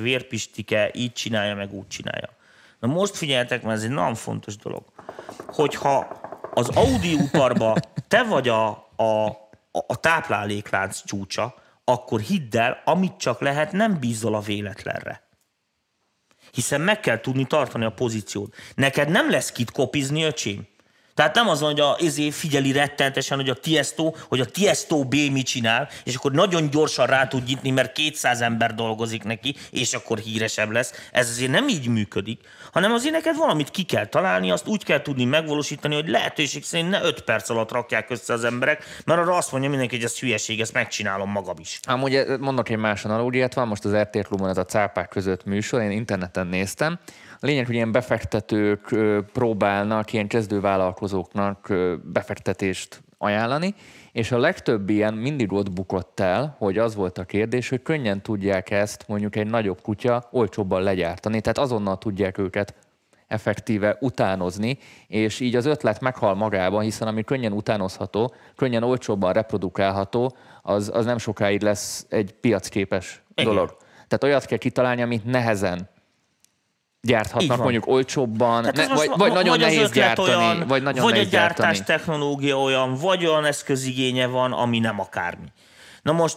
vérpistike 0.00 0.90
így 0.94 1.12
csinálja, 1.12 1.54
meg 1.54 1.72
úgy 1.72 1.86
csinálja. 1.86 2.28
Na 2.80 2.88
most 2.88 3.16
figyeljetek, 3.16 3.62
mert 3.62 3.76
ez 3.76 3.82
egy 3.84 3.90
nagyon 3.90 4.14
fontos 4.14 4.56
dolog, 4.56 4.82
hogyha 5.46 6.20
az 6.54 6.68
audióparba 6.68 7.76
te 8.08 8.22
vagy 8.22 8.48
a, 8.48 8.68
a, 8.96 9.26
a 9.86 9.96
tápláléklánc 10.00 11.04
csúcsa, 11.04 11.54
akkor 11.90 12.20
hidd 12.20 12.56
el, 12.56 12.82
amit 12.84 13.16
csak 13.16 13.40
lehet, 13.40 13.72
nem 13.72 13.98
bízol 13.98 14.34
a 14.34 14.40
véletlenre. 14.40 15.28
Hiszen 16.52 16.80
meg 16.80 17.00
kell 17.00 17.20
tudni 17.20 17.46
tartani 17.46 17.84
a 17.84 17.92
pozíciót. 17.92 18.54
Neked 18.74 19.08
nem 19.08 19.30
lesz 19.30 19.52
kit 19.52 19.70
kopizni, 19.70 20.22
öcsém. 20.22 20.68
Tehát 21.14 21.34
nem 21.34 21.48
az, 21.48 21.60
hogy 21.60 21.80
a, 21.80 21.96
ezért 22.00 22.34
figyeli 22.34 22.72
rettentesen, 22.72 23.38
hogy 23.38 23.48
a 23.48 23.54
Tiesto, 23.54 24.14
hogy 24.28 24.40
a 24.40 24.44
Tiesto 24.44 25.04
B 25.04 25.14
mit 25.14 25.46
csinál, 25.46 25.88
és 26.04 26.14
akkor 26.14 26.32
nagyon 26.32 26.70
gyorsan 26.70 27.06
rá 27.06 27.26
tud 27.26 27.44
nyitni, 27.44 27.70
mert 27.70 27.92
200 27.92 28.40
ember 28.40 28.74
dolgozik 28.74 29.22
neki, 29.22 29.56
és 29.70 29.92
akkor 29.92 30.18
híresebb 30.18 30.70
lesz. 30.70 30.92
Ez 31.12 31.28
azért 31.28 31.50
nem 31.50 31.68
így 31.68 31.88
működik, 31.88 32.40
hanem 32.72 32.92
azért 32.92 33.14
neked 33.14 33.36
valamit 33.36 33.70
ki 33.70 33.82
kell 33.82 34.06
találni, 34.06 34.50
azt 34.50 34.66
úgy 34.66 34.84
kell 34.84 35.02
tudni 35.02 35.24
megvalósítani, 35.24 35.94
hogy 35.94 36.08
lehetőség 36.08 36.64
szerint 36.64 36.90
ne 36.90 37.02
5 37.02 37.20
perc 37.20 37.50
alatt 37.50 37.72
rakják 37.72 38.10
össze 38.10 38.32
az 38.32 38.44
emberek, 38.44 38.84
mert 39.04 39.20
arra 39.20 39.36
azt 39.36 39.52
mondja 39.52 39.70
mindenki, 39.70 39.94
hogy 39.94 40.04
ez 40.04 40.18
hülyeség, 40.18 40.60
ezt 40.60 40.72
megcsinálom 40.72 41.30
magam 41.30 41.56
is. 41.58 41.80
Amúgy 41.82 42.14
eh, 42.14 42.38
mondok 42.38 42.68
egy 42.68 42.78
más 42.78 43.04
analógiát, 43.04 43.54
van 43.54 43.68
most 43.68 43.84
az 43.84 43.94
RT 43.94 44.26
Klubon 44.26 44.48
ez 44.48 44.58
a 44.58 44.64
cápák 44.64 45.08
között 45.08 45.44
műsor, 45.44 45.82
én 45.82 45.90
interneten 45.90 46.46
néztem, 46.46 46.98
a 47.42 47.46
lényeg, 47.46 47.66
hogy 47.66 47.74
ilyen 47.74 47.92
befektetők 47.92 48.94
próbálnak 49.32 50.12
ilyen 50.12 50.26
kezdővállalkozóknak 50.26 51.72
befektetést 52.02 53.02
ajánlani, 53.18 53.74
és 54.12 54.32
a 54.32 54.38
legtöbb 54.38 54.90
ilyen 54.90 55.14
mindig 55.14 55.52
ott 55.52 55.72
bukott 55.72 56.20
el, 56.20 56.54
hogy 56.58 56.78
az 56.78 56.94
volt 56.94 57.18
a 57.18 57.24
kérdés, 57.24 57.68
hogy 57.68 57.82
könnyen 57.82 58.22
tudják 58.22 58.70
ezt 58.70 59.04
mondjuk 59.08 59.36
egy 59.36 59.46
nagyobb 59.46 59.80
kutya 59.80 60.28
olcsóbban 60.30 60.82
legyártani, 60.82 61.40
tehát 61.40 61.58
azonnal 61.58 61.98
tudják 61.98 62.38
őket 62.38 62.74
effektíve 63.26 63.96
utánozni, 64.00 64.78
és 65.06 65.40
így 65.40 65.56
az 65.56 65.66
ötlet 65.66 66.00
meghal 66.00 66.34
magában, 66.34 66.82
hiszen 66.82 67.08
ami 67.08 67.24
könnyen 67.24 67.52
utánozható, 67.52 68.34
könnyen 68.56 68.82
olcsóbban 68.82 69.32
reprodukálható, 69.32 70.36
az, 70.62 70.90
az 70.94 71.04
nem 71.04 71.18
sokáig 71.18 71.62
lesz 71.62 72.06
egy 72.08 72.32
piacképes 72.32 73.22
Igen. 73.34 73.52
dolog. 73.52 73.76
Tehát 73.88 74.24
olyat 74.24 74.44
kell 74.44 74.58
kitalálni, 74.58 75.02
amit 75.02 75.24
nehezen 75.24 75.88
gyárthatnak 77.02 77.58
mondjuk 77.58 77.86
olcsóbban, 77.86 78.68
ne, 78.74 78.88
vagy, 78.88 79.10
vagy 79.16 79.32
nagyon 79.32 79.48
vagy 79.48 79.60
nehéz 79.60 79.90
gyártani, 79.90 80.28
olyan, 80.28 80.66
vagy 80.66 80.82
nagyon 80.82 81.02
vagy 81.02 81.18
a 81.18 81.22
gyártás 81.22 81.76
gyártani. 81.76 81.98
technológia 81.98 82.60
olyan, 82.60 82.94
vagy 82.94 83.26
olyan 83.26 83.44
eszközigénye 83.44 84.26
van, 84.26 84.52
ami 84.52 84.78
nem 84.78 85.00
akármi. 85.00 85.52
Na 86.02 86.12
most 86.12 86.36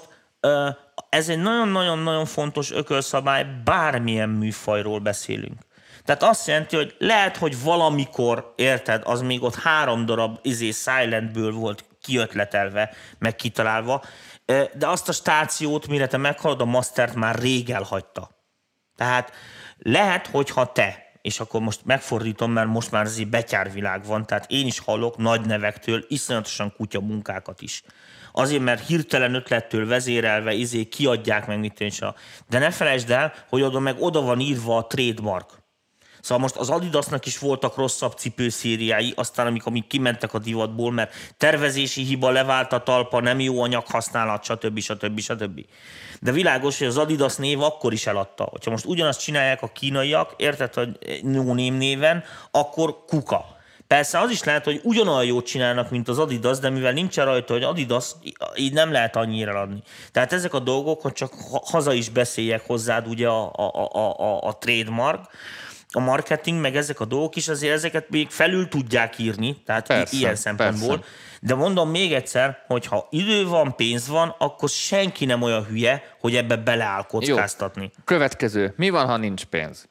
ez 1.09 1.29
egy 1.29 1.39
nagyon-nagyon-nagyon 1.39 2.25
fontos 2.25 2.71
ökölszabály, 2.71 3.45
bármilyen 3.63 4.29
műfajról 4.29 4.99
beszélünk. 4.99 5.61
Tehát 6.05 6.23
azt 6.23 6.47
jelenti, 6.47 6.75
hogy 6.75 6.95
lehet, 6.97 7.37
hogy 7.37 7.63
valamikor, 7.63 8.53
érted, 8.55 9.01
az 9.05 9.21
még 9.21 9.43
ott 9.43 9.55
három 9.55 10.05
darab 10.05 10.39
izé 10.41 10.71
Silentből 10.71 11.51
volt 11.51 11.85
kiötletelve, 12.01 12.93
meg 13.19 13.35
kitalálva, 13.35 14.03
de 14.73 14.87
azt 14.87 15.09
a 15.09 15.11
stációt, 15.11 15.87
mire 15.87 16.07
te 16.07 16.17
meghalod, 16.17 16.61
a 16.61 16.65
Mastert 16.65 17.15
már 17.15 17.35
rég 17.35 17.69
elhagyta. 17.69 18.29
Tehát 18.95 19.31
lehet, 19.83 20.27
hogyha 20.27 20.71
te, 20.71 21.11
és 21.21 21.39
akkor 21.39 21.61
most 21.61 21.85
megfordítom, 21.85 22.51
mert 22.51 22.67
most 22.67 22.91
már 22.91 23.07
egy 23.17 23.27
betyárvilág 23.27 24.05
van, 24.05 24.25
tehát 24.25 24.51
én 24.51 24.65
is 24.65 24.79
hallok 24.79 25.17
nagy 25.17 25.45
nevektől 25.45 26.05
iszonyatosan 26.07 26.73
kutya 26.77 26.99
munkákat 26.99 27.61
is. 27.61 27.83
Azért, 28.31 28.61
mert 28.61 28.87
hirtelen 28.87 29.33
ötlettől 29.33 29.87
vezérelve 29.87 30.53
izé 30.53 30.83
kiadják 30.83 31.47
meg 31.47 31.59
mit 31.59 32.01
a... 32.01 32.15
De 32.49 32.59
ne 32.59 32.71
felejtsd 32.71 33.09
el, 33.09 33.33
hogy 33.49 33.61
oda 33.61 33.79
meg 33.79 34.01
oda 34.01 34.21
van 34.21 34.39
írva 34.39 34.77
a 34.77 34.87
trademark. 34.87 35.62
Szóval 36.23 36.43
most 36.43 36.55
az 36.55 36.69
Adidasnak 36.69 37.25
is 37.25 37.39
voltak 37.39 37.75
rosszabb 37.75 38.13
cipőszériái, 38.13 39.13
aztán 39.15 39.47
amik, 39.47 39.65
amik 39.65 39.87
kimentek 39.87 40.33
a 40.33 40.39
divatból, 40.39 40.91
mert 40.91 41.13
tervezési 41.37 42.03
hiba, 42.03 42.29
levált 42.29 42.73
a 42.73 42.83
talpa, 42.83 43.21
nem 43.21 43.39
jó 43.39 43.61
anyaghasználat, 43.61 44.43
stb. 44.43 44.79
stb. 44.79 45.19
stb. 45.19 45.65
De 46.19 46.31
világos, 46.31 46.77
hogy 46.77 46.87
az 46.87 46.97
Adidas 46.97 47.35
név 47.35 47.61
akkor 47.61 47.93
is 47.93 48.07
eladta. 48.07 48.43
Hogyha 48.43 48.71
most 48.71 48.85
ugyanazt 48.85 49.19
csinálják 49.19 49.61
a 49.61 49.67
kínaiak, 49.67 50.33
érted, 50.37 50.73
hogy 50.73 51.19
no 51.23 51.53
néven, 51.53 52.23
akkor 52.51 53.05
kuka. 53.05 53.45
Persze 53.87 54.19
az 54.19 54.31
is 54.31 54.43
lehet, 54.43 54.63
hogy 54.63 54.81
ugyanolyan 54.83 55.25
jót 55.25 55.45
csinálnak, 55.45 55.89
mint 55.89 56.07
az 56.07 56.19
Adidas, 56.19 56.59
de 56.59 56.69
mivel 56.69 56.93
nincs 56.93 57.15
rajta, 57.15 57.53
hogy 57.53 57.63
Adidas, 57.63 58.11
így 58.55 58.73
nem 58.73 58.91
lehet 58.91 59.15
annyira 59.15 59.59
adni. 59.59 59.81
Tehát 60.11 60.33
ezek 60.33 60.53
a 60.53 60.59
dolgok, 60.59 61.01
hogy 61.01 61.13
csak 61.13 61.33
haza 61.49 61.93
is 61.93 62.09
beszéljek 62.09 62.67
hozzád 62.67 63.07
ugye 63.07 63.27
a, 63.27 63.51
a, 63.55 63.89
a, 63.93 64.19
a, 64.19 64.47
a 64.47 64.57
trademark, 64.57 65.31
a 65.95 65.99
marketing, 65.99 66.59
meg 66.61 66.75
ezek 66.75 66.99
a 66.99 67.05
dolgok 67.05 67.35
is, 67.35 67.47
azért 67.47 67.73
ezeket 67.73 68.09
még 68.09 68.29
felül 68.29 68.67
tudják 68.67 69.19
írni, 69.19 69.61
tehát 69.65 69.87
persze, 69.87 70.17
ilyen 70.17 70.35
szempontból. 70.35 70.95
Persze. 70.95 71.11
De 71.41 71.55
mondom 71.55 71.89
még 71.89 72.13
egyszer, 72.13 72.63
hogy 72.67 72.85
ha 72.85 73.07
idő 73.09 73.47
van, 73.47 73.75
pénz 73.75 74.07
van, 74.07 74.35
akkor 74.37 74.69
senki 74.69 75.25
nem 75.25 75.41
olyan 75.41 75.65
hülye, 75.65 76.03
hogy 76.19 76.35
ebbe 76.35 76.55
beleáll 76.55 77.03
kockáztatni. 77.03 77.81
Jó. 77.81 78.03
Következő. 78.05 78.73
Mi 78.77 78.89
van, 78.89 79.05
ha 79.05 79.17
nincs 79.17 79.45
pénz? 79.45 79.87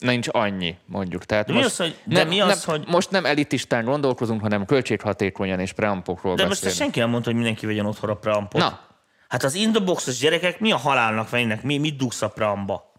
nincs 0.00 0.26
annyi, 0.30 0.76
mondjuk. 0.86 1.24
Tehát 1.24 1.46
mi 1.46 1.52
most, 1.52 1.64
az, 1.64 1.76
hogy, 1.76 1.96
de 2.04 2.18
nem, 2.18 2.28
mi 2.28 2.40
az, 2.40 2.64
nem, 2.66 2.76
hogy... 2.76 2.88
Most 2.88 3.10
nem 3.10 3.24
elitistán 3.24 3.84
gondolkozunk, 3.84 4.40
hanem 4.40 4.64
költséghatékonyan 4.64 5.60
és 5.60 5.72
preampokról 5.72 6.34
De 6.34 6.46
beszélni. 6.46 6.66
most 6.66 6.76
senki 6.76 6.98
nem 6.98 7.10
mondta, 7.10 7.28
hogy 7.28 7.38
mindenki 7.38 7.66
vegyen 7.66 7.86
otthon 7.86 8.10
a 8.10 8.14
preampot. 8.14 8.60
Na. 8.60 8.80
Hát 9.28 9.42
az 9.42 9.54
indoboxos 9.54 10.18
gyerekek 10.18 10.60
mi 10.60 10.72
a 10.72 10.76
halálnak 10.76 11.30
vennek? 11.30 11.62
Mi, 11.62 11.78
mit 11.78 11.96
dugsz 11.96 12.22
a 12.22 12.28
preamba? 12.28 12.89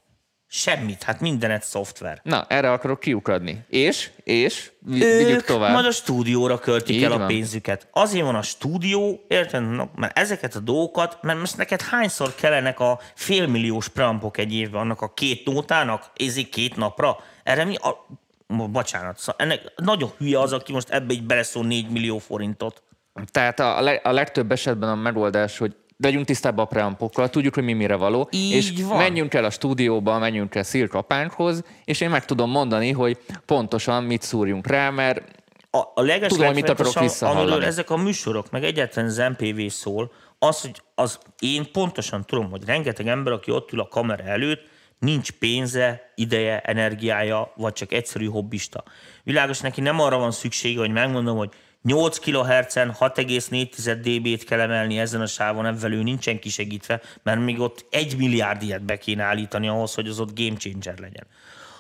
Semmit, 0.53 1.03
hát 1.03 1.19
mindenet 1.19 1.63
szoftver. 1.63 2.19
Na, 2.23 2.45
erre 2.47 2.71
akarok 2.71 2.99
kiukadni. 2.99 3.65
És, 3.69 4.09
és, 4.23 4.71
vigyük 4.85 5.43
tovább. 5.43 5.73
majd 5.73 5.85
a 5.85 5.91
stúdióra 5.91 6.59
költik 6.59 6.95
Így 6.95 7.03
el 7.03 7.09
van. 7.09 7.21
a 7.21 7.25
pénzüket. 7.25 7.87
Azért 7.91 8.25
van 8.25 8.35
a 8.35 8.41
stúdió, 8.41 9.25
érted? 9.27 9.63
Mert 9.95 10.17
ezeket 10.17 10.55
a 10.55 10.59
dolgokat, 10.59 11.17
mert 11.21 11.39
most 11.39 11.57
neked 11.57 11.81
hányszor 11.81 12.35
kellenek 12.35 12.79
a 12.79 12.99
félmilliós 13.15 13.87
preampok 13.87 14.37
egy 14.37 14.53
évben, 14.53 14.81
annak 14.81 15.01
a 15.01 15.13
két 15.13 15.45
nótának, 15.45 16.11
ezért 16.15 16.49
két 16.49 16.75
napra? 16.75 17.17
Erre 17.43 17.63
mi 17.63 17.75
a... 17.75 18.05
Bocsánat, 18.47 19.17
szóval 19.17 19.35
ennek 19.37 19.61
nagyon 19.75 20.11
hülye 20.17 20.39
az, 20.39 20.53
aki 20.53 20.71
most 20.71 20.89
ebbe 20.89 21.13
így 21.13 21.23
beleszól 21.23 21.65
4 21.65 21.89
millió 21.89 22.17
forintot. 22.17 22.83
Tehát 23.31 23.59
a, 23.59 23.77
a 24.03 24.11
legtöbb 24.11 24.51
esetben 24.51 24.89
a 24.89 24.95
megoldás, 24.95 25.57
hogy 25.57 25.75
legyünk 26.01 26.25
tisztában 26.25 26.65
a 26.65 26.67
preampokkal, 26.67 27.29
tudjuk, 27.29 27.53
hogy 27.53 27.63
mi 27.63 27.73
mire 27.73 27.95
való, 27.95 28.27
Így 28.31 28.51
és 28.51 28.73
van. 28.83 28.97
menjünk 28.97 29.33
el 29.33 29.43
a 29.43 29.49
stúdióba, 29.49 30.19
menjünk 30.19 30.55
el 30.55 30.63
szirkapánkhoz, 30.63 31.63
és 31.85 32.01
én 32.01 32.09
meg 32.09 32.25
tudom 32.25 32.49
mondani, 32.49 32.91
hogy 32.91 33.17
pontosan 33.45 34.03
mit 34.03 34.21
szúrjunk 34.21 34.67
rá, 34.67 34.89
mert 34.89 35.39
a, 35.73 35.77
a 35.77 36.27
tudom, 36.27 36.45
hogy 36.45 36.55
mit 36.55 36.69
akarok 36.69 36.93
amiről 37.19 37.63
ezek 37.63 37.89
a 37.89 37.97
műsorok, 37.97 38.51
meg 38.51 38.63
egyáltalán 38.63 39.09
az 39.09 39.17
MPV 39.17 39.67
szól, 39.67 40.11
az, 40.39 40.61
hogy 40.61 40.81
az, 40.95 41.19
én 41.39 41.71
pontosan 41.71 42.25
tudom, 42.25 42.49
hogy 42.49 42.65
rengeteg 42.65 43.07
ember, 43.07 43.33
aki 43.33 43.51
ott 43.51 43.71
ül 43.71 43.79
a 43.79 43.87
kamera 43.87 44.23
előtt, 44.23 44.61
nincs 44.99 45.31
pénze, 45.31 46.11
ideje, 46.15 46.59
energiája, 46.59 47.53
vagy 47.55 47.73
csak 47.73 47.91
egyszerű 47.91 48.25
hobbista. 48.25 48.83
Világos, 49.23 49.59
neki 49.59 49.81
nem 49.81 49.99
arra 49.99 50.17
van 50.17 50.31
szüksége, 50.31 50.79
hogy 50.79 50.91
megmondom, 50.91 51.37
hogy 51.37 51.49
8 51.83 52.17
kHz-en 52.17 52.95
6,4 52.99 53.95
dB-t 54.01 54.43
kell 54.43 54.59
emelni 54.59 54.99
ezen 54.99 55.21
a 55.21 55.25
sávon, 55.25 55.65
ebben 55.65 55.91
ő 55.91 56.03
nincsen 56.03 56.39
kisegítve, 56.39 57.01
mert 57.23 57.39
még 57.39 57.59
ott 57.59 57.85
egy 57.89 58.17
milliárd 58.17 58.61
ilyet 58.61 58.83
be 58.83 58.97
kéne 58.97 59.23
állítani 59.23 59.67
ahhoz, 59.67 59.93
hogy 59.93 60.07
az 60.07 60.19
ott 60.19 60.39
game 60.39 60.57
changer 60.57 60.99
legyen. 60.99 61.27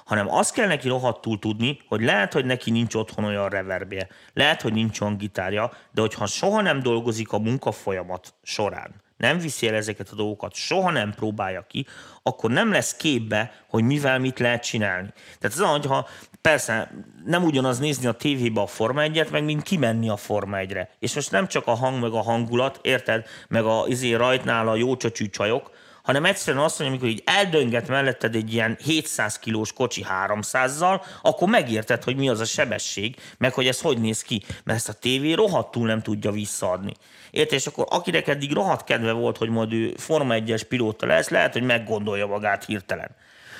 Hanem 0.05 0.29
azt 0.29 0.53
kell 0.53 0.67
neki 0.67 0.87
rohadtul 0.87 1.39
tudni, 1.39 1.79
hogy 1.87 2.01
lehet, 2.01 2.33
hogy 2.33 2.45
neki 2.45 2.71
nincs 2.71 2.95
otthon 2.95 3.23
olyan 3.23 3.49
reverbje, 3.49 4.07
lehet, 4.33 4.61
hogy 4.61 4.73
nincs 4.73 5.01
olyan 5.01 5.17
gitárja, 5.17 5.71
de 5.91 6.01
hogyha 6.01 6.25
soha 6.25 6.61
nem 6.61 6.81
dolgozik 6.81 7.31
a 7.31 7.39
munkafolyamat 7.39 8.33
során, 8.43 9.01
nem 9.21 9.39
viszi 9.39 9.67
el 9.67 9.75
ezeket 9.75 10.09
a 10.09 10.15
dolgokat, 10.15 10.53
soha 10.53 10.91
nem 10.91 11.13
próbálja 11.13 11.65
ki, 11.67 11.85
akkor 12.23 12.51
nem 12.51 12.71
lesz 12.71 12.95
képbe, 12.95 13.51
hogy 13.67 13.83
mivel 13.83 14.19
mit 14.19 14.39
lehet 14.39 14.63
csinálni. 14.63 15.13
Tehát 15.39 15.57
az, 15.57 15.65
hogyha 15.65 16.07
persze 16.41 16.91
nem 17.25 17.43
ugyanaz 17.43 17.79
nézni 17.79 18.07
a 18.07 18.11
tévébe 18.11 18.61
a 18.61 18.67
Forma 18.67 19.01
1 19.01 19.27
meg 19.31 19.43
mint 19.43 19.63
kimenni 19.63 20.09
a 20.09 20.17
Forma 20.17 20.57
1-re. 20.59 20.89
És 20.99 21.13
most 21.13 21.31
nem 21.31 21.47
csak 21.47 21.67
a 21.67 21.73
hang, 21.73 22.01
meg 22.01 22.11
a 22.11 22.21
hangulat, 22.21 22.79
érted, 22.81 23.25
meg 23.47 23.63
a 23.63 23.83
izé 23.87 24.13
rajtnál 24.13 24.67
a 24.67 24.75
jó 24.75 24.97
csajok, 25.31 25.71
hanem 26.03 26.25
egyszerűen 26.25 26.63
azt 26.63 26.79
mondja, 26.79 26.97
amikor 26.97 27.17
így 27.17 27.23
eldönget 27.25 27.87
melletted 27.87 28.35
egy 28.35 28.53
ilyen 28.53 28.77
700 28.83 29.39
kilós 29.39 29.73
kocsi 29.73 30.05
300-zal, 30.27 31.01
akkor 31.21 31.49
megérted, 31.49 32.03
hogy 32.03 32.15
mi 32.15 32.29
az 32.29 32.39
a 32.39 32.45
sebesség, 32.45 33.15
meg 33.37 33.53
hogy 33.53 33.67
ez 33.67 33.81
hogy 33.81 33.97
néz 33.97 34.21
ki, 34.21 34.43
mert 34.63 34.77
ezt 34.77 34.89
a 34.89 34.93
tévé 34.93 35.33
rohadtul 35.33 35.87
nem 35.87 36.01
tudja 36.01 36.31
visszaadni. 36.31 36.93
Érted? 37.31 37.57
És 37.57 37.67
akkor 37.67 37.85
akinek 37.89 38.27
eddig 38.27 38.53
rohadt 38.53 38.83
kedve 38.83 39.11
volt, 39.11 39.37
hogy 39.37 39.49
majd 39.49 39.73
ő 39.73 39.93
Forma 39.97 40.35
1-es 40.37 40.61
pilóta 40.69 41.05
lesz, 41.05 41.29
lehet, 41.29 41.53
hogy 41.53 41.63
meggondolja 41.63 42.27
magát 42.27 42.65
hirtelen. 42.65 43.15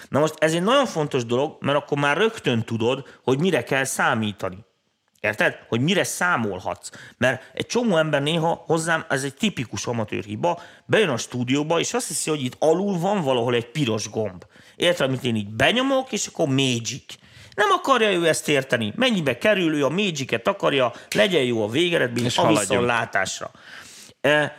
Na 0.10 0.20
most 0.20 0.34
ez 0.38 0.54
egy 0.54 0.64
nagyon 0.64 0.86
fontos 0.86 1.26
dolog, 1.26 1.58
mert 1.60 1.78
akkor 1.78 1.98
már 1.98 2.18
rögtön 2.18 2.64
tudod, 2.64 3.06
hogy 3.24 3.40
mire 3.40 3.64
kell 3.64 3.84
számítani. 3.84 4.58
Érted? 5.22 5.58
Hogy 5.68 5.82
mire 5.82 6.04
számolhatsz. 6.04 6.90
Mert 7.18 7.52
egy 7.54 7.66
csomó 7.66 7.98
ember 7.98 8.22
néha 8.22 8.64
hozzám, 8.66 9.06
ez 9.10 9.24
egy 9.24 9.34
tipikus 9.34 9.86
amatőr 9.86 10.24
hiba, 10.24 10.62
bejön 10.86 11.10
a 11.10 11.18
stúdióba, 11.18 11.80
és 11.80 11.94
azt 11.94 12.08
hiszi, 12.08 12.30
hogy 12.30 12.44
itt 12.44 12.56
alul 12.60 13.00
van 13.00 13.22
valahol 13.22 13.56
egy 13.56 13.66
piros 13.66 14.10
gomb. 14.10 14.44
Érted, 14.76 15.08
amit 15.08 15.24
én 15.24 15.36
így 15.36 15.50
benyomok, 15.50 16.12
és 16.12 16.28
akkor 16.28 16.48
magic. 16.48 17.16
Nem 17.56 17.70
akarja 17.72 18.12
ő 18.12 18.28
ezt 18.28 18.50
érteni. 18.50 18.94
Mennyibe 18.96 19.38
kerül, 19.38 19.74
ő 19.74 19.86
a 19.86 19.90
magic 19.90 20.48
akarja, 20.48 20.94
legyen 21.16 21.44
jó 21.44 21.64
a 21.64 21.68
végeredmény, 21.68 22.26
És 22.26 22.38
a 22.38 22.48
viszontlátásra. 22.48 23.52
E, 23.54 23.60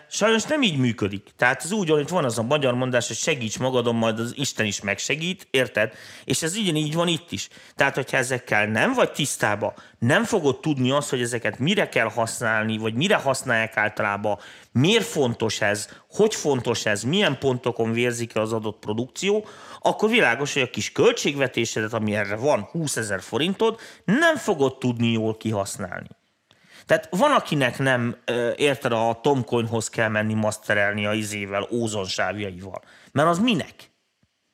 Sajnos 0.09 0.45
nem 0.45 0.63
így 0.63 0.79
működik. 0.79 1.31
Tehát 1.37 1.65
ez 1.65 1.73
úgy 1.73 1.89
van, 1.89 1.97
hogy 1.97 2.09
van 2.09 2.25
az 2.25 2.39
a 2.39 2.43
magyar 2.43 2.75
mondás, 2.75 3.07
hogy 3.07 3.17
segíts 3.17 3.59
magadon, 3.59 3.95
majd 3.95 4.19
az 4.19 4.33
Isten 4.37 4.67
is 4.67 4.81
megsegít, 4.81 5.47
érted? 5.51 5.93
És 6.25 6.43
ez 6.43 6.57
ugyanígy 6.57 6.95
van 6.95 7.09
itt 7.09 7.33
is. 7.33 7.49
Tehát, 7.75 7.95
hogyha 7.95 8.17
ezekkel 8.17 8.67
nem 8.67 8.93
vagy 8.93 9.13
tisztába, 9.13 9.75
nem 9.99 10.25
fogod 10.25 10.61
tudni 10.61 10.91
azt, 10.91 11.11
hogy 11.11 11.21
ezeket 11.21 11.59
mire 11.59 11.89
kell 11.89 12.09
használni, 12.09 12.79
vagy 12.79 12.95
mire 12.95 13.17
használják 13.17 13.77
általában, 13.77 14.39
miért 14.73 15.07
fontos 15.07 15.61
ez, 15.61 15.89
hogy 16.11 16.35
fontos 16.35 16.87
ez, 16.87 17.03
milyen 17.03 17.39
pontokon 17.39 17.93
vérzik 17.93 18.37
az 18.37 18.53
adott 18.53 18.79
produkció, 18.79 19.47
akkor 19.81 20.11
világos, 20.11 20.53
hogy 20.53 20.63
a 20.63 20.71
kis 20.71 20.93
költségvetésedet, 20.93 21.93
ami 21.93 22.15
erre 22.15 22.37
van, 22.37 22.63
20 22.63 22.97
ezer 22.97 23.21
forintod, 23.21 23.81
nem 24.05 24.37
fogod 24.37 24.79
tudni 24.79 25.13
jól 25.13 25.37
kihasználni. 25.37 26.09
Tehát 26.93 27.09
van, 27.11 27.33
akinek 27.33 27.79
nem, 27.79 28.17
érted, 28.57 28.93
a 28.93 29.19
Tomcoinhoz 29.23 29.89
kell 29.89 30.09
menni 30.09 30.35
maszterelni 30.35 31.07
a 31.07 31.13
izével, 31.13 31.69
ózonsávjaival. 31.71 32.83
Mert 33.13 33.29
az 33.29 33.39
minek? 33.39 33.75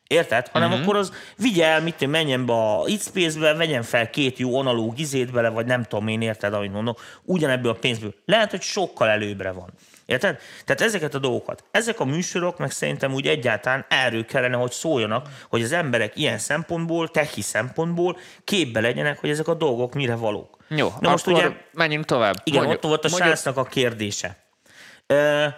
Érted? 0.06 0.48
Hanem 0.48 0.68
uh-huh. 0.68 0.84
akkor 0.84 0.96
az 0.96 1.12
vigye 1.36 1.64
el, 1.64 1.82
mit 1.82 2.02
én, 2.02 2.08
menjen 2.08 2.46
be 2.46 2.52
a 2.52 2.82
X-Space-be, 2.96 3.54
vegyen 3.54 3.82
fel 3.82 4.10
két 4.10 4.38
jó 4.38 4.58
analóg 4.58 4.98
izét 4.98 5.32
bele, 5.32 5.48
vagy 5.48 5.66
nem 5.66 5.82
tudom 5.82 6.08
én, 6.08 6.20
érted, 6.20 6.54
amit 6.54 6.72
mondok, 6.72 7.00
ugyanebből 7.24 7.70
a 7.70 7.74
pénzből. 7.74 8.14
Lehet, 8.24 8.50
hogy 8.50 8.62
sokkal 8.62 9.08
előbbre 9.08 9.50
van. 9.50 9.72
Érted? 10.06 10.38
Tehát 10.64 10.80
ezeket 10.80 11.14
a 11.14 11.18
dolgokat. 11.18 11.64
Ezek 11.70 12.00
a 12.00 12.04
műsorok 12.04 12.58
meg 12.58 12.70
szerintem 12.70 13.12
úgy 13.12 13.26
egyáltalán 13.26 13.84
erről 13.88 14.24
kellene, 14.24 14.56
hogy 14.56 14.72
szóljanak, 14.72 15.28
hogy 15.48 15.62
az 15.62 15.72
emberek 15.72 16.16
ilyen 16.16 16.38
szempontból, 16.38 17.08
techi 17.08 17.42
szempontból 17.42 18.18
képbe 18.44 18.80
legyenek, 18.80 19.18
hogy 19.18 19.30
ezek 19.30 19.48
a 19.48 19.54
dolgok 19.54 19.94
mire 19.94 20.14
valók. 20.14 20.57
Jó, 20.68 20.92
Na 21.00 21.10
most 21.10 21.26
ugye, 21.26 21.50
menjünk 21.72 22.04
tovább. 22.04 22.34
igen, 22.44 22.58
Mondjuk- 22.62 22.84
ott 22.84 22.90
volt 22.90 23.04
a 23.04 23.08
mondjuk- 23.08 23.30
srácnak 23.30 23.56
a 23.56 23.68
kérdése. 23.68 24.46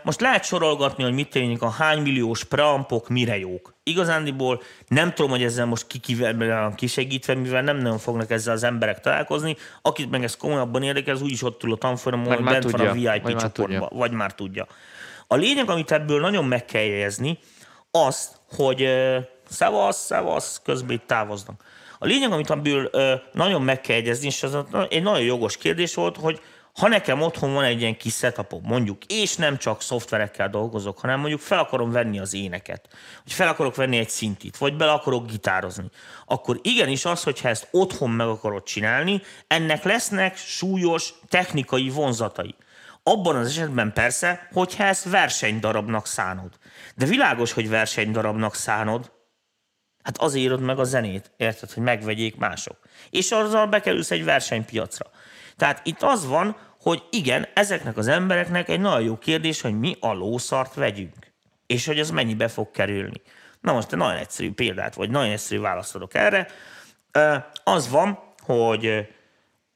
Most 0.02 0.20
lehet 0.20 0.44
sorolgatni, 0.44 1.02
hogy 1.04 1.12
mit 1.12 1.30
tényleg 1.30 1.62
a 1.62 1.68
hány 1.70 2.02
milliós 2.02 2.44
preampok 2.44 3.08
mire 3.08 3.38
jók. 3.38 3.74
Igazándiból 3.82 4.62
nem 4.88 5.12
tudom, 5.14 5.30
hogy 5.30 5.42
ezzel 5.42 5.66
most 5.66 5.86
ki 5.86 5.98
kivel 5.98 6.72
kisegítve, 6.76 7.34
mivel 7.34 7.62
nem 7.62 7.76
nagyon 7.76 7.98
fognak 7.98 8.30
ezzel 8.30 8.54
az 8.54 8.62
emberek 8.62 9.00
találkozni. 9.00 9.56
Akit 9.82 10.11
meg 10.11 10.24
ez 10.24 10.36
komolyabban 10.36 10.82
érdekel, 10.82 11.14
az 11.14 11.22
úgyis 11.22 11.42
ott 11.42 11.62
ül 11.62 11.72
a 11.72 11.76
tanfolyamon, 11.76 12.28
már 12.28 12.42
bent 12.52 12.70
van 12.70 12.80
a 12.80 12.90
tudja, 12.90 13.12
VIP 13.12 13.22
vagy 13.22 13.36
csoportban, 13.36 13.80
tudja. 13.80 13.98
vagy 13.98 14.11
már 14.12 14.34
tudja. 14.34 14.66
A 15.26 15.34
lényeg, 15.36 15.70
amit 15.70 15.92
ebből 15.92 16.20
nagyon 16.20 16.44
meg 16.44 16.64
kell 16.64 16.82
jegyezni, 16.82 17.38
az, 17.90 18.32
hogy 18.56 18.88
szevasz, 19.48 20.04
szevasz, 20.04 20.61
közben 20.64 20.90
itt 20.96 21.06
távoznak. 21.06 21.62
A 22.03 22.07
lényeg, 22.07 22.32
amit 22.32 22.51
ö, 22.90 23.14
nagyon 23.32 23.62
meg 23.62 23.80
kell 23.80 23.96
jegyezni, 23.96 24.26
és 24.26 24.42
az 24.42 24.57
egy 24.88 25.03
nagyon 25.03 25.22
jogos 25.22 25.57
kérdés 25.57 25.94
volt, 25.94 26.16
hogy 26.16 26.40
ha 26.78 26.88
nekem 26.88 27.20
otthon 27.20 27.53
van 27.53 27.64
egy 27.64 27.80
ilyen 27.80 27.96
kis 27.96 28.14
setupom, 28.14 28.61
mondjuk, 28.64 29.05
és 29.05 29.36
nem 29.36 29.59
csak 29.59 29.82
szoftverekkel 29.82 30.48
dolgozok, 30.48 30.98
hanem 30.98 31.20
mondjuk 31.20 31.40
fel 31.40 31.59
akarom 31.59 31.90
venni 31.90 32.18
az 32.18 32.34
éneket, 32.34 32.88
vagy 33.24 33.32
fel 33.32 33.48
akarok 33.48 33.74
venni 33.74 33.98
egy 33.98 34.11
szintit, 34.11 34.57
vagy 34.57 34.76
bele 34.76 34.92
akarok 34.92 35.26
gitározni, 35.26 35.90
akkor 36.26 36.59
igenis 36.62 37.05
az, 37.05 37.22
hogyha 37.22 37.48
ezt 37.48 37.68
otthon 37.70 38.11
meg 38.11 38.26
akarod 38.26 38.62
csinálni, 38.62 39.22
ennek 39.46 39.84
lesznek 39.84 40.36
súlyos 40.36 41.14
technikai 41.28 41.88
vonzatai. 41.88 42.55
Abban 43.03 43.36
az 43.36 43.46
esetben 43.46 43.92
persze, 43.92 44.48
hogyha 44.53 44.84
ezt 44.84 45.11
versenydarabnak 45.11 46.07
szánod. 46.07 46.51
De 46.96 47.05
világos, 47.05 47.53
hogy 47.53 47.68
versenydarabnak 47.68 48.55
szánod, 48.55 49.11
Hát 50.11 50.18
azért 50.18 50.44
írod 50.44 50.61
meg 50.61 50.78
a 50.78 50.84
zenét, 50.84 51.30
érted, 51.36 51.70
hogy 51.72 51.82
megvegyék 51.82 52.36
mások. 52.36 52.76
És 53.11 53.30
azzal 53.30 53.66
bekerülsz 53.66 54.11
egy 54.11 54.24
versenypiacra. 54.24 55.11
Tehát 55.56 55.80
itt 55.84 56.02
az 56.02 56.26
van, 56.26 56.56
hogy 56.80 57.02
igen, 57.11 57.48
ezeknek 57.54 57.96
az 57.96 58.08
embereknek 58.08 58.68
egy 58.68 58.80
nagyon 58.80 59.02
jó 59.02 59.18
kérdés, 59.18 59.61
hogy 59.61 59.78
mi 59.78 59.96
a 60.00 60.12
lószart 60.12 60.74
vegyünk. 60.74 61.32
És 61.66 61.86
hogy 61.86 62.00
az 62.00 62.11
mennyibe 62.11 62.48
fog 62.48 62.70
kerülni. 62.70 63.22
Na 63.61 63.72
most 63.72 63.92
egy 63.92 63.98
nagyon 63.98 64.16
egyszerű 64.16 64.52
példát, 64.52 64.94
vagy 64.94 65.11
nagyon 65.11 65.30
egyszerű 65.30 65.61
választ 65.61 65.98
erre. 66.11 66.46
Az 67.64 67.90
van, 67.90 68.18
hogy 68.38 69.08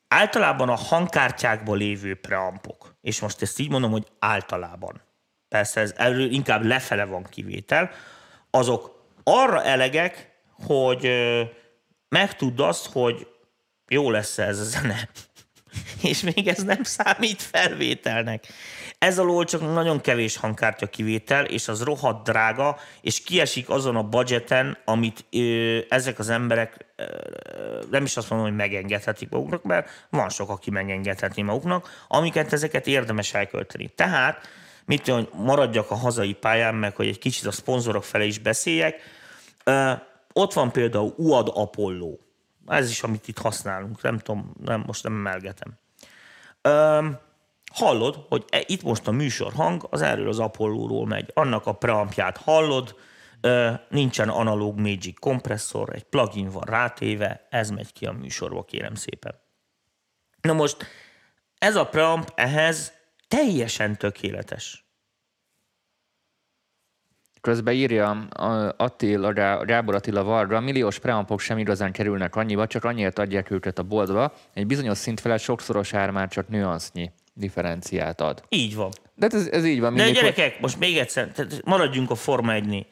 általában 0.08 0.68
a 0.68 0.74
hangkártyákból 0.74 1.76
lévő 1.76 2.14
preampok, 2.14 2.94
és 3.00 3.20
most 3.20 3.42
ezt 3.42 3.58
így 3.58 3.70
mondom, 3.70 3.90
hogy 3.90 4.06
általában, 4.18 5.02
persze 5.48 5.80
ez 5.80 5.94
erről 5.96 6.32
inkább 6.32 6.64
lefele 6.64 7.04
van 7.04 7.22
kivétel, 7.22 7.90
azok 8.50 9.03
arra 9.24 9.64
elegek, 9.64 10.32
hogy 10.66 11.10
megtudd 12.08 12.60
azt, 12.60 12.86
hogy 12.92 13.26
jó 13.88 14.10
lesz 14.10 14.38
ez 14.38 14.58
a 14.58 14.64
zene. 14.64 15.08
És 16.02 16.20
még 16.20 16.48
ez 16.48 16.62
nem 16.62 16.82
számít 16.82 17.42
felvételnek. 17.42 18.44
Ez 18.98 19.18
alól 19.18 19.44
csak 19.44 19.60
nagyon 19.60 20.00
kevés 20.00 20.36
hangkártya 20.36 20.86
kivétel, 20.86 21.44
és 21.44 21.68
az 21.68 21.82
rohadt 21.82 22.28
drága, 22.28 22.78
és 23.00 23.22
kiesik 23.22 23.68
azon 23.68 23.96
a 23.96 24.02
budgeten, 24.02 24.78
amit 24.84 25.24
ö, 25.30 25.78
ezek 25.88 26.18
az 26.18 26.28
emberek 26.28 26.86
ö, 26.96 27.04
nem 27.90 28.04
is 28.04 28.16
azt 28.16 28.30
mondom, 28.30 28.48
hogy 28.48 28.56
megengedhetik 28.56 29.28
maguknak, 29.28 29.62
mert 29.62 30.06
van 30.10 30.28
sok, 30.28 30.50
aki 30.50 30.70
megengedheti 30.70 31.42
maguknak, 31.42 32.04
amiket 32.08 32.52
ezeket 32.52 32.86
érdemes 32.86 33.34
elkölteni. 33.34 33.88
Tehát, 33.88 34.48
mit 34.86 35.02
tudom, 35.02 35.24
hogy 35.24 35.44
maradjak 35.44 35.90
a 35.90 35.94
hazai 35.94 36.32
pályán, 36.32 36.74
meg 36.74 36.96
hogy 36.96 37.06
egy 37.06 37.18
kicsit 37.18 37.46
a 37.46 37.50
szponzorok 37.50 38.04
felé 38.04 38.26
is 38.26 38.38
beszéljek, 38.38 39.00
ott 40.32 40.52
van 40.52 40.72
például 40.72 41.14
UAD 41.16 41.50
Apollo. 41.54 42.16
Ez 42.66 42.90
is, 42.90 43.02
amit 43.02 43.28
itt 43.28 43.38
használunk. 43.38 44.02
Nem 44.02 44.18
tudom, 44.18 44.54
nem, 44.64 44.82
most 44.86 45.02
nem 45.02 45.12
emelgetem. 45.12 45.78
Hallod, 47.72 48.26
hogy 48.28 48.44
e, 48.48 48.62
itt 48.66 48.82
most 48.82 49.08
a 49.08 49.10
műsor 49.10 49.52
hang 49.52 49.86
az 49.90 50.02
erről 50.02 50.28
az 50.28 50.38
Apollóról 50.38 51.06
megy. 51.06 51.30
Annak 51.34 51.66
a 51.66 51.72
preampját 51.72 52.36
hallod, 52.36 52.94
nincsen 53.88 54.28
analóg 54.28 54.78
Magic 54.80 55.18
kompresszor, 55.18 55.94
egy 55.94 56.04
plugin 56.04 56.48
van 56.48 56.62
rátéve, 56.66 57.46
ez 57.50 57.70
megy 57.70 57.92
ki 57.92 58.06
a 58.06 58.12
műsorba, 58.12 58.62
kérem 58.62 58.94
szépen. 58.94 59.34
Na 60.40 60.52
most 60.52 60.86
ez 61.58 61.76
a 61.76 61.86
preamp 61.86 62.32
ehhez 62.34 62.92
teljesen 63.34 63.96
tökéletes. 63.96 64.84
Közben 67.40 67.74
írja 67.74 68.10
Attila, 68.76 69.32
Rábor 69.64 69.94
Attila 69.94 70.22
Varga, 70.22 70.60
milliós 70.60 70.98
preampok 70.98 71.40
sem 71.40 71.58
igazán 71.58 71.92
kerülnek 71.92 72.36
annyiba, 72.36 72.66
csak 72.66 72.84
annyiért 72.84 73.18
adják 73.18 73.50
őket 73.50 73.78
a 73.78 73.82
boltba. 73.82 74.34
Egy 74.52 74.66
bizonyos 74.66 74.98
szint 74.98 75.20
felett 75.20 75.40
sokszoros 75.40 75.94
ár 75.94 76.10
már 76.10 76.28
csak 76.28 76.48
nüansznyi 76.48 77.10
differenciát 77.32 78.20
ad. 78.20 78.44
Így 78.48 78.74
van. 78.74 78.90
De 79.14 79.26
hát 79.26 79.34
ez, 79.34 79.46
ez 79.46 79.64
így 79.64 79.80
van. 79.80 79.94
De 79.94 80.02
mindig, 80.02 80.22
hogy- 80.22 80.32
gyerekek, 80.34 80.60
most 80.60 80.78
még 80.78 80.96
egyszer, 80.96 81.28
tehát 81.28 81.64
maradjunk 81.64 82.10
a 82.10 82.14
Forma 82.14 82.52
1 82.52 82.86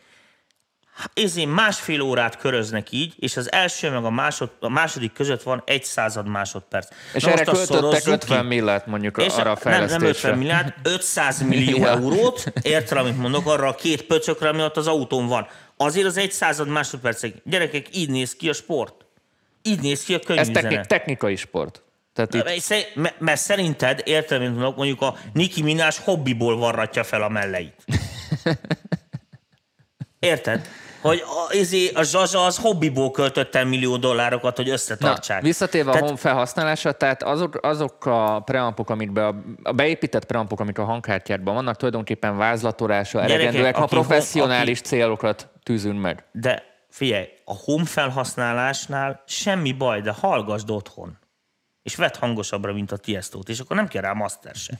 Ezért 1.15 1.49
másfél 1.49 2.01
órát 2.01 2.37
köröznek 2.37 2.91
így, 2.91 3.15
és 3.19 3.37
az 3.37 3.53
első 3.53 3.91
meg 3.91 4.05
a, 4.05 4.11
másod, 4.11 4.51
a 4.61 4.69
második 4.69 5.13
között 5.13 5.43
van 5.43 5.63
egy 5.67 5.85
század 5.85 6.27
másodperc. 6.29 6.89
És 7.15 7.23
Na 7.23 7.31
erre 7.31 7.45
költöttek 7.45 7.67
szorozzuk 7.77 8.13
50 8.13 8.41
ki. 8.41 8.47
millát 8.47 8.87
mondjuk 8.87 9.17
És 9.19 9.33
arra 9.35 9.51
a 9.53 9.59
nem, 9.65 9.73
nem 9.73 9.83
50 9.83 9.99
fejlesztésre. 9.99 10.35
milliárd, 10.37 10.75
500 10.95 11.43
millió 11.43 11.85
eurót, 11.85 12.53
érted, 12.63 12.99
amit 12.99 13.19
mondok, 13.19 13.47
arra 13.47 13.69
a 13.69 13.75
két 13.75 14.03
pöcökre, 14.03 14.49
ami 14.49 14.63
ott 14.63 14.77
az 14.77 14.87
autón 14.87 15.27
van. 15.27 15.47
Azért 15.77 16.07
az 16.07 16.17
egy 16.17 16.33
század 16.33 16.69
másodpercig. 16.69 17.35
Gyerekek, 17.45 17.97
így 17.97 18.11
néz 18.11 18.35
ki 18.35 18.49
a 18.49 18.53
sport. 18.53 18.95
Így 19.63 19.81
néz 19.81 20.05
ki 20.05 20.15
a 20.15 20.17
Ez 20.19 20.25
könyvüzenet. 20.25 20.63
technik, 20.63 20.81
technikai 20.87 21.37
sport. 21.37 21.83
Tehát 22.15 22.35
itt, 22.35 22.45
Mert 22.45 22.61
szer- 22.61 23.19
Mert, 23.19 23.41
szerinted, 23.41 24.01
érted, 24.05 24.41
mint 24.41 24.55
mondok, 24.55 24.77
mondjuk 24.77 25.01
a 25.03 25.17
Nicki 25.33 25.63
Minaj 25.63 25.91
hobbiból 26.05 26.57
varratja 26.57 27.05
fel 27.05 27.23
a 27.23 27.29
melleit. 27.29 27.75
Érted? 30.23 30.69
Hogy 31.01 31.23
a, 31.27 31.55
izé, 31.55 31.89
a 31.95 32.03
Zsazsa 32.03 32.45
az 32.45 32.59
hobbiból 32.59 33.11
költött 33.11 33.55
el 33.55 33.65
millió 33.65 33.97
dollárokat, 33.97 34.57
hogy 34.57 34.67
Na, 34.67 34.73
összetartsák. 34.73 35.43
visszatérve 35.43 35.91
a 35.91 35.93
Tehát- 35.93 36.09
home 36.09 36.21
felhasználásra, 36.21 36.93
tehát 36.93 37.23
azok, 37.23 37.59
azok 37.63 38.07
a 38.07 38.41
preampok, 38.45 38.91
amikbe 38.91 39.27
a, 39.27 39.35
a 39.63 39.73
beépített 39.73 40.25
preampok, 40.25 40.61
amik 40.61 40.79
a 40.79 40.85
hangkártyádban 40.85 41.55
vannak, 41.55 41.77
tulajdonképpen 41.77 42.37
vázlatolásra 42.37 43.21
Gyerekek, 43.21 43.41
elegendőek, 43.41 43.77
ha 43.77 43.83
aki 43.83 43.95
home- 43.95 44.09
professzionális 44.09 44.81
célokat 44.81 45.49
tűzünk 45.63 46.01
meg. 46.01 46.25
De 46.33 46.63
figyelj, 46.91 47.29
a 47.45 47.55
home 47.65 47.85
felhasználásnál 47.85 49.23
semmi 49.27 49.73
baj, 49.73 50.01
de 50.01 50.15
hallgasd 50.21 50.71
otthon. 50.71 51.19
És 51.83 51.97
vedd 51.97 52.19
hangosabbra, 52.19 52.73
mint 52.73 52.93
a 52.93 52.97
Tiesto-t, 52.97 53.49
és 53.49 53.59
akkor 53.61 53.77
nem 53.77 53.89
kell 53.89 54.03
rá 54.03 54.13
master 54.13 54.55
se. 54.55 54.73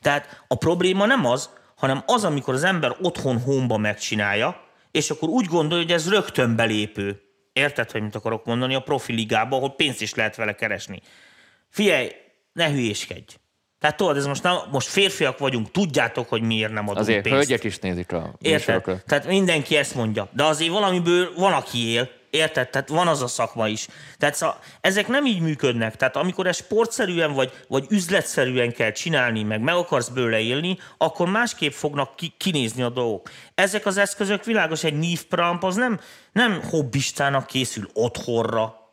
Tehát 0.00 0.42
a 0.48 0.54
probléma 0.54 1.06
nem 1.06 1.26
az, 1.26 1.48
hanem 1.76 2.02
az, 2.06 2.24
amikor 2.24 2.54
az 2.54 2.64
ember 2.64 2.96
otthon 3.02 3.40
homba 3.40 3.76
megcsinálja, 3.76 4.64
és 4.96 5.10
akkor 5.10 5.28
úgy 5.28 5.46
gondolja, 5.46 5.84
hogy 5.84 5.92
ez 5.92 6.08
rögtön 6.08 6.56
belépő. 6.56 7.22
Érted, 7.52 7.90
hogy 7.90 8.02
mit 8.02 8.14
akarok 8.14 8.44
mondani? 8.44 8.74
A 8.74 8.80
profi 8.80 9.12
ligába, 9.12 9.56
ahol 9.56 9.74
pénzt 9.74 10.00
is 10.02 10.14
lehet 10.14 10.36
vele 10.36 10.54
keresni. 10.54 11.00
Figyelj, 11.68 12.10
ne 12.52 12.70
hülyéskedj. 12.70 13.34
Tehát 13.86 14.00
tudod, 14.00 14.16
ez 14.16 14.26
most, 14.26 14.42
nem, 14.42 14.56
most 14.70 14.88
férfiak 14.88 15.38
vagyunk, 15.38 15.70
tudjátok, 15.70 16.28
hogy 16.28 16.42
miért 16.42 16.72
nem 16.72 16.82
adunk 16.82 16.98
Azért 16.98 17.22
pénzt. 17.22 17.38
hölgyek 17.38 17.64
is 17.64 17.78
nézik 17.78 18.12
a 18.12 18.34
Érted? 18.40 19.02
Tehát 19.06 19.26
mindenki 19.26 19.76
ezt 19.76 19.94
mondja. 19.94 20.28
De 20.32 20.44
azért 20.44 20.70
valamiből 20.70 21.32
van, 21.36 21.52
aki 21.52 21.92
él. 21.92 22.08
Érted? 22.30 22.68
Tehát 22.68 22.88
van 22.88 23.08
az 23.08 23.22
a 23.22 23.26
szakma 23.26 23.68
is. 23.68 23.86
Tehát 24.18 24.34
szóval 24.34 24.58
ezek 24.80 25.08
nem 25.08 25.26
így 25.26 25.40
működnek. 25.40 25.96
Tehát 25.96 26.16
amikor 26.16 26.46
ez 26.46 26.56
sportszerűen 26.56 27.32
vagy, 27.32 27.52
vagy 27.68 27.86
üzletszerűen 27.90 28.72
kell 28.72 28.90
csinálni, 28.90 29.42
meg 29.42 29.60
meg 29.60 29.74
akarsz 29.74 30.08
bőle 30.08 30.38
élni, 30.38 30.78
akkor 30.98 31.28
másképp 31.28 31.72
fognak 31.72 32.16
ki, 32.16 32.34
kinézni 32.36 32.82
a 32.82 32.88
dolgok. 32.88 33.30
Ezek 33.54 33.86
az 33.86 33.96
eszközök 33.96 34.44
világos, 34.44 34.84
egy 34.84 34.98
nívpramp 34.98 35.64
az 35.64 35.74
nem, 35.74 36.00
nem 36.32 36.62
hobbistának 36.70 37.46
készül 37.46 37.88
otthonra. 37.92 38.85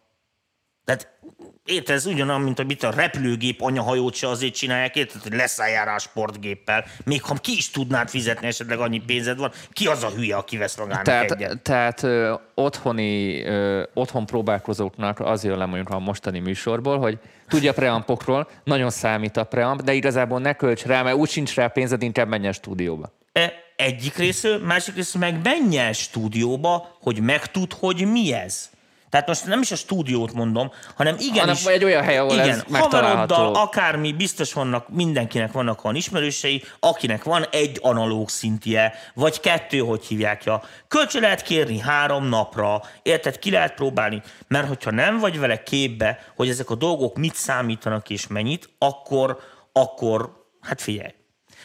Érted, 1.66 1.96
ez 1.96 2.06
ugyanaz, 2.06 2.44
mint 2.44 2.58
hogy 2.58 2.66
mit 2.66 2.84
a 2.84 2.92
repülőgép 2.92 3.62
anyahajót 3.62 4.14
se 4.14 4.28
azért 4.28 4.54
csinálják, 4.54 4.96
érted, 4.96 5.22
hogy 5.22 5.34
leszálljál 5.34 5.86
rá 5.86 5.96
a 5.96 6.00
sportgéppel. 6.00 6.86
Még 7.06 7.24
ha 7.24 7.34
ki 7.34 7.52
is 7.52 7.70
tudnád 7.70 8.10
fizetni, 8.10 8.48
esetleg 8.48 8.80
annyi 8.80 9.00
pénzed 9.06 9.38
van, 9.38 9.52
ki 9.72 9.88
az 9.88 10.04
a 10.04 10.10
hülye, 10.10 10.36
aki 10.36 10.58
vesz 10.58 10.78
magának 10.78 11.04
Tehát, 11.04 11.32
egyet? 11.32 11.62
tehát 11.62 12.04
ö, 12.04 12.34
otthoni, 12.54 13.44
ö, 13.44 13.84
otthon 13.94 14.26
próbálkozóknak 14.26 15.20
az 15.20 15.44
jön 15.44 15.58
le 15.58 15.66
mondjuk 15.66 15.90
a 15.90 16.00
mostani 16.00 16.40
műsorból, 16.40 17.00
hogy 17.00 17.20
tudja 17.48 17.74
preampokról, 17.74 18.48
nagyon 18.64 18.90
számít 18.90 19.38
a 19.38 19.44
preamp, 19.44 19.82
de 19.82 19.94
igazából 19.94 20.40
ne 20.40 20.54
költs 20.54 20.86
rá, 20.86 21.02
mert 21.02 21.16
úgy 21.16 21.30
sincs 21.30 21.56
rá 21.56 21.68
pénzed, 21.68 22.02
inkább 22.02 22.28
menjen 22.28 22.54
stúdióba. 22.54 23.12
E, 23.32 23.54
Egyik 23.76 24.18
részről, 24.18 24.60
másik 24.60 24.96
részről 24.96 25.22
meg 25.22 25.40
menjen 25.44 25.94
stúdióba, 25.94 26.98
hogy 27.02 27.20
megtud, 27.20 27.74
hogy 27.74 28.12
mi 28.12 28.34
ez. 28.34 28.70
Tehát 29.14 29.28
most 29.28 29.46
nem 29.46 29.62
is 29.62 29.72
a 29.72 29.76
stúdiót 29.76 30.34
mondom, 30.34 30.72
hanem 30.96 31.16
igenis... 31.20 31.64
Hanem 31.64 31.80
egy 31.80 31.84
olyan 31.84 32.04
hely, 32.04 32.18
ahol 32.18 32.34
igen, 32.34 32.50
ez 32.50 32.64
haveroddal, 32.72 33.56
akármi, 33.56 34.12
biztos 34.14 34.54
vannak, 34.54 34.90
mindenkinek 34.90 35.52
vannak 35.52 35.84
olyan 35.84 35.96
ismerősei, 35.96 36.64
akinek 36.80 37.24
van 37.24 37.46
egy 37.52 37.80
analóg 37.82 38.30
szintje, 38.30 38.94
vagy 39.14 39.40
kettő, 39.40 39.80
hogy 39.80 40.06
hívják 40.06 40.44
ja. 40.44 40.64
Kölcsön 40.88 41.22
lehet 41.22 41.42
kérni 41.42 41.80
három 41.80 42.26
napra, 42.26 42.82
érted, 43.02 43.40
ki 43.40 43.52
lehet 43.52 43.74
próbálni, 43.74 44.22
mert 44.48 44.68
hogyha 44.68 44.92
nem 44.92 45.20
vagy 45.20 45.40
vele 45.40 45.64
képbe, 45.64 46.20
hogy 46.36 46.50
ezek 46.50 46.70
a 46.70 46.76
dolgok 46.76 47.18
mit 47.18 47.36
számítanak 47.36 48.10
és 48.10 48.28
mennyit, 48.28 48.70
akkor, 48.78 49.38
akkor, 49.74 50.46
hát 50.62 50.82
figyelj, 50.82 51.14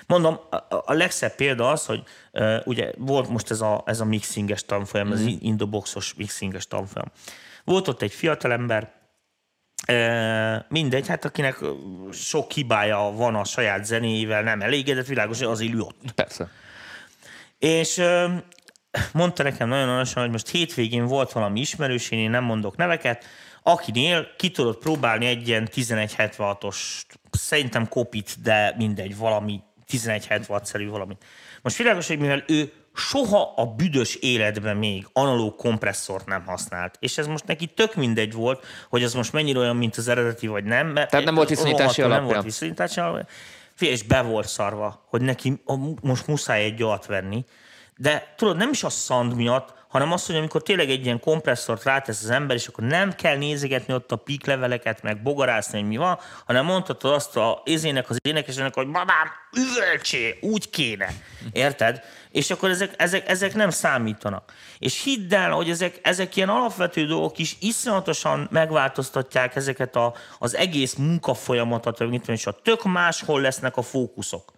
Mondom, 0.08 0.38
a, 0.84 0.92
legszebb 0.92 1.34
példa 1.34 1.70
az, 1.70 1.86
hogy 1.86 2.02
uh, 2.32 2.56
ugye 2.64 2.92
volt 2.96 3.28
most 3.28 3.50
ez 3.50 3.60
a, 3.60 3.82
ez 3.86 4.00
a 4.00 4.04
mixinges 4.04 4.64
tanfolyam, 4.64 5.08
mm. 5.08 5.12
az 5.12 5.20
indoboxos 5.40 6.14
mixinges 6.14 6.66
tanfolyam. 6.66 7.08
Volt 7.64 7.88
ott 7.88 8.02
egy 8.02 8.12
fiatalember, 8.12 8.98
mindegy, 10.68 11.08
hát 11.08 11.24
akinek 11.24 11.58
sok 12.12 12.52
hibája 12.52 12.98
van 12.98 13.34
a 13.34 13.44
saját 13.44 13.84
zenéjével, 13.84 14.42
nem 14.42 14.60
elégedett, 14.60 15.06
világos, 15.06 15.38
hogy 15.38 15.46
azért 15.46 15.72
ül 15.72 15.80
ott. 15.80 16.12
Persze. 16.14 16.50
És 17.58 18.02
mondta 19.12 19.42
nekem 19.42 19.68
nagyon 19.68 19.88
olyanosan, 19.88 20.22
hogy 20.22 20.32
most 20.32 20.48
hétvégén 20.48 21.06
volt 21.06 21.32
valami 21.32 21.60
ismerős, 21.60 22.10
én 22.10 22.30
nem 22.30 22.44
mondok 22.44 22.76
neveket, 22.76 23.24
akinél 23.62 24.34
ki 24.36 24.50
tudott 24.50 24.78
próbálni 24.78 25.26
egy 25.26 25.48
ilyen 25.48 25.68
1176-os, 25.74 26.76
szerintem 27.30 27.88
kopit, 27.88 28.42
de 28.42 28.74
mindegy, 28.76 29.16
valami 29.16 29.60
1176-szerű 29.92 30.88
valami. 30.88 31.16
Most 31.62 31.76
világos, 31.76 32.06
hogy 32.06 32.18
mivel 32.18 32.44
ő 32.46 32.72
soha 32.94 33.52
a 33.56 33.66
büdös 33.66 34.14
életben 34.14 34.76
még 34.76 35.06
analóg 35.12 35.56
kompresszort 35.56 36.26
nem 36.26 36.44
használt. 36.46 36.96
És 37.00 37.18
ez 37.18 37.26
most 37.26 37.46
neki 37.46 37.66
tök 37.66 37.94
mindegy 37.94 38.32
volt, 38.32 38.66
hogy 38.88 39.02
az 39.02 39.14
most 39.14 39.32
mennyire 39.32 39.58
olyan, 39.58 39.76
mint 39.76 39.96
az 39.96 40.08
eredeti, 40.08 40.46
vagy 40.46 40.64
nem. 40.64 40.86
Mert 40.86 41.10
Tehát 41.10 41.26
nem 41.26 41.34
volt 41.34 41.48
viszonyítási 41.48 42.00
Nem 42.00 42.10
alapja. 42.10 42.26
volt 42.26 42.44
viszonyítási 42.44 43.00
alapja. 43.00 43.26
Fé, 43.74 43.86
és 43.86 44.02
be 44.02 44.22
volt 44.22 44.48
szarva, 44.48 45.04
hogy 45.08 45.20
neki 45.20 45.62
most 46.02 46.26
muszáj 46.26 46.64
egy 46.64 46.82
olyat 46.82 47.06
venni. 47.06 47.44
De 48.00 48.34
tudod, 48.36 48.56
nem 48.56 48.70
is 48.70 48.84
a 48.84 48.88
szand 48.88 49.34
miatt, 49.34 49.74
hanem 49.88 50.12
az, 50.12 50.26
hogy 50.26 50.36
amikor 50.36 50.62
tényleg 50.62 50.90
egy 50.90 51.04
ilyen 51.04 51.20
kompresszort 51.20 51.84
rátesz 51.84 52.22
az 52.22 52.30
ember, 52.30 52.56
és 52.56 52.66
akkor 52.66 52.84
nem 52.84 53.14
kell 53.14 53.36
nézegetni 53.36 53.94
ott 53.94 54.12
a 54.12 54.16
píkleveleket, 54.16 55.02
meg 55.02 55.22
bogarászni, 55.22 55.78
hogy 55.78 55.88
mi 55.88 55.96
van, 55.96 56.18
hanem 56.46 56.64
mondhatod 56.64 57.12
azt 57.12 57.36
a 57.36 57.62
ézének, 57.64 58.10
az 58.10 58.16
énekesének, 58.22 58.74
hogy 58.74 58.86
babám, 58.86 59.26
üvölcsé, 59.52 60.38
úgy 60.40 60.70
kéne. 60.70 61.08
Érted? 61.52 62.02
És 62.30 62.50
akkor 62.50 62.70
ezek, 62.70 62.94
ezek, 62.96 63.28
ezek 63.28 63.54
nem 63.54 63.70
számítanak. 63.70 64.52
És 64.78 65.02
hidd 65.02 65.34
el, 65.34 65.50
hogy 65.50 65.70
ezek, 65.70 65.98
ezek 66.02 66.36
ilyen 66.36 66.48
alapvető 66.48 67.06
dolgok 67.06 67.38
is 67.38 67.56
iszonyatosan 67.60 68.48
megváltoztatják 68.50 69.56
ezeket 69.56 69.96
a, 69.96 70.14
az 70.38 70.56
egész 70.56 70.94
munkafolyamatot, 70.94 72.00
és 72.26 72.46
a 72.46 72.60
tök 72.62 72.84
máshol 72.84 73.40
lesznek 73.40 73.76
a 73.76 73.82
fókuszok. 73.82 74.52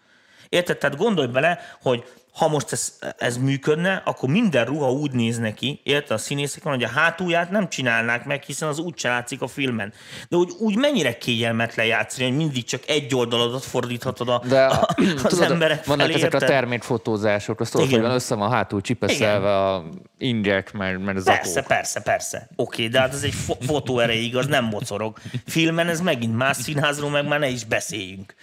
Érted? 0.49 0.78
Tehát 0.78 0.97
gondolj 0.97 1.28
bele, 1.28 1.61
hogy 1.82 2.05
ha 2.41 2.49
most 2.49 2.72
ez, 2.72 2.99
ez 3.18 3.36
működne, 3.36 4.03
akkor 4.05 4.28
minden 4.28 4.64
ruha 4.64 4.93
úgy 4.93 5.11
néz 5.11 5.38
neki, 5.38 5.80
érted 5.82 6.11
a 6.11 6.18
színészeken, 6.18 6.72
hogy 6.72 6.82
a 6.82 6.88
hátulját 6.88 7.51
nem 7.51 7.68
csinálnák 7.68 8.24
meg, 8.24 8.43
hiszen 8.43 8.68
az 8.68 8.78
úgy 8.78 9.01
látszik 9.03 9.43
a 9.43 9.47
filmen. 9.47 9.93
De 10.28 10.36
úgy, 10.36 10.53
úgy 10.59 10.76
mennyire 10.76 11.18
kényelmetlen 11.18 11.86
játszani, 11.86 12.28
hogy 12.28 12.36
mindig 12.36 12.64
csak 12.64 12.82
egy 12.86 13.14
oldaladat 13.14 13.64
fordíthatod 13.64 14.28
a, 14.28 14.43
De 14.49 14.64
a, 14.64 14.88
az 14.97 15.22
tudod, 15.22 15.51
emberek 15.51 15.84
vannak 15.84 16.07
felé, 16.07 16.14
ezek 16.14 16.32
a 16.32 16.34
érted? 16.34 16.49
termékfotózások, 16.49 17.61
azt 17.61 17.72
tudod, 17.72 17.91
hogy 17.91 18.01
van 18.01 18.11
össze 18.11 18.34
van 18.34 18.51
hátul 18.51 18.80
csipeszelve 18.80 19.57
a 19.57 19.84
ingyek, 20.18 20.72
mert, 20.72 20.99
mert 20.99 21.16
az 21.16 21.24
Persze, 21.24 21.62
persze, 21.62 22.01
persze. 22.01 22.49
Oké, 22.57 22.88
de 22.88 23.01
hát 23.01 23.12
ez 23.12 23.22
egy 23.22 23.34
fo- 23.34 23.64
fotó 23.64 23.99
erejéig, 23.99 24.36
az 24.36 24.47
nem 24.47 24.64
mocorog. 24.64 25.18
Filmen 25.47 25.88
ez 25.88 26.01
megint 26.01 26.36
más 26.36 26.57
színházról, 26.57 27.11
meg 27.11 27.26
már 27.26 27.38
ne 27.38 27.49
is 27.49 27.64
beszéljünk. 27.64 28.34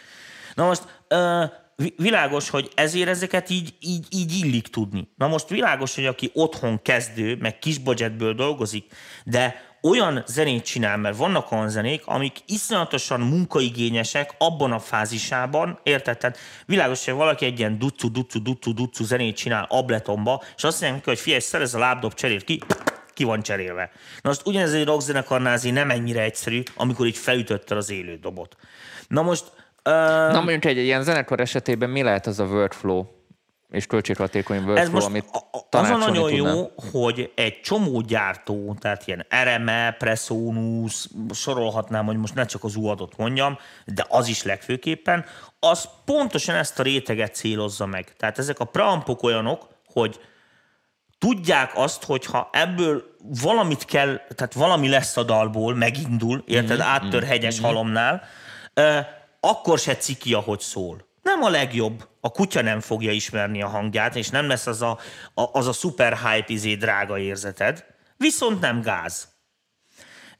Na 0.55 0.65
most 0.65 0.81
uh, 1.09 1.51
világos, 1.97 2.49
hogy 2.49 2.71
ezért 2.75 3.09
ezeket 3.09 3.49
így, 3.49 3.73
így, 3.79 4.05
így 4.09 4.37
illik 4.45 4.67
tudni. 4.67 5.07
Na 5.17 5.27
most 5.27 5.49
világos, 5.49 5.95
hogy 5.95 6.05
aki 6.05 6.31
otthon 6.33 6.81
kezdő, 6.81 7.35
meg 7.39 7.59
kis 7.59 7.77
budgetből 7.77 8.33
dolgozik, 8.33 8.85
de 9.25 9.65
olyan 9.81 10.23
zenét 10.27 10.65
csinál, 10.65 10.97
mert 10.97 11.17
vannak 11.17 11.51
olyan 11.51 11.69
zenék, 11.69 12.01
amik 12.05 12.37
iszonyatosan 12.45 13.19
munkaigényesek 13.19 14.35
abban 14.37 14.71
a 14.71 14.79
fázisában, 14.79 15.79
érted? 15.83 16.17
Tehát 16.17 16.37
világos, 16.65 17.05
hogy 17.05 17.13
valaki 17.13 17.45
egy 17.45 17.59
ilyen 17.59 17.77
ducu, 17.77 18.11
ducu, 18.11 18.41
ducu, 18.41 18.73
ducu 18.73 19.03
zenét 19.03 19.35
csinál 19.35 19.65
abletonba, 19.69 20.43
és 20.55 20.63
azt 20.63 20.81
mondja, 20.81 20.97
neki, 20.97 21.09
hogy 21.09 21.19
figyelj, 21.19 21.41
szerez 21.41 21.73
a 21.73 21.79
lábdob, 21.79 22.13
cserél 22.13 22.41
ki, 22.41 22.61
ki 23.13 23.23
van 23.23 23.41
cserélve. 23.41 23.91
Na 24.21 24.29
most 24.29 24.45
ugyanez 24.45 24.73
egy 24.73 24.85
rockzenekarnál 24.85 25.59
nem 25.63 25.89
ennyire 25.89 26.21
egyszerű, 26.21 26.63
amikor 26.75 27.05
így 27.05 27.17
felütötte 27.17 27.75
az 27.75 27.89
élő 27.89 28.15
dobot. 28.15 28.55
Na 29.07 29.21
most 29.21 29.51
Na 30.31 30.39
mondjuk 30.39 30.65
egy 30.65 30.77
ilyen 30.77 31.03
zenekar 31.03 31.39
esetében 31.39 31.89
mi 31.89 32.01
lehet 32.01 32.27
az 32.27 32.39
a 32.39 32.45
workflow 32.45 33.05
és 33.71 33.85
költséghatékony 33.85 34.57
workflow, 34.57 34.77
ez 34.83 34.89
most 34.89 35.05
amit 35.05 35.25
az 35.69 35.89
a 35.89 35.95
nagyon 35.95 36.29
tudnám? 36.29 36.55
jó, 36.55 36.71
hogy 36.91 37.31
egy 37.35 37.59
csomó 37.61 38.01
gyártó, 38.01 38.75
tehát 38.79 39.07
ilyen 39.07 39.25
RME, 39.43 39.95
Presonus, 39.97 41.07
sorolhatnám, 41.33 42.05
hogy 42.05 42.17
most 42.17 42.35
ne 42.35 42.45
csak 42.45 42.63
az 42.63 42.75
UAD-ot 42.75 43.17
mondjam, 43.17 43.57
de 43.85 44.05
az 44.09 44.27
is 44.27 44.43
legfőképpen, 44.43 45.25
az 45.59 45.89
pontosan 46.05 46.55
ezt 46.55 46.79
a 46.79 46.83
réteget 46.83 47.35
célozza 47.35 47.85
meg. 47.85 48.13
Tehát 48.17 48.37
ezek 48.37 48.59
a 48.59 48.65
preampok 48.65 49.23
olyanok, 49.23 49.67
hogy 49.85 50.19
tudják 51.17 51.71
azt, 51.75 52.03
hogy 52.03 52.25
ha 52.25 52.49
ebből 52.51 53.03
valamit 53.41 53.85
kell, 53.85 54.21
tehát 54.35 54.53
valami 54.53 54.89
lesz 54.89 55.17
a 55.17 55.23
dalból, 55.23 55.75
megindul, 55.75 56.43
érted, 56.45 56.77
Mhm, 56.77 56.87
áttör 56.87 57.23
hegyes 57.23 57.59
halomnál, 57.59 58.23
ö, 58.73 58.99
akkor 59.47 59.79
se 59.79 59.97
ciki, 59.97 60.33
ahogy 60.33 60.59
szól. 60.59 61.07
Nem 61.21 61.43
a 61.43 61.49
legjobb. 61.49 62.07
A 62.21 62.31
kutya 62.31 62.61
nem 62.61 62.79
fogja 62.79 63.11
ismerni 63.11 63.61
a 63.61 63.67
hangját, 63.67 64.15
és 64.15 64.29
nem 64.29 64.47
lesz 64.47 64.67
az 64.67 64.81
a, 64.81 64.99
a, 65.33 65.49
az 65.51 65.67
a 65.67 65.71
super 65.71 66.17
hype 66.17 66.53
izé 66.53 66.75
drága 66.75 67.17
érzeted. 67.17 67.85
Viszont 68.17 68.59
nem 68.59 68.81
gáz. 68.81 69.27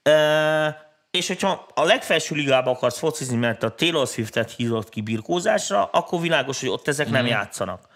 Ö, 0.04 0.68
és 1.12 1.28
hogyha 1.28 1.68
a 1.74 1.84
legfelső 1.84 2.36
ligába 2.36 2.72
akarsz 2.72 2.98
focizni, 2.98 3.36
mert 3.36 3.64
a 3.64 3.76
Taylor 3.76 4.08
Swift-et 4.08 4.52
hívott 4.52 4.90
ki 4.90 5.02
birkózásra, 5.02 5.86
akkor 5.86 6.22
világos, 6.22 6.60
hogy 6.60 6.70
ott 6.70 6.88
ezek 6.88 7.10
nem 7.10 7.26
játszanak. 7.26 7.88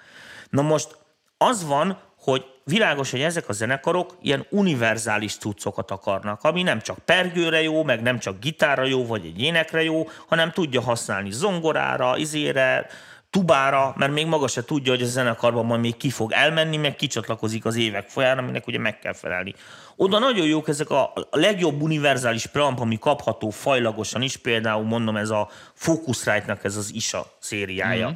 Na 0.50 0.62
most 0.62 0.98
az 1.38 1.66
van, 1.66 2.02
hogy 2.18 2.46
világos, 2.72 3.12
hogy 3.12 3.22
ezek 3.22 3.50
a 3.50 3.54
zenekarok 3.54 4.18
ilyen 4.22 4.46
univerzális 4.50 5.36
cuccokat 5.36 5.92
akarnak, 5.92 6.44
ami 6.44 6.64
nem 6.64 6.82
csak 6.82 6.98
pergőre 7.00 7.62
jó, 7.62 7.84
meg 7.84 8.02
nem 8.02 8.20
csak 8.20 8.40
gitárra 8.40 8.86
jó, 8.86 9.06
vagy 9.06 9.26
egy 9.26 9.42
énekre 9.42 9.84
jó, 9.84 10.08
hanem 10.28 10.52
tudja 10.52 10.82
használni 10.82 11.32
zongorára, 11.32 12.18
izére, 12.18 12.88
tubára, 13.30 13.94
mert 13.98 14.12
még 14.12 14.26
maga 14.26 14.48
se 14.48 14.64
tudja, 14.64 14.92
hogy 14.92 15.02
a 15.02 15.06
zenekarban 15.06 15.66
majd 15.66 15.82
még 15.82 15.98
ki 15.98 16.10
fog 16.10 16.32
elmenni, 16.32 16.78
meg 16.78 16.96
kicsatlakozik 16.96 17.66
az 17.66 17.76
évek 17.76 18.10
folyán, 18.10 18.38
aminek 18.38 18.68
ugye 18.68 18.80
meg 18.80 19.00
kell 19.00 19.14
felelni. 19.14 19.54
Oda 19.96 20.20
nagyon 20.20 20.46
jók 20.46 20.68
ezek 20.68 20.90
a 20.90 21.14
legjobb 21.32 21.82
univerzális 21.82 22.46
preamp, 22.46 22.80
ami 22.80 23.00
kapható 23.00 23.50
fajlagosan 23.50 24.22
is, 24.22 24.38
például 24.38 24.84
mondom 24.84 25.16
ez 25.16 25.30
a 25.30 25.50
Focusrite-nak 25.74 26.64
ez 26.64 26.76
az 26.76 26.94
ISA 26.94 27.26
szériája. 27.40 28.10
Mm. 28.10 28.14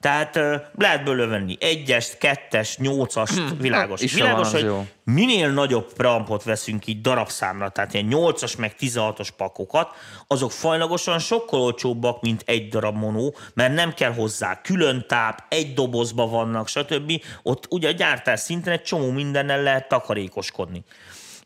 Tehát 0.00 0.34
lehet 0.78 1.04
belőle 1.04 1.26
venni 1.26 1.56
egyest, 1.60 2.18
kettes, 2.18 2.76
nyolcast, 2.76 3.42
világos. 3.58 4.00
is 4.00 4.14
világos, 4.14 4.50
van, 4.50 4.60
hogy 4.60 4.70
jó. 4.70 4.86
minél 5.04 5.50
nagyobb 5.50 5.92
preampot 5.92 6.42
veszünk 6.42 6.86
így 6.86 7.00
darabszámra, 7.00 7.68
tehát 7.68 7.94
ilyen 7.94 8.08
8-as 8.10 8.58
meg 8.58 8.74
16-os 8.80 9.28
pakokat, 9.36 9.94
azok 10.26 10.52
fajlagosan 10.52 11.18
sokkal 11.18 11.60
olcsóbbak, 11.60 12.22
mint 12.22 12.42
egy 12.46 12.68
darab 12.68 12.96
monó, 12.96 13.34
mert 13.54 13.74
nem 13.74 13.92
kell 13.92 14.12
hozzá 14.12 14.60
külön 14.60 15.04
táp, 15.08 15.44
egy 15.48 15.74
dobozba 15.74 16.28
vannak, 16.28 16.68
stb. 16.68 17.22
Ott 17.42 17.66
ugye 17.70 17.88
a 17.88 17.92
gyártás 17.92 18.40
szinten 18.40 18.72
egy 18.72 18.82
csomó 18.82 19.10
mindennel 19.10 19.62
lehet 19.62 19.88
takarékoskodni. 19.88 20.84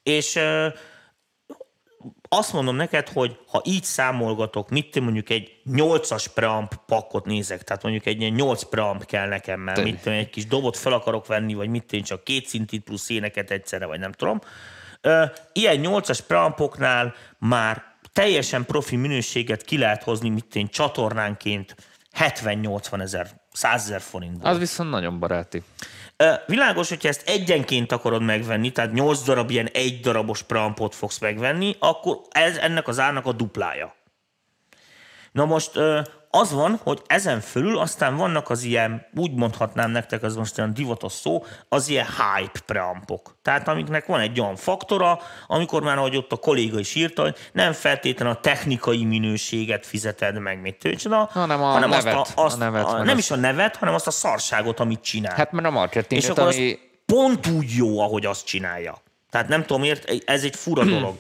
És 0.03 0.39
azt 2.33 2.53
mondom 2.53 2.77
neked, 2.77 3.09
hogy 3.09 3.39
ha 3.47 3.63
így 3.65 3.85
számolgatok, 3.85 4.69
mit 4.69 5.01
mondjuk 5.01 5.31
egy 5.31 5.61
8-as 5.71 6.27
preamp 6.35 6.75
pakkot 6.87 7.25
nézek, 7.25 7.63
tehát 7.63 7.83
mondjuk 7.83 8.07
egy 8.07 8.21
ilyen 8.21 8.33
8 8.33 8.63
preamp 8.63 9.05
kell 9.05 9.29
nekem, 9.29 9.61
mert 9.61 9.83
mit 9.83 9.99
tudom, 10.03 10.19
egy 10.19 10.31
kis 10.31 10.47
dobot 10.47 10.77
fel 10.77 10.93
akarok 10.93 11.27
venni, 11.27 11.55
vagy 11.55 11.69
mit 11.69 11.93
én 11.93 12.03
csak 12.03 12.25
két 12.25 12.47
szintit 12.47 12.83
plusz 12.83 13.09
éneket 13.09 13.51
egyszerre, 13.51 13.87
vagy 13.87 13.99
nem 13.99 14.13
tudom. 14.13 14.41
Ilyen 15.53 15.81
8-as 15.83 16.19
preampoknál 16.27 17.15
már 17.39 17.85
teljesen 18.13 18.65
profi 18.65 18.97
minőséget 18.97 19.63
ki 19.63 19.79
lehet 19.79 20.03
hozni, 20.03 20.29
mit 20.29 20.55
én 20.55 20.69
csatornánként 20.69 21.75
70-80 22.19 23.01
ezer, 23.01 23.31
100 23.53 23.83
ezer 23.83 24.01
forintból. 24.01 24.51
Az 24.51 24.59
viszont 24.59 24.91
nagyon 24.91 25.19
baráti. 25.19 25.63
Világos, 26.47 26.89
hogyha 26.89 27.09
ezt 27.09 27.29
egyenként 27.29 27.93
akarod 27.93 28.23
megvenni, 28.23 28.71
tehát 28.71 28.93
8 28.93 29.23
darab 29.23 29.51
ilyen 29.51 29.69
egy 29.73 30.01
darabos 30.01 30.43
prampot 30.43 30.95
fogsz 30.95 31.19
megvenni, 31.19 31.77
akkor 31.79 32.21
ez 32.31 32.57
ennek 32.57 32.89
az 32.89 32.99
árnak 32.99 33.27
a 33.27 33.33
duplája. 33.33 33.95
Na 35.33 35.45
most 35.45 35.73
az 36.33 36.53
van, 36.53 36.81
hogy 36.83 37.03
ezen 37.07 37.41
fölül 37.41 37.79
aztán 37.79 38.17
vannak 38.17 38.51
az 38.51 38.63
ilyen, 38.63 39.07
úgy 39.15 39.35
mondhatnám 39.35 39.91
nektek, 39.91 40.23
az 40.23 40.37
most 40.37 40.59
olyan 40.59 40.75
divatos 40.75 41.13
szó, 41.13 41.45
az 41.69 41.89
ilyen 41.89 42.07
hype 42.07 42.61
preampok. 42.67 43.37
Tehát 43.43 43.69
amiknek 43.69 44.07
van 44.07 44.21
egy 44.21 44.41
olyan 44.41 44.57
faktora, 44.57 45.21
amikor 45.47 45.83
már, 45.83 45.99
ahogy 45.99 46.17
ott 46.17 46.33
a 46.33 46.37
kolléga 46.37 46.79
is 46.79 46.95
írta, 46.95 47.23
hogy 47.23 47.37
nem 47.53 47.73
feltétlenül 47.73 48.35
a 48.35 48.41
technikai 48.41 49.05
minőséget 49.05 49.87
fizeted 49.87 50.39
meg, 50.39 50.61
mit 50.61 50.79
tőcsoda, 50.79 51.29
Hanem 51.33 51.63
a 51.63 51.79
nevet, 51.79 52.33
a 52.35 52.57
nevet, 52.57 52.85
a, 52.87 52.93
meg 52.97 53.05
nem 53.05 53.17
az- 53.17 53.19
is 53.23 53.31
a 53.31 53.37
nevet, 53.37 53.77
hanem 53.77 53.95
azt 53.95 54.07
a 54.07 54.11
szarságot, 54.11 54.81
amit 54.81 55.01
csinál. 55.01 55.35
Hát 55.35 55.53
mert 55.53 55.67
a 55.67 55.71
marketing, 55.71 56.23
És 56.23 56.29
akkor 56.29 56.43
ami... 56.45 56.79
pont 57.07 57.47
úgy 57.47 57.71
jó, 57.77 58.01
ahogy 58.01 58.27
azt 58.27 58.47
csinálja. 58.47 59.03
Tehát 59.31 59.49
nem 59.49 59.61
tudom, 59.61 59.81
miért, 59.81 60.13
ez 60.27 60.45
egy 60.45 60.57
fura 60.57 60.85
dolog. 60.95 61.15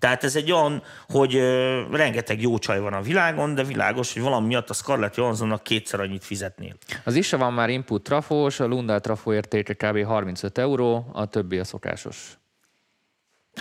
Tehát 0.00 0.24
ez 0.24 0.36
egy 0.36 0.52
olyan, 0.52 0.82
hogy 1.08 1.34
ö, 1.34 1.82
rengeteg 1.96 2.40
jó 2.40 2.58
csaj 2.58 2.80
van 2.80 2.92
a 2.92 3.00
világon, 3.00 3.54
de 3.54 3.64
világos, 3.64 4.12
hogy 4.12 4.22
valami 4.22 4.46
miatt 4.46 4.70
a 4.70 4.74
Scarlett 4.74 5.14
Johanssonnak 5.14 5.62
kétszer 5.62 6.00
annyit 6.00 6.24
fizetnél. 6.24 6.76
Az 7.04 7.14
is 7.14 7.30
van 7.30 7.52
már 7.52 7.68
input 7.68 8.02
trafós, 8.02 8.60
a 8.60 8.66
Lundal 8.66 9.00
trafó 9.00 9.32
értéke 9.32 9.74
kb. 9.74 10.04
35 10.04 10.58
euró, 10.58 11.10
a 11.12 11.26
többi 11.26 11.58
a 11.58 11.64
szokásos. 11.64 12.38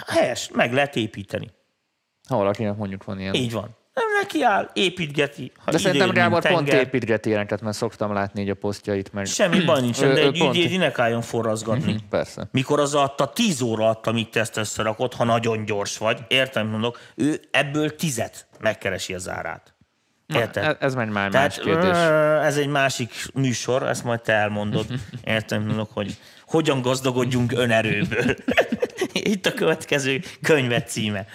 Helyes, 0.07 0.49
meg 0.53 0.73
lehet 0.73 0.95
építeni. 0.95 1.51
Ha 2.27 2.37
valakinek 2.37 2.75
mondjuk 2.75 3.03
van 3.03 3.19
ilyen. 3.19 3.33
Így 3.33 3.51
van. 3.51 3.75
Nem 3.99 4.21
neki 4.21 4.43
áll, 4.43 4.69
építgeti. 4.73 5.51
Ha 5.65 5.71
De 5.71 5.77
szerintem 5.77 6.09
Gábor 6.09 6.41
pont 6.47 6.65
tenger. 6.65 6.85
építgeti 6.85 7.29
ilyeneket, 7.29 7.61
mert 7.61 7.77
szoktam 7.77 8.13
látni 8.13 8.41
így 8.41 8.49
a 8.49 8.55
posztjait, 8.55 9.13
meg... 9.13 9.25
Semmi 9.25 9.63
baj 9.63 9.81
nincsen, 9.81 10.09
Ö, 10.09 10.13
de 10.13 10.21
egy 10.21 10.37
pont. 10.37 10.55
ügyédinek 10.55 10.99
álljon 10.99 11.21
forrazgatni. 11.21 11.95
Persze. 12.09 12.47
Mikor 12.51 12.79
az 12.79 12.93
alatt 12.95 13.19
a 13.19 13.27
10 13.33 13.61
óra 13.61 13.83
alatt, 13.83 14.07
amíg 14.07 14.29
te 14.29 14.39
ezt 14.39 14.57
összerakod, 14.57 15.13
ha 15.13 15.23
nagyon 15.23 15.65
gyors 15.65 15.97
vagy, 15.97 16.19
értem, 16.27 16.67
mondok, 16.67 16.99
ő 17.15 17.39
ebből 17.51 17.95
tizet 17.95 18.47
megkeresi 18.59 19.13
az 19.13 19.29
árát. 19.29 19.73
Érted? 20.35 20.63
Ez, 20.63 20.75
ez 20.79 20.95
meg 20.95 21.11
már 21.11 21.29
Tehát 21.29 21.47
más 21.47 21.65
kérdés. 21.65 21.97
ez 22.47 22.57
egy 22.57 22.67
másik 22.67 23.13
műsor, 23.33 23.87
ezt 23.87 24.03
majd 24.03 24.21
te 24.21 24.33
elmondod. 24.33 24.85
Értem, 25.23 25.63
mondok, 25.65 25.89
hogy 25.93 26.17
hogyan 26.47 26.81
gazdagodjunk 26.81 27.51
önerőből. 27.51 28.35
Itt 29.13 29.45
a 29.45 29.53
következő 29.53 30.21
könyvet 30.41 30.89
címe. 30.89 31.25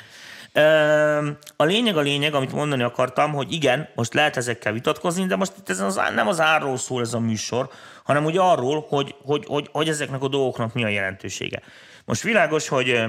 A 1.57 1.65
lényeg 1.65 1.97
a 1.97 2.01
lényeg, 2.01 2.35
amit 2.35 2.53
mondani 2.53 2.83
akartam, 2.83 3.33
hogy 3.33 3.53
igen, 3.53 3.89
most 3.95 4.15
lehet 4.15 4.37
ezekkel 4.37 4.73
vitatkozni, 4.73 5.27
de 5.27 5.37
most 5.37 5.53
itt 5.59 5.69
ez 5.69 5.81
az, 5.81 6.01
nem 6.15 6.29
az 6.29 6.41
árról 6.41 6.77
szól 6.77 7.01
ez 7.01 7.15
a 7.15 7.19
műsor, 7.19 7.71
hanem 8.05 8.25
úgy 8.25 8.39
arról, 8.39 8.87
hogy, 8.89 9.15
hogy, 9.25 9.45
hogy, 9.47 9.69
hogy 9.73 9.89
ezeknek 9.89 10.23
a 10.23 10.29
dolgoknak 10.29 10.75
mi 10.75 10.85
a 10.85 10.89
jelentősége. 10.89 11.63
Most 12.05 12.23
világos, 12.23 12.69
hogy 12.69 13.05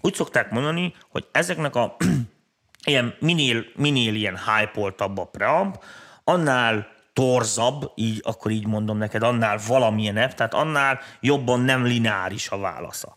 úgy 0.00 0.14
szokták 0.14 0.50
mondani, 0.50 0.94
hogy 1.08 1.26
ezeknek 1.32 1.74
a 1.74 1.96
ilyen 2.84 3.14
minél, 3.18 3.64
minél 3.76 4.14
ilyen 4.14 4.38
hype 4.38 4.94
a 4.96 5.24
preamp, 5.24 5.82
annál 6.24 6.86
torzabb, 7.12 7.92
így, 7.94 8.20
akkor 8.24 8.50
így 8.50 8.66
mondom 8.66 8.98
neked, 8.98 9.22
annál 9.22 9.58
valamilyenebb, 9.66 10.34
tehát 10.34 10.54
annál 10.54 11.00
jobban 11.20 11.60
nem 11.60 11.84
lineáris 11.84 12.48
a 12.48 12.58
válasza. 12.58 13.14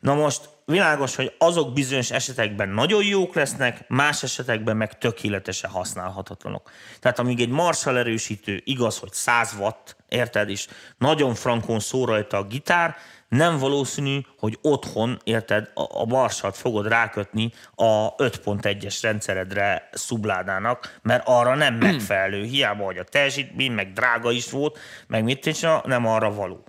Na 0.00 0.14
most 0.14 0.48
világos, 0.64 1.16
hogy 1.16 1.34
azok 1.38 1.72
bizonyos 1.72 2.10
esetekben 2.10 2.68
nagyon 2.68 3.04
jók 3.04 3.34
lesznek, 3.34 3.84
más 3.88 4.22
esetekben 4.22 4.76
meg 4.76 4.98
tökéletesen 4.98 5.70
használhatatlanok. 5.70 6.70
Tehát 7.00 7.18
amíg 7.18 7.40
egy 7.40 7.48
Marshall 7.48 7.96
erősítő 7.96 8.60
igaz, 8.64 8.98
hogy 8.98 9.12
100 9.12 9.54
watt, 9.58 9.96
érted, 10.08 10.48
és 10.48 10.66
nagyon 10.98 11.34
frankon 11.34 11.80
szól 11.80 12.06
rajta 12.06 12.36
a 12.36 12.44
gitár, 12.44 12.96
nem 13.32 13.58
valószínű, 13.58 14.20
hogy 14.38 14.58
otthon, 14.62 15.20
érted, 15.24 15.70
a 15.74 16.04
Marshall-t 16.04 16.56
fogod 16.56 16.88
rákötni 16.88 17.52
a 17.74 18.14
5.1-es 18.14 18.98
rendszeredre 19.02 19.88
szubládának, 19.92 20.98
mert 21.02 21.22
arra 21.26 21.54
nem 21.54 21.74
megfelelő. 21.74 22.44
Hiába, 22.52 22.84
hogy 22.84 22.98
a 22.98 23.04
teljesítmény, 23.04 23.72
meg 23.72 23.92
drága 23.92 24.30
is 24.30 24.50
volt, 24.50 24.78
meg 25.06 25.24
mit 25.24 25.46
is, 25.46 25.60
nem 25.84 26.06
arra 26.06 26.34
való. 26.34 26.64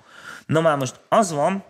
Na 0.45 0.61
már 0.61 0.77
most 0.77 0.99
az 1.09 1.31
van, 1.31 1.63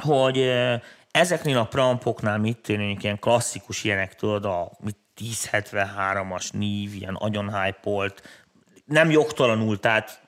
hogy 0.00 0.38
eh, 0.38 0.80
ezeknél 1.16 1.58
a 1.58 1.64
prampoknál 1.64 2.38
mit 2.38 2.58
tűnik, 2.58 3.02
ilyen 3.02 3.18
klasszikus 3.18 3.84
ilyenek, 3.84 4.14
tudod, 4.14 4.44
a 4.44 4.70
mit 4.80 4.96
1073-as 5.20 6.50
nív, 6.50 6.94
ilyen 6.94 7.14
agyon 7.14 7.60
hype 7.60 8.12
nem 8.84 9.10
jogtalanul, 9.10 9.80
tehát 9.80 10.22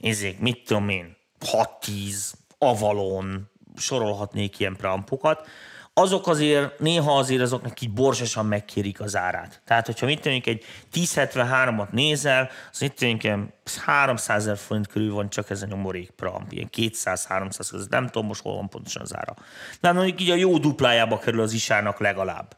ezek, 0.00 0.38
mit 0.38 0.64
tudom 0.64 0.88
én, 0.88 1.16
6-10, 1.46 2.32
Avalon, 2.58 3.50
sorolhatnék 3.76 4.58
ilyen 4.58 4.76
prampokat, 4.76 5.48
azok 5.94 6.26
azért, 6.26 6.78
néha 6.78 7.18
azért 7.18 7.42
azoknak 7.42 7.80
így 7.80 7.92
borsosan 7.92 8.46
megkérik 8.46 9.00
az 9.00 9.16
árát. 9.16 9.62
Tehát, 9.64 9.86
hogyha 9.86 10.06
mit 10.06 10.20
tűnik, 10.20 10.46
egy 10.46 10.64
1073-at 10.92 11.90
nézel, 11.90 12.50
az 12.72 12.80
mit 12.80 12.94
tűnik, 12.94 13.22
ilyen 13.22 13.54
300 13.84 14.42
ezer 14.42 14.56
forint 14.56 14.86
körül 14.86 15.12
van 15.12 15.30
csak 15.30 15.50
ez 15.50 15.62
a 15.62 15.66
nyomorék 15.66 16.10
pramp, 16.10 16.52
ilyen 16.52 16.70
200-300 16.76 17.66
között, 17.70 17.90
nem 17.90 18.06
tudom 18.06 18.26
most 18.26 18.42
hol 18.42 18.54
van 18.54 18.68
pontosan 18.68 19.02
az 19.02 19.16
ára. 19.16 19.34
De 19.80 19.92
mondjuk 19.92 20.20
így 20.20 20.30
a 20.30 20.34
jó 20.34 20.58
duplájába 20.58 21.18
kerül 21.18 21.40
az 21.40 21.52
isának 21.52 21.98
legalább. 21.98 22.56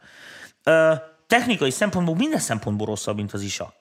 Ö, 0.63 0.95
technikai 1.27 1.71
szempontból 1.71 2.15
minden 2.15 2.41
szempontból 2.41 2.87
rosszabb, 2.87 3.17
mint 3.17 3.33
az 3.33 3.43
isa. 3.43 3.75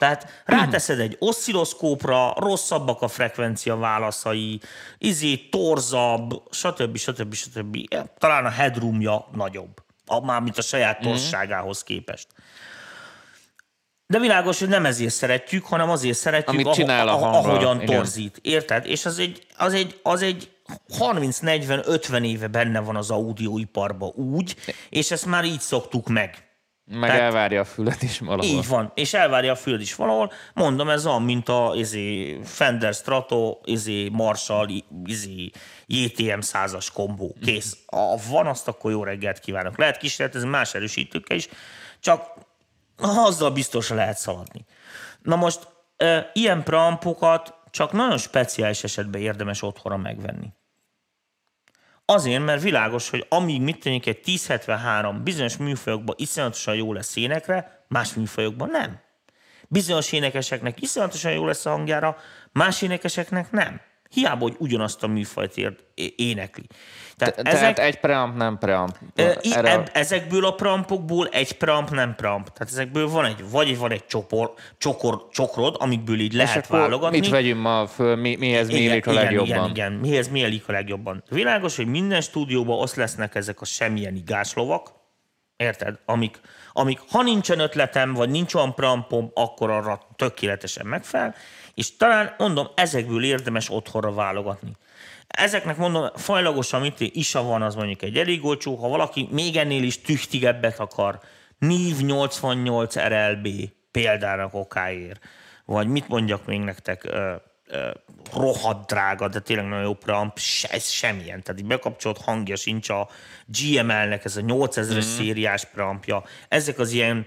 Tehát 0.00 0.42
ráteszed 0.44 1.00
egy 1.00 1.16
oszcilloszkópra, 1.18 2.34
rosszabbak 2.36 3.02
a 3.02 3.08
frekvencia 3.08 3.76
válaszai, 3.76 4.60
izé, 4.98 5.36
torzabb, 5.36 6.42
stb. 6.50 6.96
stb. 6.96 7.34
stb. 7.34 7.76
Talán 8.18 8.44
a 8.44 8.48
headroomja 8.48 9.28
nagyobb, 9.32 9.82
mármint 10.22 10.58
a 10.58 10.62
saját 10.62 11.00
torsságához 11.00 11.82
képest. 11.82 12.26
De 14.06 14.18
világos, 14.18 14.58
hogy 14.58 14.68
nem 14.68 14.86
ezért 14.86 15.14
szeretjük, 15.14 15.64
hanem 15.64 15.90
azért 15.90 16.18
szeretjük, 16.18 16.60
Amit 16.60 16.74
csinál 16.74 17.08
a 17.08 17.16
hanggal, 17.16 17.50
ahogyan 17.50 17.80
igen. 17.80 17.96
torzít. 17.96 18.38
Érted? 18.42 18.86
És 18.86 19.06
az 19.06 19.18
egy, 19.18 19.46
az 19.56 19.72
egy, 19.72 20.00
az 20.02 20.22
egy 20.22 20.50
30-40-50 20.98 22.24
éve 22.24 22.46
benne 22.46 22.80
van 22.80 22.96
az 22.96 23.10
audioiparban 23.10 24.12
úgy, 24.14 24.56
és 24.88 25.10
ezt 25.10 25.26
már 25.26 25.44
így 25.44 25.60
szoktuk 25.60 26.08
meg. 26.08 26.49
Meg 26.92 27.10
Tehát- 27.10 27.20
elvárja 27.20 27.60
a 27.60 27.64
fület 27.64 28.02
is 28.02 28.18
valahol. 28.18 28.44
Így 28.44 28.68
van, 28.68 28.92
és 28.94 29.14
elvárja 29.14 29.52
a 29.52 29.56
füled 29.56 29.80
is 29.80 29.94
valahol. 29.94 30.32
Mondom, 30.54 30.88
ez 30.88 31.06
olyan, 31.06 31.22
mint 31.22 31.48
a 31.48 31.72
izé, 31.74 32.38
Fender 32.44 32.94
Strato, 32.94 33.58
izé, 33.64 34.08
Marshall, 34.08 34.68
izé, 35.04 35.50
JTM 35.86 36.38
100-as 36.40 36.88
kombó. 36.92 37.36
Kész. 37.44 37.76
Ha 37.86 38.16
van, 38.30 38.46
azt 38.46 38.68
akkor 38.68 38.90
jó 38.90 39.04
reggelt 39.04 39.38
kívánok. 39.38 39.78
Lehet 39.78 39.96
kísérletezni 39.96 40.48
más 40.48 40.74
erősítőkkel 40.74 41.36
is, 41.36 41.48
csak 42.00 42.32
azzal 42.98 43.50
biztosan 43.50 43.96
lehet 43.96 44.18
szaladni. 44.18 44.64
Na 45.22 45.36
most 45.36 45.68
e, 45.96 46.30
ilyen 46.32 46.62
preampokat 46.62 47.54
csak 47.70 47.92
nagyon 47.92 48.18
speciális 48.18 48.84
esetben 48.84 49.20
érdemes 49.20 49.62
otthonra 49.62 49.98
megvenni. 49.98 50.52
Azért, 52.12 52.44
mert 52.44 52.62
világos, 52.62 53.10
hogy 53.10 53.26
amíg 53.28 53.60
mit 53.60 53.80
tűnik 53.80 54.06
egy 54.06 54.20
1073 54.24 55.22
bizonyos 55.24 55.56
műfajokban 55.56 56.16
iszonyatosan 56.18 56.74
jó 56.74 56.92
lesz 56.92 57.16
énekre, 57.16 57.84
más 57.88 58.14
műfajokban 58.14 58.68
nem. 58.70 59.00
Bizonyos 59.68 60.12
énekeseknek 60.12 60.82
iszonyatosan 60.82 61.32
jó 61.32 61.46
lesz 61.46 61.66
a 61.66 61.70
hangjára, 61.70 62.16
más 62.52 62.82
énekeseknek 62.82 63.50
nem. 63.50 63.80
Hiába, 64.14 64.42
hogy 64.42 64.54
ugyanazt 64.58 65.02
a 65.02 65.06
műfajt 65.06 65.56
ér, 65.56 65.76
é- 65.94 66.14
énekli. 66.18 66.66
Tehát, 67.16 67.36
Te- 67.36 67.42
Tehát 67.42 67.78
egy 67.78 68.00
preamp, 68.00 68.36
nem 68.36 68.58
preamp. 68.58 68.96
Erre- 69.42 69.96
ezekből 69.96 70.44
a 70.44 70.54
prampokból 70.54 71.28
egy 71.28 71.52
pramp 71.52 71.90
nem 71.90 72.14
pramp. 72.14 72.48
Tehát 72.52 72.72
ezekből 72.72 73.08
van 73.08 73.24
egy, 73.24 73.50
vagy 73.50 73.78
van 73.78 73.90
egy 73.90 74.06
csopor, 74.06 74.52
csokor, 74.78 75.26
csokrod, 75.30 75.76
amikből 75.78 76.20
így 76.20 76.32
lehet 76.32 76.66
válogatni. 76.66 77.18
Mit 77.18 77.28
vegyünk 77.28 77.60
ma 77.60 77.86
föl, 77.86 78.16
mi, 78.16 78.36
mihez 78.36 78.68
mi 78.68 78.78
illik 78.78 79.06
a 79.06 79.12
legjobban? 79.12 79.46
Igen, 79.46 79.68
igen, 79.70 79.92
mihez 79.92 80.28
mi 80.28 80.40
illik 80.40 80.68
a 80.68 80.72
legjobban. 80.72 81.22
Világos, 81.28 81.76
hogy 81.76 81.86
minden 81.86 82.20
stúdióban 82.20 82.80
azt 82.82 82.96
lesznek 82.96 83.34
ezek 83.34 83.60
a 83.60 83.64
semmilyen 83.64 84.14
igáslovak, 84.14 84.88
érted? 85.56 85.98
Amik, 86.04 86.40
amik, 86.72 87.00
ha 87.10 87.22
nincsen 87.22 87.58
ötletem, 87.58 88.12
vagy 88.12 88.30
nincs 88.30 88.54
olyan 88.54 88.74
prampom, 88.74 89.30
akkor 89.34 89.70
arra 89.70 90.00
tökéletesen 90.16 90.86
megfelel, 90.86 91.34
és 91.80 91.96
talán 91.96 92.34
mondom, 92.38 92.68
ezekből 92.74 93.24
érdemes 93.24 93.70
otthonra 93.70 94.12
válogatni. 94.12 94.72
Ezeknek 95.26 95.76
mondom, 95.76 96.08
fajlagos, 96.14 96.72
amit 96.72 97.00
isa 97.00 97.42
van, 97.42 97.62
az 97.62 97.74
mondjuk 97.74 98.02
egy 98.02 98.16
elég 98.16 98.44
olcsó. 98.44 98.74
Ha 98.76 98.88
valaki 98.88 99.28
még 99.30 99.56
ennél 99.56 99.82
is 99.82 100.00
tüchtigebbet 100.00 100.78
akar, 100.78 101.20
NIV 101.58 101.96
88 101.96 102.96
RLB 102.96 103.48
példának 103.90 104.54
okáért, 104.54 105.20
vagy 105.64 105.88
mit 105.88 106.08
mondjak 106.08 106.46
még 106.46 106.60
nektek, 106.60 107.04
ö, 107.04 107.34
ö, 107.66 107.90
rohadt 108.32 108.90
drága, 108.90 109.28
de 109.28 109.40
tényleg 109.40 109.66
nagyon 109.66 109.84
jó 109.84 109.94
preamp, 109.94 110.38
se, 110.38 110.68
ez 110.68 110.88
semmilyen. 110.88 111.42
Tehát 111.42 111.60
így 111.60 111.66
bekapcsolt 111.66 112.18
hangja 112.18 112.56
sincs 112.56 112.88
a 112.88 113.08
GML-nek, 113.46 114.24
ez 114.24 114.36
a 114.36 114.40
8000-es 114.40 114.94
mm. 114.94 115.16
szériás 115.16 115.64
preampja. 115.64 116.24
Ezek 116.48 116.78
az 116.78 116.90
ilyen 116.90 117.26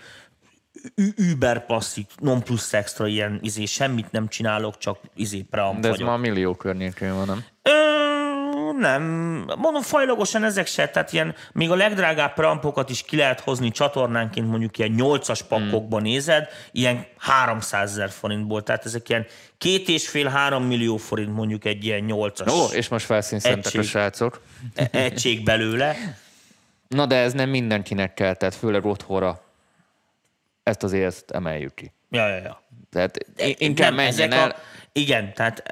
über 1.15 1.65
passzív, 1.65 2.05
non 2.19 2.43
plus 2.43 2.73
extra, 2.73 3.07
ilyen 3.07 3.39
izé, 3.41 3.65
semmit 3.65 4.11
nem 4.11 4.27
csinálok, 4.27 4.77
csak 4.77 4.99
izé 5.15 5.41
preamp 5.41 5.79
De 5.79 5.87
ez 5.87 5.93
vagyok. 5.93 6.07
már 6.07 6.17
a 6.17 6.21
millió 6.21 6.55
környékén 6.55 7.15
van, 7.15 7.25
nem? 7.25 7.45
Ö, 7.61 7.71
nem, 8.79 9.03
mondom 9.57 9.81
fajlagosan 9.81 10.43
ezek 10.43 10.67
se, 10.67 10.89
tehát 10.89 11.13
ilyen, 11.13 11.35
még 11.53 11.71
a 11.71 11.75
legdrágább 11.75 12.33
preampokat 12.33 12.89
is 12.89 13.03
ki 13.03 13.15
lehet 13.15 13.39
hozni 13.39 13.71
csatornánként, 13.71 14.47
mondjuk 14.47 14.77
ilyen 14.77 14.95
8-as 14.97 15.39
pakkokban 15.47 15.99
mm. 15.99 16.03
nézed, 16.03 16.47
ilyen 16.71 17.05
300 17.17 17.91
ezer 17.91 18.09
forintból, 18.09 18.63
tehát 18.63 18.85
ezek 18.85 19.09
ilyen 19.09 19.25
két 19.57 19.87
és 19.87 20.09
fél, 20.09 20.27
három 20.27 20.63
millió 20.63 20.97
forint 20.97 21.33
mondjuk 21.33 21.65
egy 21.65 21.85
ilyen 21.85 22.05
8-as 22.07 22.51
Ó, 22.51 22.75
és 22.75 22.87
most 22.87 23.05
felszínszentek 23.05 23.73
a 23.73 23.81
srácok. 23.81 24.41
e- 24.75 24.89
egység 24.91 25.43
belőle. 25.43 25.95
Na 26.87 27.05
de 27.05 27.15
ez 27.15 27.33
nem 27.33 27.49
mindenkinek 27.49 28.13
kell, 28.13 28.33
tehát 28.33 28.55
főleg 28.55 28.85
otthonra 28.85 29.41
ezt 30.63 30.83
azért 30.83 31.05
ezt 31.05 31.31
emeljük 31.31 31.73
ki. 31.73 31.91
Ja, 32.09 32.27
ja, 32.27 32.37
ja. 32.37 32.61
Tehát 32.91 33.25
inkább 33.37 33.93
Nem, 33.93 34.05
menjen 34.05 34.31
el. 34.31 34.49
A, 34.49 34.55
igen, 34.91 35.33
tehát 35.33 35.63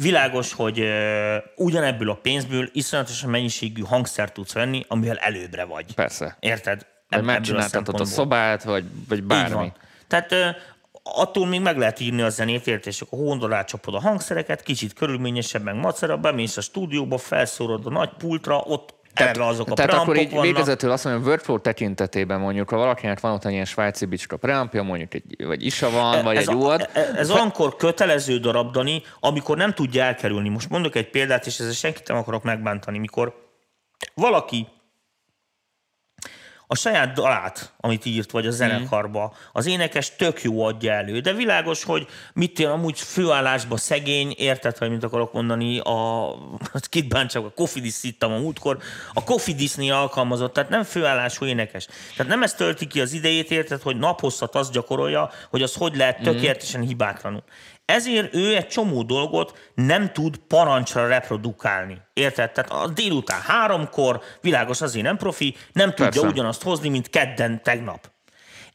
világos, 0.00 0.52
hogy 0.52 0.88
ugyanebből 1.56 2.10
a 2.10 2.14
pénzből 2.14 2.68
iszonyatosan 2.72 3.30
mennyiségű 3.30 3.82
hangszert 3.82 4.32
tudsz 4.32 4.52
venni, 4.52 4.84
amivel 4.88 5.16
előbbre 5.16 5.64
vagy. 5.64 5.94
Persze. 5.94 6.36
Érted? 6.40 6.86
Ebb- 7.08 7.24
megcsináltatod 7.24 8.00
a 8.00 8.04
szempontból. 8.04 8.06
szobát, 8.06 8.62
vagy, 8.62 8.84
vagy 9.08 9.22
bármi. 9.22 9.72
Tehát 10.08 10.34
attól 11.02 11.46
még 11.46 11.60
meg 11.60 11.78
lehet 11.78 12.00
írni 12.00 12.22
a 12.22 12.28
zenét, 12.28 12.66
érted? 12.66 12.92
És 12.92 13.00
akkor 13.00 13.18
hóndor 13.18 13.50
rácsapod 13.50 13.94
a 13.94 14.00
hangszereket, 14.00 14.62
kicsit 14.62 14.92
körülményesebb, 14.92 15.62
meg 15.62 15.74
macerabb, 15.74 16.22
bemész 16.22 16.56
a 16.56 16.60
stúdióba, 16.60 17.18
felszórod 17.18 17.86
a 17.86 17.90
nagy 17.90 18.10
pultra, 18.18 18.58
ott 18.58 18.94
eleve 19.14 19.46
azok 19.46 19.70
a 19.70 19.74
Tehát 19.74 19.92
akkor 19.92 20.16
így 20.16 20.30
vannak. 20.30 20.44
végezetül 20.44 20.90
azt 20.90 21.04
mondom, 21.04 21.22
workflow 21.22 21.58
tekintetében 21.60 22.40
mondjuk, 22.40 22.70
ha 22.70 22.76
valakinek 22.76 23.20
van 23.20 23.32
ott 23.32 23.44
egy 23.44 23.52
ilyen 23.52 23.64
svájci 23.64 24.04
bicska 24.04 24.36
preampja, 24.36 24.82
mondjuk 24.82 25.14
egy, 25.14 25.44
vagy 25.44 25.64
isa 25.64 25.90
van, 25.90 26.22
vagy 26.24 26.36
ez, 26.36 26.48
egy 26.48 26.54
UAD, 26.54 26.88
e- 26.92 27.12
ez 27.16 27.30
olyankor 27.30 27.76
kötelező 27.76 28.38
darab, 28.38 28.72
Dani, 28.72 29.02
amikor 29.20 29.56
nem 29.56 29.72
tudja 29.72 30.04
elkerülni. 30.04 30.48
Most 30.48 30.70
mondok 30.70 30.94
egy 30.94 31.10
példát, 31.10 31.46
és 31.46 31.58
ezzel 31.58 31.72
senkit 31.72 32.08
nem 32.08 32.16
akarok 32.16 32.42
megbántani, 32.42 32.98
mikor 32.98 33.34
valaki 34.14 34.66
a 36.66 36.76
saját 36.76 37.12
dalát, 37.12 37.72
amit 37.76 38.04
írt, 38.04 38.30
vagy 38.30 38.46
a 38.46 38.50
zenekarba, 38.50 39.34
az 39.52 39.66
énekes 39.66 40.16
tök 40.16 40.42
jó 40.42 40.64
adja 40.64 40.92
elő, 40.92 41.20
de 41.20 41.32
világos, 41.32 41.84
hogy 41.84 42.06
mit 42.34 42.58
én 42.58 42.66
amúgy 42.66 43.00
főállásba 43.00 43.76
szegény, 43.76 44.34
érted, 44.36 44.78
hogy 44.78 44.90
mit 44.90 45.04
akarok 45.04 45.32
mondani, 45.32 45.78
a, 45.78 46.28
hát 46.72 46.88
kit 46.88 47.08
bántsak, 47.08 47.44
a 47.44 47.50
Kofidis 47.50 48.02
ittam 48.02 48.32
a 48.32 48.38
múltkor, 48.38 48.78
a 49.12 49.24
Kofidisnél 49.24 49.92
alkalmazott, 49.92 50.52
tehát 50.52 50.70
nem 50.70 50.82
főállású 50.82 51.44
énekes. 51.44 51.86
Tehát 52.16 52.32
nem 52.32 52.42
ezt 52.42 52.56
tölti 52.56 52.86
ki 52.86 53.00
az 53.00 53.12
idejét, 53.12 53.50
érted, 53.50 53.82
hogy 53.82 53.96
naphosszat 53.96 54.54
azt 54.54 54.72
gyakorolja, 54.72 55.30
hogy 55.50 55.62
az 55.62 55.74
hogy 55.74 55.96
lehet 55.96 56.22
tökéletesen 56.22 56.80
hibátlanul. 56.80 57.42
Ezért 57.84 58.34
ő 58.34 58.56
egy 58.56 58.68
csomó 58.68 59.02
dolgot 59.02 59.70
nem 59.74 60.12
tud 60.12 60.36
parancsra 60.36 61.06
reprodukálni. 61.06 62.00
Érted? 62.12 62.52
Tehát 62.52 62.70
a 62.70 62.88
délután 62.88 63.40
háromkor, 63.40 64.22
világos 64.40 64.80
azért 64.80 65.04
nem 65.04 65.16
profi, 65.16 65.56
nem 65.72 65.88
tudja 65.88 66.04
Persze. 66.04 66.26
ugyanazt 66.26 66.62
hozni, 66.62 66.88
mint 66.88 67.10
kedden 67.10 67.62
tegnap. 67.62 68.12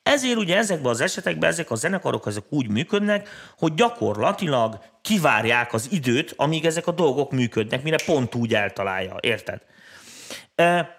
Ezért 0.03 0.37
ugye 0.37 0.57
ezekben 0.57 0.91
az 0.91 1.01
esetekben 1.01 1.49
ezek 1.49 1.71
a 1.71 1.75
zenekarok 1.75 2.27
ezek 2.27 2.43
úgy 2.49 2.69
működnek, 2.69 3.29
hogy 3.57 3.73
gyakorlatilag 3.73 4.79
kivárják 5.01 5.73
az 5.73 5.87
időt, 5.91 6.33
amíg 6.35 6.65
ezek 6.65 6.87
a 6.87 6.91
dolgok 6.91 7.31
működnek, 7.31 7.83
mire 7.83 7.97
pont 8.05 8.35
úgy 8.35 8.53
eltalálja. 8.53 9.15
Érted? 9.19 9.61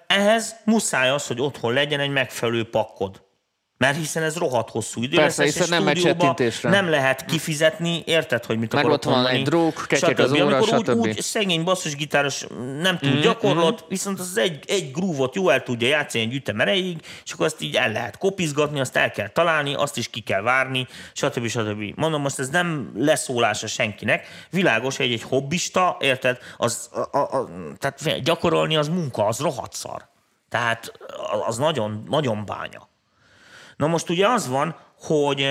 Ehhez 0.07 0.57
muszáj 0.65 1.11
az, 1.11 1.27
hogy 1.27 1.41
otthon 1.41 1.73
legyen 1.73 2.01
egy 2.01 2.11
megfelelő 2.11 2.71
pakkod. 2.71 3.23
Mert 3.85 3.97
hiszen 3.97 4.23
ez 4.23 4.37
rohadt 4.37 4.71
hosszú 4.71 5.03
idő. 5.03 5.17
Persze, 5.17 5.43
lesz, 5.43 5.53
hiszen 5.53 5.69
nem 5.69 5.83
megy 5.83 5.97
stúdióba 5.97 6.21
csettintésre. 6.21 6.71
Nem 6.71 6.89
lehet 6.89 7.25
kifizetni, 7.25 8.03
érted, 8.07 8.45
hogy 8.45 8.59
mit 8.59 8.73
Meg 8.73 8.85
akarok 8.85 8.97
ott 8.97 9.05
van 9.05 9.15
mondani? 9.15 9.37
egy 9.39 9.45
drók, 9.45 9.85
ketyeg 9.89 10.21
az 10.21 10.33
óra, 10.33 10.57
Amikor 10.57 10.79
úgy, 10.79 10.87
stb. 10.87 10.99
úgy 10.99 11.21
szegény 11.21 11.65
basszusgitáros 11.65 12.47
nem 12.81 12.99
tud 12.99 13.17
mm, 13.17 13.21
gyakorlott, 13.21 13.85
viszont 13.89 14.21
az 14.21 14.39
egy, 14.39 14.65
egy 14.67 14.91
grúvot 14.93 15.35
jó 15.35 15.49
el 15.49 15.63
tudja 15.63 15.89
játszani 15.89 16.25
egy 16.25 16.35
ütem 16.35 16.61
erejéig, 16.61 16.99
és 17.25 17.33
akkor 17.33 17.47
azt 17.47 17.63
így 17.63 17.75
el 17.77 17.93
lehet 17.93 18.19
kopizgatni, 18.19 18.81
azt 18.81 18.97
el 18.97 19.11
kell 19.11 19.29
találni, 19.29 19.75
azt 19.75 19.97
is 19.97 20.09
ki 20.09 20.21
kell 20.21 20.43
várni, 20.43 20.87
stb. 21.13 21.47
stb. 21.47 21.83
Mondom, 21.95 22.23
most 22.23 22.39
ez 22.39 22.49
nem 22.49 22.93
leszólása 22.97 23.67
senkinek. 23.67 24.27
Világos, 24.51 24.97
hogy 24.97 25.13
egy 25.13 25.23
hobbista, 25.23 25.97
érted, 26.01 26.39
az, 26.57 26.89
a, 26.93 27.19
a, 27.19 27.39
a, 27.39 27.49
tehát 27.79 28.23
gyakorolni 28.23 28.77
az 28.77 28.89
munka, 28.89 29.27
az 29.27 29.39
rohadt 29.39 29.75
szar. 29.75 30.09
Tehát 30.49 30.93
az 31.47 31.57
nagyon, 31.57 32.05
nagyon 32.09 32.45
bánya. 32.45 32.89
Na 33.81 33.87
most 33.87 34.11
ugye 34.11 34.29
az 34.29 34.49
van, 34.49 34.77
hogy 34.99 35.51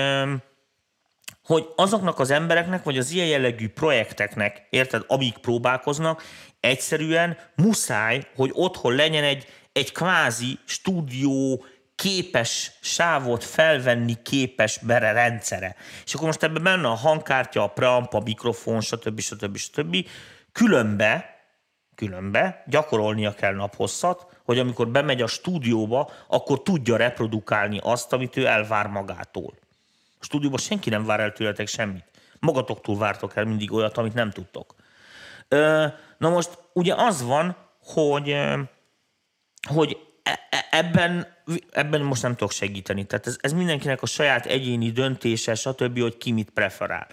hogy 1.44 1.68
azoknak 1.76 2.18
az 2.18 2.30
embereknek, 2.30 2.82
vagy 2.82 2.98
az 2.98 3.10
ilyen 3.10 3.26
jellegű 3.26 3.68
projekteknek, 3.68 4.66
érted, 4.70 5.04
amíg 5.06 5.38
próbálkoznak, 5.38 6.22
egyszerűen 6.60 7.38
muszáj, 7.56 8.26
hogy 8.36 8.50
otthon 8.54 8.94
legyen 8.94 9.24
egy, 9.24 9.46
egy 9.72 9.92
kvázi 9.92 10.58
stúdió 10.64 11.64
képes 11.94 12.72
sávot 12.80 13.44
felvenni 13.44 14.22
képes 14.22 14.78
bere 14.78 15.12
rendszere. 15.12 15.76
És 16.04 16.14
akkor 16.14 16.26
most 16.26 16.42
ebben 16.42 16.62
benne 16.62 16.88
a 16.88 16.94
hangkártya, 16.94 17.62
a 17.62 17.68
preamp, 17.68 18.14
a 18.14 18.20
mikrofon, 18.20 18.80
stb. 18.80 19.20
stb. 19.20 19.56
stb. 19.56 20.06
Különbe, 20.52 21.39
különbe 22.00 22.62
gyakorolnia 22.66 23.34
kell 23.34 23.54
naphosszat, 23.54 24.26
hogy 24.44 24.58
amikor 24.58 24.88
bemegy 24.88 25.22
a 25.22 25.26
stúdióba, 25.26 26.10
akkor 26.26 26.62
tudja 26.62 26.96
reprodukálni 26.96 27.78
azt, 27.82 28.12
amit 28.12 28.36
ő 28.36 28.46
elvár 28.46 28.86
magától. 28.86 29.54
A 30.20 30.24
stúdióban 30.24 30.58
senki 30.58 30.90
nem 30.90 31.04
vár 31.04 31.20
el 31.20 31.32
tőletek 31.32 31.66
semmit. 31.66 32.04
Magatoktól 32.38 32.98
vártok 32.98 33.36
el 33.36 33.44
mindig 33.44 33.72
olyat, 33.72 33.96
amit 33.96 34.14
nem 34.14 34.30
tudtok. 34.30 34.74
Na 36.18 36.28
most 36.28 36.58
ugye 36.72 36.94
az 36.94 37.22
van, 37.22 37.56
hogy, 37.84 38.36
hogy 39.68 39.98
ebben, 40.70 41.26
ebben 41.70 42.00
most 42.00 42.22
nem 42.22 42.32
tudok 42.32 42.52
segíteni. 42.52 43.04
Tehát 43.04 43.26
ez, 43.26 43.36
ez 43.40 43.52
mindenkinek 43.52 44.02
a 44.02 44.06
saját 44.06 44.46
egyéni 44.46 44.90
döntése, 44.90 45.54
stb., 45.54 46.00
hogy 46.00 46.16
ki 46.16 46.32
mit 46.32 46.50
preferál. 46.50 47.06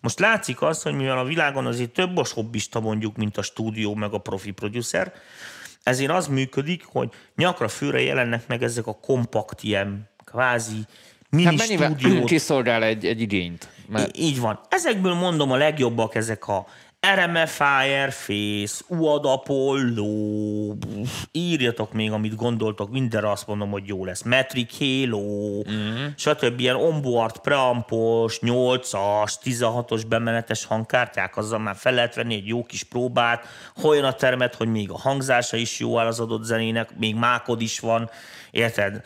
Most 0.00 0.18
látszik 0.18 0.62
az, 0.62 0.82
hogy 0.82 0.94
mivel 0.94 1.18
a 1.18 1.24
világon 1.24 1.66
azért 1.66 1.90
több 1.90 2.16
a 2.16 2.24
hobbista 2.34 2.80
mondjuk, 2.80 3.16
mint 3.16 3.36
a 3.36 3.42
stúdió, 3.42 3.94
meg 3.94 4.12
a 4.12 4.18
profi 4.18 4.50
producer, 4.50 5.12
ezért 5.82 6.10
az 6.10 6.26
működik, 6.26 6.84
hogy 6.84 7.10
nyakra 7.36 7.68
főre 7.68 8.00
jelennek 8.00 8.46
meg 8.46 8.62
ezek 8.62 8.86
a 8.86 8.94
kompakt 8.94 9.62
ilyen 9.62 10.08
kvázi 10.24 10.86
mini 11.30 11.44
Hát 11.44 11.56
mennyivel 11.56 12.24
kiszolgál 12.24 12.82
egy, 12.82 13.06
egy 13.06 13.20
igényt? 13.20 13.68
Mert 13.88 14.16
Így 14.16 14.40
van. 14.40 14.60
Ezekből 14.68 15.14
mondom 15.14 15.50
a 15.50 15.56
legjobbak 15.56 16.14
ezek 16.14 16.48
a 16.48 16.66
RMF 17.12 17.60
Fireface, 17.60 18.84
UAD 18.88 19.24
Apollo, 19.24 20.74
írjatok 21.32 21.92
még, 21.92 22.12
amit 22.12 22.36
gondoltok, 22.36 22.90
mindenre 22.90 23.30
azt 23.30 23.46
mondom, 23.46 23.70
hogy 23.70 23.86
jó 23.86 24.04
lesz. 24.04 24.22
Metric 24.22 24.78
Halo, 24.78 25.62
mm. 25.70 26.06
stb. 26.16 26.60
Ilyen 26.60 26.76
onboard 26.76 27.38
preampos, 27.38 28.38
8-as, 28.40 29.32
16-os 29.44 30.02
bemenetes 30.08 30.64
hangkártyák, 30.64 31.36
azzal 31.36 31.58
már 31.58 31.76
fel 31.76 31.94
lehet 31.94 32.14
venni 32.14 32.34
egy 32.34 32.46
jó 32.46 32.62
kis 32.62 32.82
próbát, 32.82 33.46
olyan 33.82 34.04
a 34.04 34.12
termet, 34.12 34.54
hogy 34.54 34.68
még 34.68 34.90
a 34.90 34.98
hangzása 34.98 35.56
is 35.56 35.78
jó 35.78 35.98
áll 35.98 36.06
az 36.06 36.20
adott 36.20 36.44
zenének, 36.44 36.98
még 36.98 37.14
mákod 37.14 37.60
is 37.60 37.80
van, 37.80 38.10
érted? 38.50 39.02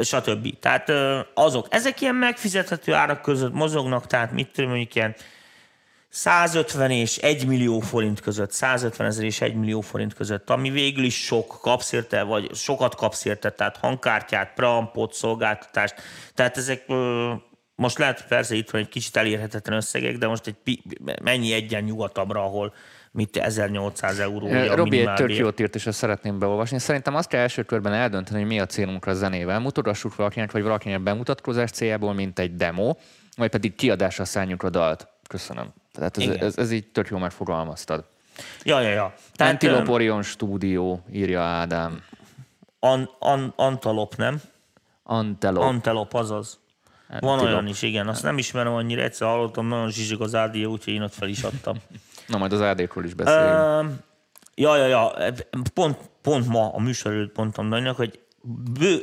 stb. 0.00 0.58
Tehát 0.58 0.92
azok, 1.34 1.66
ezek 1.70 2.00
ilyen 2.00 2.14
megfizethető 2.14 2.92
árak 2.94 3.22
között 3.22 3.52
mozognak, 3.52 4.06
tehát 4.06 4.32
mit 4.32 4.48
tudom, 4.52 4.70
mondjuk 4.70 4.94
ilyen 4.94 5.14
150 6.14 6.90
és 6.90 7.16
1 7.16 7.46
millió 7.46 7.80
forint 7.80 8.20
között, 8.20 8.50
150 8.50 9.06
ezer 9.06 9.24
és 9.24 9.40
1 9.40 9.54
millió 9.54 9.80
forint 9.80 10.14
között, 10.14 10.50
ami 10.50 10.70
végül 10.70 11.04
is 11.04 11.24
sok, 11.24 11.58
kapsz 11.60 11.92
érte, 11.92 12.22
vagy 12.22 12.54
sokat 12.54 12.94
kapsz 12.94 13.24
érte, 13.24 13.50
tehát 13.50 13.76
hangkártyát, 13.76 14.54
preampot, 14.54 15.12
szolgáltatást, 15.12 15.94
tehát 16.34 16.56
ezek 16.56 16.84
most 17.74 17.98
lehet 17.98 18.26
persze 18.28 18.54
itt 18.54 18.70
van 18.70 18.80
egy 18.80 18.88
kicsit 18.88 19.16
elérhetetlen 19.16 19.76
összegek, 19.76 20.16
de 20.16 20.26
most 20.26 20.46
egy 20.46 20.80
mennyi 21.22 21.52
egyen 21.52 21.82
nyugatabbra, 21.82 22.44
ahol 22.44 22.74
mit 23.12 23.36
1800 23.36 24.18
euró. 24.18 24.46
a 24.46 24.74
Robi 24.74 24.98
egy 24.98 25.14
tök 25.14 25.36
jót 25.36 25.60
írt, 25.60 25.74
és 25.74 25.86
ezt 25.86 25.98
szeretném 25.98 26.38
beolvasni. 26.38 26.78
Szerintem 26.78 27.14
azt 27.14 27.28
kell 27.28 27.40
első 27.40 27.62
körben 27.62 27.92
eldönteni, 27.92 28.38
hogy 28.38 28.48
mi 28.48 28.60
a 28.60 28.66
célunkra 28.66 29.12
a 29.12 29.14
zenével. 29.14 29.60
Mutatassuk 29.60 30.16
valakinek, 30.16 30.52
vagy 30.52 30.62
valakinek 30.62 31.02
bemutatkozás 31.02 31.70
céljából, 31.70 32.12
mint 32.12 32.38
egy 32.38 32.54
demo, 32.54 32.94
vagy 33.36 33.50
pedig 33.50 33.74
kiadásra 33.74 34.24
szálljuk 34.24 34.62
a 34.62 34.70
dalt. 34.70 35.11
Köszönöm. 35.32 35.72
Tehát 35.92 36.18
ez, 36.18 36.28
ez, 36.28 36.56
ez 36.56 36.70
így 36.70 36.86
tök 36.86 37.08
jó 37.08 37.18
megfogalmaztad. 37.18 38.04
Ja, 38.62 38.80
ja, 38.80 38.88
ja. 38.88 39.14
Tehát, 39.34 39.52
Antilope 39.52 39.90
Orion 39.90 40.22
stúdió, 40.22 41.04
írja 41.12 41.40
Ádám. 41.40 42.02
An, 42.78 43.10
an, 43.18 43.52
Antalop, 43.56 44.16
nem? 44.16 44.40
Antelop. 45.02 45.62
Antelop, 45.62 46.14
azaz. 46.14 46.58
Van 47.20 47.38
olyan 47.38 47.66
is, 47.66 47.82
igen. 47.82 48.08
Azt 48.08 48.22
nem 48.22 48.38
ismerem 48.38 48.72
annyira, 48.72 49.02
egyszer 49.02 49.28
hallottam, 49.28 49.66
nagyon 49.66 49.90
zsizsig 49.90 50.20
az 50.20 50.34
AD, 50.34 50.56
úgyhogy 50.56 50.92
én 50.92 51.02
ott 51.02 51.14
fel 51.14 51.28
is 51.28 51.42
adtam. 51.42 51.76
Na, 52.26 52.38
majd 52.38 52.52
az 52.52 52.60
AD-król 52.60 53.04
is 53.04 53.14
beszélünk. 53.14 53.54
Uh, 53.54 53.86
ja, 54.54 54.76
ja, 54.76 54.86
ja. 54.86 55.32
Pont, 55.74 55.98
pont 56.22 56.46
ma 56.46 56.72
a 56.72 56.80
műsor 56.80 57.12
előtt 57.12 57.36
mondtam 57.36 57.68
Daninak, 57.68 57.96
hogy 57.96 58.20
bő, 58.78 59.02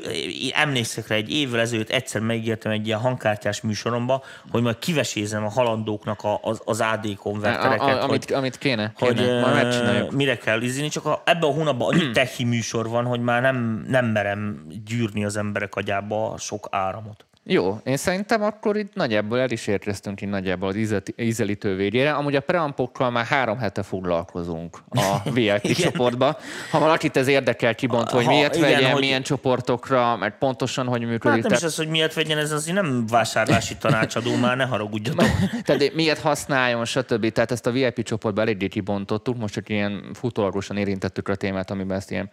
emlékszek 0.54 1.08
rá, 1.08 1.16
egy 1.16 1.32
évvel 1.32 1.60
ezelőtt 1.60 1.90
egyszer 1.90 2.22
megírtam 2.22 2.72
egy 2.72 2.88
ilyen 2.88 3.00
hangkártyás 3.00 3.62
műsoromba, 3.62 4.24
hogy 4.52 4.62
majd 4.62 4.80
kivesézem 4.80 5.46
a 5.46 5.50
halandóknak 5.50 6.24
a, 6.24 6.40
az, 6.42 6.62
az 6.66 6.82
AD 6.82 7.16
konvertereket. 7.16 7.80
A, 7.80 8.02
a, 8.02 8.04
amit, 8.04 8.26
hogy, 8.26 8.34
amit 8.34 8.58
kéne, 8.58 8.94
kéne. 8.98 9.42
Hogy, 9.42 9.52
majd 9.52 10.14
mire 10.14 10.38
kell 10.38 10.62
izini, 10.62 10.88
csak 10.88 11.06
a, 11.06 11.22
ebben 11.26 11.50
a 11.50 11.54
hónapban 11.54 11.94
annyi 11.94 12.12
techi 12.12 12.44
műsor 12.44 12.90
van, 12.90 13.06
hogy 13.06 13.20
már 13.20 13.42
nem, 13.42 13.86
nem 13.88 14.06
merem 14.06 14.68
gyűrni 14.86 15.26
az 15.26 15.38
emberek 15.38 15.76
agyába 15.76 16.36
sok 16.38 16.68
áramot. 16.72 17.29
Jó, 17.44 17.80
én 17.84 17.98
szerintem 17.98 18.44
akkor 18.44 18.78
itt 18.78 18.94
nagyjából 18.94 19.40
el 19.40 19.50
is 19.50 19.68
érkeztünk 19.68 20.22
itt 20.22 20.30
nagyjából 20.30 20.70
az 20.70 20.76
ízelítő 21.16 21.76
végére. 21.76 22.12
Amúgy 22.12 22.36
a 22.36 22.40
preampokkal 22.40 23.10
már 23.10 23.26
három 23.26 23.58
hete 23.58 23.84
foglalkozunk 23.84 24.78
a 24.90 25.18
VIP 25.34 25.72
csoportba. 25.72 26.38
Ha 26.72 26.80
valakit 26.80 27.18
ez 27.18 27.28
érdekel 27.28 27.76
kibont, 27.76 28.10
hogy 28.10 28.26
miért 28.26 28.56
igen, 28.56 28.72
vegyen, 28.72 28.92
hogy... 28.92 29.00
milyen 29.00 29.22
csoportokra, 29.22 30.16
mert 30.16 30.38
pontosan 30.38 30.88
hogy 30.88 31.02
működik. 31.02 31.42
Hát 31.42 31.44
nem 31.44 31.58
is 31.58 31.64
az, 31.64 31.76
hogy 31.76 31.88
miért 31.88 32.14
vegyen, 32.14 32.38
ez 32.38 32.52
azért 32.52 32.76
nem 32.76 33.08
vásárlási 33.08 33.78
tanácsadó, 33.78 34.36
már 34.36 34.58
ne 34.58 34.66
haragudjatok. 34.66 35.26
Tehát 35.66 35.94
miért 35.94 36.20
használjon, 36.20 36.86
stb. 36.86 37.32
Tehát 37.32 37.52
ezt 37.52 37.66
a 37.66 37.72
VIP 37.72 38.04
csoportba 38.04 38.42
eléggé 38.42 38.68
kibontottuk, 38.68 39.38
most 39.38 39.54
csak 39.54 39.70
ilyen 39.70 40.04
futólagosan 40.14 40.78
érintettük 40.78 41.28
a 41.28 41.36
témát, 41.36 41.72
amiben 41.72 41.98
ezt 41.98 42.12
ilyen 42.12 42.32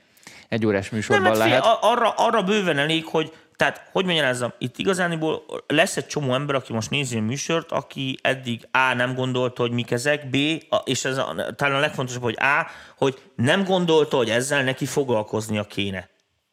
egy 0.49 0.66
órás 0.66 0.91
műsorban 0.91 1.31
nem, 1.31 1.41
hát 1.41 1.49
lehet. 1.49 1.62
Fél, 1.62 1.79
arra, 1.81 2.11
arra 2.11 2.43
bőven 2.43 2.79
elég, 2.79 3.05
hogy 3.05 3.33
tehát, 3.57 3.89
hogy 3.93 4.05
magyarázzam, 4.05 4.53
itt 4.59 4.79
igazániból 4.79 5.43
lesz 5.66 5.97
egy 5.97 6.07
csomó 6.07 6.35
ember, 6.35 6.55
aki 6.55 6.72
most 6.72 6.91
nézi 6.91 7.16
a 7.16 7.20
műsort, 7.20 7.72
aki 7.72 8.18
eddig 8.22 8.68
A. 8.70 8.95
nem 8.95 9.14
gondolta, 9.14 9.62
hogy 9.62 9.70
mik 9.70 9.91
ezek, 9.91 10.31
B. 10.31 10.37
és 10.85 11.05
ez 11.05 11.16
a, 11.16 11.55
talán 11.57 11.74
a 11.74 11.81
legfontosabb, 11.81 12.22
hogy 12.22 12.37
A. 12.39 12.66
hogy 12.97 13.18
nem 13.37 13.64
gondolta, 13.64 14.16
hogy 14.16 14.31
ezzel 14.31 14.62
neki 14.62 14.87
foglalkoznia 14.87 15.64
kéne. 15.64 16.09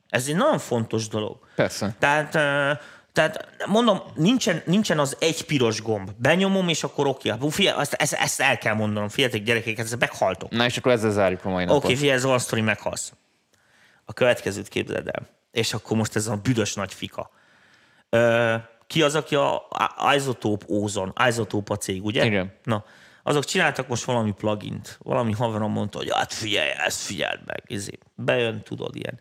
Ez 0.09 0.28
egy 0.28 0.36
nagyon 0.36 0.59
fontos 0.59 1.07
dolog. 1.07 1.38
Persze. 1.55 1.95
Tehát, 1.99 2.32
tehát 3.13 3.47
mondom, 3.65 4.01
nincsen, 4.15 4.61
nincsen 4.65 4.99
az 4.99 5.15
egy 5.19 5.45
piros 5.45 5.82
gomb. 5.82 6.09
Benyomom, 6.17 6.67
és 6.67 6.84
akkor 6.84 7.07
oké. 7.07 7.32
Okay. 7.32 7.67
ezt, 7.67 7.93
ezt, 7.93 8.13
ezt, 8.13 8.41
el 8.41 8.57
kell 8.57 8.74
mondanom. 8.74 9.09
Figyeljetek, 9.09 9.43
gyerekek, 9.43 9.78
ezt 9.78 9.99
meghaltok. 9.99 10.49
Na, 10.51 10.65
és 10.65 10.78
akkor 10.78 10.91
ezzel 10.91 11.11
zárjuk 11.11 11.45
a 11.45 11.49
mai 11.49 11.65
napot. 11.65 11.84
Oké, 11.84 11.95
okay, 11.95 12.09
ez 12.09 12.24
a 12.24 12.38
sztori 12.38 12.61
meghalsz. 12.61 13.13
A 14.06 14.14
következőt 14.14 14.68
képzeld 14.68 15.08
el 15.08 15.41
és 15.54 15.74
akkor 15.74 15.97
most 15.97 16.16
ez 16.16 16.28
a 16.28 16.36
büdös 16.36 16.74
nagy 16.74 16.93
fika. 16.93 17.32
Ö, 18.10 18.56
ki 18.88 19.01
az, 19.01 19.16
aki 19.16 19.36
a 19.36 19.68
Isotope 20.16 20.66
Ozon, 20.68 21.14
Isotope 21.28 21.74
a 21.74 21.78
cég, 21.78 22.06
ugye? 22.06 22.26
Igen. 22.26 22.54
Na, 22.64 22.86
azok 23.24 23.45
csináltak 23.45 23.88
most 23.88 24.04
valami 24.04 24.32
plugint. 24.32 24.97
Valami 25.01 25.32
haverom 25.32 25.72
mondta, 25.72 25.97
hogy 25.97 26.12
hát 26.14 26.34
figyelj, 26.34 26.70
ezt 26.70 27.01
figyeld 27.01 27.39
meg. 27.45 27.64
Izé. 27.68 27.97
Bejön, 28.16 28.64
tudod, 28.64 28.95
ilyen 28.95 29.20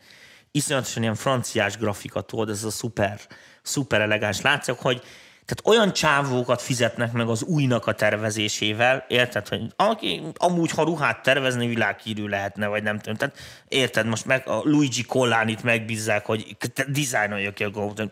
iszonyatosan 0.51 1.03
ilyen 1.03 1.15
franciás 1.15 1.77
grafika, 1.77 2.21
tudod, 2.21 2.49
ez 2.49 2.65
a 2.65 2.71
szuper, 2.71 3.21
szuper 3.63 4.01
elegáns. 4.01 4.41
Látszik, 4.41 4.75
hogy 4.75 5.03
tehát 5.45 5.77
olyan 5.77 5.93
csávókat 5.93 6.63
fizetnek 6.63 7.13
meg 7.13 7.29
az 7.29 7.43
újnak 7.43 7.87
a 7.87 7.93
tervezésével, 7.93 9.05
érted, 9.09 9.49
hogy 9.49 9.63
aki 9.77 10.23
amúgy, 10.35 10.71
ha 10.71 10.83
ruhát 10.83 11.23
tervezni, 11.23 11.67
világhírű 11.67 12.27
lehetne, 12.27 12.67
vagy 12.67 12.83
nem 12.83 12.99
tudom. 12.99 13.17
Tehát 13.17 13.39
érted, 13.69 14.07
most 14.07 14.25
meg 14.25 14.49
a 14.49 14.61
Luigi 14.65 15.03
Collánit 15.03 15.63
megbízzák, 15.63 16.27
hogy 16.27 16.57
dizájnolja 16.89 17.53
ki 17.53 17.65
a 17.65 17.71
gót, 17.71 18.03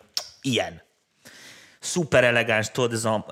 ilyen. 0.42 0.82
Szuper 1.80 2.24
elegáns, 2.24 2.70
tudod, 2.70 2.92
ez 2.92 3.04
a 3.04 3.26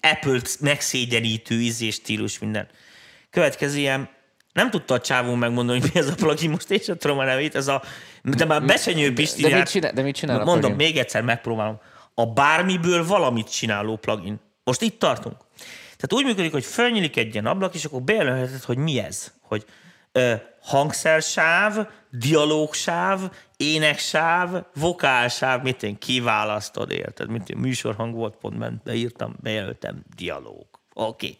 Apple-t 0.00 0.60
megszégyenítő 0.60 1.54
ízés 1.54 1.94
stílus, 1.94 2.38
minden. 2.38 2.68
Következő 3.30 3.78
ilyen, 3.78 4.08
nem 4.52 4.70
tudta 4.70 4.94
a 4.94 5.00
csávó 5.00 5.34
megmondani, 5.34 5.80
hogy 5.80 5.90
mi 5.92 6.00
ez 6.00 6.08
a 6.08 6.14
plugin, 6.14 6.50
most 6.50 6.70
én 6.70 6.78
sem 6.78 6.96
tudom 6.96 7.18
a 7.18 7.24
nevét, 7.24 7.54
ez 7.54 7.68
a, 7.68 7.82
de 8.22 8.44
már 8.44 8.64
besenyő 8.64 9.12
Pisti. 9.12 9.42
De, 9.42 9.56
mit 9.56 9.68
csinál, 9.68 9.92
de 9.92 10.02
mit 10.02 10.14
csinál 10.14 10.44
Mondom, 10.44 10.72
még 10.72 10.96
egyszer 10.96 11.22
megpróbálom 11.22 11.80
a 12.18 12.26
bármiből 12.26 13.06
valamit 13.06 13.50
csináló 13.50 13.96
plugin. 13.96 14.40
Most 14.64 14.80
itt 14.80 14.98
tartunk. 14.98 15.36
Tehát 15.82 16.12
úgy 16.12 16.24
működik, 16.24 16.52
hogy 16.52 16.64
fölnyílik 16.64 17.16
egy 17.16 17.32
ilyen 17.32 17.46
ablak, 17.46 17.74
és 17.74 17.84
akkor 17.84 18.02
bejelölheted, 18.02 18.62
hogy 18.62 18.76
mi 18.76 18.98
ez. 18.98 19.32
Hogy 19.40 19.64
ö, 20.12 20.34
hangszersáv, 20.62 21.86
dialógsáv, 22.10 23.20
éneksáv, 23.56 24.64
vokálsáv, 24.74 25.62
mit 25.62 25.82
én 25.82 25.98
kiválasztod, 25.98 26.90
érted? 26.90 27.28
Mint 27.28 27.48
én 27.48 27.56
műsorhang 27.56 28.14
volt, 28.14 28.36
pont 28.36 28.58
ment, 28.58 28.82
beírtam, 28.82 29.36
bejelöltem, 29.42 30.02
dialóg. 30.16 30.66
Oké. 30.94 31.26
Okay. 31.26 31.38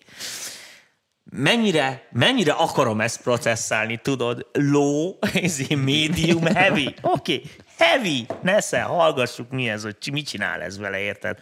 Mennyire, 1.31 2.09
mennyire 2.13 2.53
akarom 2.53 3.01
ezt 3.01 3.23
processzálni, 3.23 3.97
tudod? 4.03 4.47
Low, 4.53 5.13
medium, 5.69 6.45
heavy. 6.45 6.95
Oké, 7.03 7.35
okay 7.35 7.51
heavy, 7.79 8.27
nesze, 8.43 8.81
hallgassuk 8.81 9.51
mi 9.51 9.69
ez, 9.69 9.83
hogy 9.83 9.97
mit 10.13 10.29
csinál 10.29 10.61
ez 10.61 10.79
vele, 10.79 10.99
érted? 10.99 11.39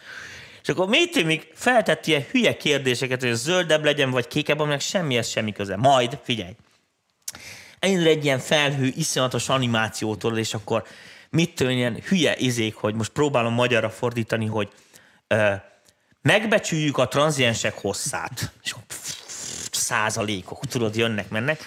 És 0.61 0.69
akkor 0.69 0.87
mit 0.87 1.23
még 1.23 1.47
feltett 1.53 2.07
ilyen 2.07 2.25
hülye 2.31 2.57
kérdéseket, 2.57 3.21
hogy 3.21 3.33
zöldebb 3.33 3.83
legyen, 3.83 4.11
vagy 4.11 4.27
kékebb, 4.27 4.59
aminek 4.59 4.79
semmihez 4.79 5.27
semmi 5.27 5.51
köze. 5.51 5.75
Majd, 5.75 6.19
figyelj, 6.23 6.55
elindul 7.79 8.07
egy 8.07 8.23
ilyen 8.23 8.39
felhő, 8.39 8.91
iszonyatos 8.95 9.49
animációtól, 9.49 10.37
és 10.37 10.53
akkor 10.53 10.83
mit 11.29 11.55
tudom, 11.55 11.71
ilyen 11.71 12.01
hülye 12.07 12.35
izék, 12.37 12.75
hogy 12.75 12.95
most 12.95 13.11
próbálom 13.11 13.53
magyarra 13.53 13.89
fordítani, 13.89 14.45
hogy 14.45 14.69
ö, 15.27 15.53
megbecsüljük 16.21 16.97
a 16.97 17.07
tranziensek 17.07 17.73
hosszát. 17.73 18.51
És 18.63 18.71
akkor 18.71 18.85
százalékok, 19.71 20.65
tudod, 20.65 20.95
jönnek, 20.95 21.29
mennek 21.29 21.59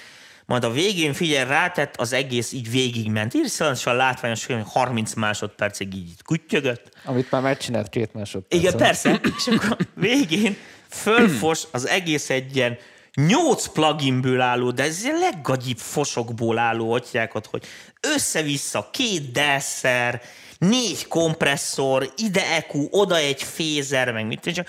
majd 0.50 0.64
a 0.64 0.70
végén 0.70 1.12
figyelj, 1.12 1.48
rátett, 1.48 1.96
az 1.96 2.12
egész 2.12 2.52
így 2.52 2.70
végigment. 2.70 3.34
Írszalatosan 3.34 3.96
látványos, 3.96 4.46
hogy 4.46 4.62
30 4.66 5.14
másodpercig 5.14 5.94
így 5.94 6.22
kuttyögött. 6.24 6.88
Amit 7.04 7.30
már 7.30 7.42
megcsinált 7.42 7.88
két 7.88 8.14
másodperc. 8.14 8.62
Igen, 8.62 8.76
persze. 8.76 9.20
És 9.36 9.46
akkor 9.46 9.76
végén 9.94 10.56
fölfos 10.88 11.62
az 11.70 11.88
egész 11.88 12.30
egy 12.30 12.56
ilyen 12.56 12.78
nyolc 13.14 13.66
pluginből 13.66 14.40
álló, 14.40 14.70
de 14.70 14.82
ez 14.82 15.04
a 15.04 15.18
leggagyibb 15.18 15.78
fosokból 15.78 16.58
álló 16.58 16.92
atyákat, 16.92 17.46
hogy 17.46 17.64
össze-vissza 18.00 18.88
két 18.92 19.32
deszer, 19.32 20.22
négy 20.58 21.08
kompresszor, 21.08 22.12
ide 22.16 22.46
EQ, 22.46 22.88
oda 22.90 23.16
egy 23.16 23.42
fézer, 23.42 24.12
meg 24.12 24.26
mit, 24.26 24.52
csak 24.54 24.66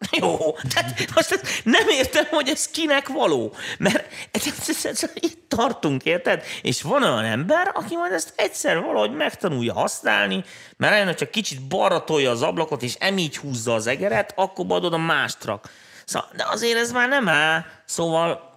Jó, 0.20 0.56
tehát 0.68 1.14
most 1.14 1.40
nem 1.64 1.88
értem, 1.88 2.24
hogy 2.30 2.48
ez 2.48 2.68
kinek 2.68 3.08
való. 3.08 3.54
Mert 3.78 4.06
itt 5.14 5.48
tartunk, 5.48 6.04
érted? 6.04 6.42
És 6.62 6.82
van 6.82 7.02
olyan 7.02 7.24
ember, 7.24 7.70
aki 7.74 7.96
majd 7.96 8.12
ezt 8.12 8.32
egyszer 8.36 8.80
valahogy 8.80 9.12
megtanulja 9.12 9.72
használni, 9.72 10.44
mert 10.76 10.92
olyan, 10.92 11.14
csak 11.14 11.30
kicsit 11.30 11.62
balra 11.62 12.04
az 12.04 12.42
ablakot, 12.42 12.82
és 12.82 12.94
emígy 12.98 13.36
húzza 13.36 13.74
az 13.74 13.86
egeret, 13.86 14.32
akkor 14.36 14.64
adod 14.68 14.92
a 14.92 14.98
mástrak. 14.98 15.70
Szóval, 16.04 16.28
de 16.36 16.46
azért 16.50 16.78
ez 16.78 16.92
már 16.92 17.08
nem 17.08 17.28
áll. 17.28 17.64
Szóval... 17.84 18.48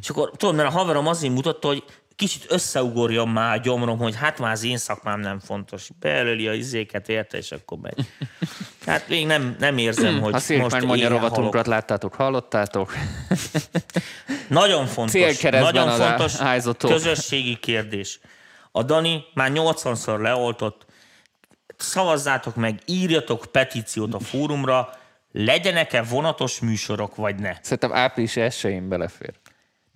És 0.00 0.08
akkor 0.08 0.30
tudod, 0.36 0.54
mert 0.54 0.68
a 0.68 0.72
haverom 0.72 1.06
azért 1.06 1.32
mutatta, 1.32 1.66
hogy 1.66 1.84
kicsit 2.18 2.44
összeugorjon 2.48 3.28
már 3.28 3.56
a 3.56 3.60
gyomrom, 3.60 3.98
hogy 3.98 4.16
hát 4.16 4.38
már 4.38 4.52
az 4.52 4.64
én 4.64 4.76
szakmám 4.76 5.20
nem 5.20 5.38
fontos. 5.38 5.88
Beelöli 6.00 6.48
a 6.48 6.52
izéket, 6.52 7.08
érte, 7.08 7.36
és 7.36 7.52
akkor 7.52 7.78
megy. 7.78 8.06
Hát 8.86 9.08
még 9.08 9.26
nem, 9.26 9.56
nem 9.58 9.78
érzem, 9.78 10.20
hogy 10.20 10.34
a 10.34 10.56
most 10.58 10.84
mondja 10.84 11.08
rovatunkat 11.08 11.66
láttátok, 11.66 12.14
hallottátok. 12.14 12.92
Nagyon 14.48 14.86
fontos, 14.86 15.40
nagyon 15.40 15.90
fontos 15.90 16.36
közösségi 16.78 17.56
kérdés. 17.56 18.20
A 18.72 18.82
Dani 18.82 19.24
már 19.34 19.50
80-szor 19.54 20.20
leoltott, 20.20 20.86
szavazzátok 21.76 22.54
meg, 22.54 22.80
írjatok 22.86 23.46
petíciót 23.52 24.14
a 24.14 24.18
fórumra, 24.18 24.88
legyenek-e 25.32 26.02
vonatos 26.02 26.60
műsorok, 26.60 27.16
vagy 27.16 27.36
ne. 27.36 27.52
Szerintem 27.62 27.92
április 27.92 28.36
1 28.36 28.82
belefér. 28.82 29.32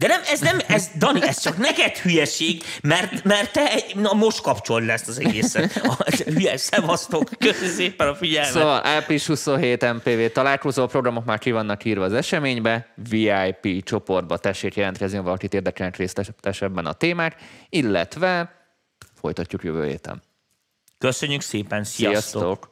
De 0.03 0.09
nem, 0.09 0.21
ez 0.31 0.41
nem, 0.41 0.59
ez, 0.67 0.91
Dani, 0.99 1.23
ez 1.23 1.41
csak 1.41 1.57
neked 1.57 1.97
hülyeség, 1.97 2.63
mert, 2.83 3.25
mert 3.25 3.53
te 3.53 3.73
egy, 3.73 3.97
na 3.97 4.13
most 4.13 4.41
kapcsol 4.41 4.83
lesz 4.83 5.09
az 5.09 5.21
egészet. 5.21 5.77
A, 5.77 6.05
hülye, 6.25 6.57
szevasztok, 6.57 7.31
köszönöm 7.39 7.71
szépen 7.75 8.09
a 8.09 8.15
figyelmet. 8.15 8.53
Szóval 8.53 8.87
április 8.87 9.27
27 9.27 9.93
MPV 9.93 10.33
találkozó 10.33 10.87
programok 10.87 11.25
már 11.25 11.39
ki 11.39 11.51
vannak 11.51 11.85
írva 11.85 12.05
az 12.05 12.13
eseménybe, 12.13 12.95
VIP 13.09 13.85
csoportba 13.85 14.37
tessék 14.37 14.75
jelentkezni, 14.75 15.17
ha 15.17 15.23
valakit 15.23 15.55
érdekelnek 15.55 15.97
részletesebben 15.97 16.87
a 16.87 16.93
témák, 16.93 17.37
illetve 17.69 18.55
folytatjuk 19.21 19.65
jövő 19.65 19.87
héten. 19.87 20.23
Köszönjük 20.99 21.41
szépen, 21.41 21.85
sziasztok! 21.85 22.23
sziasztok. 22.23 22.71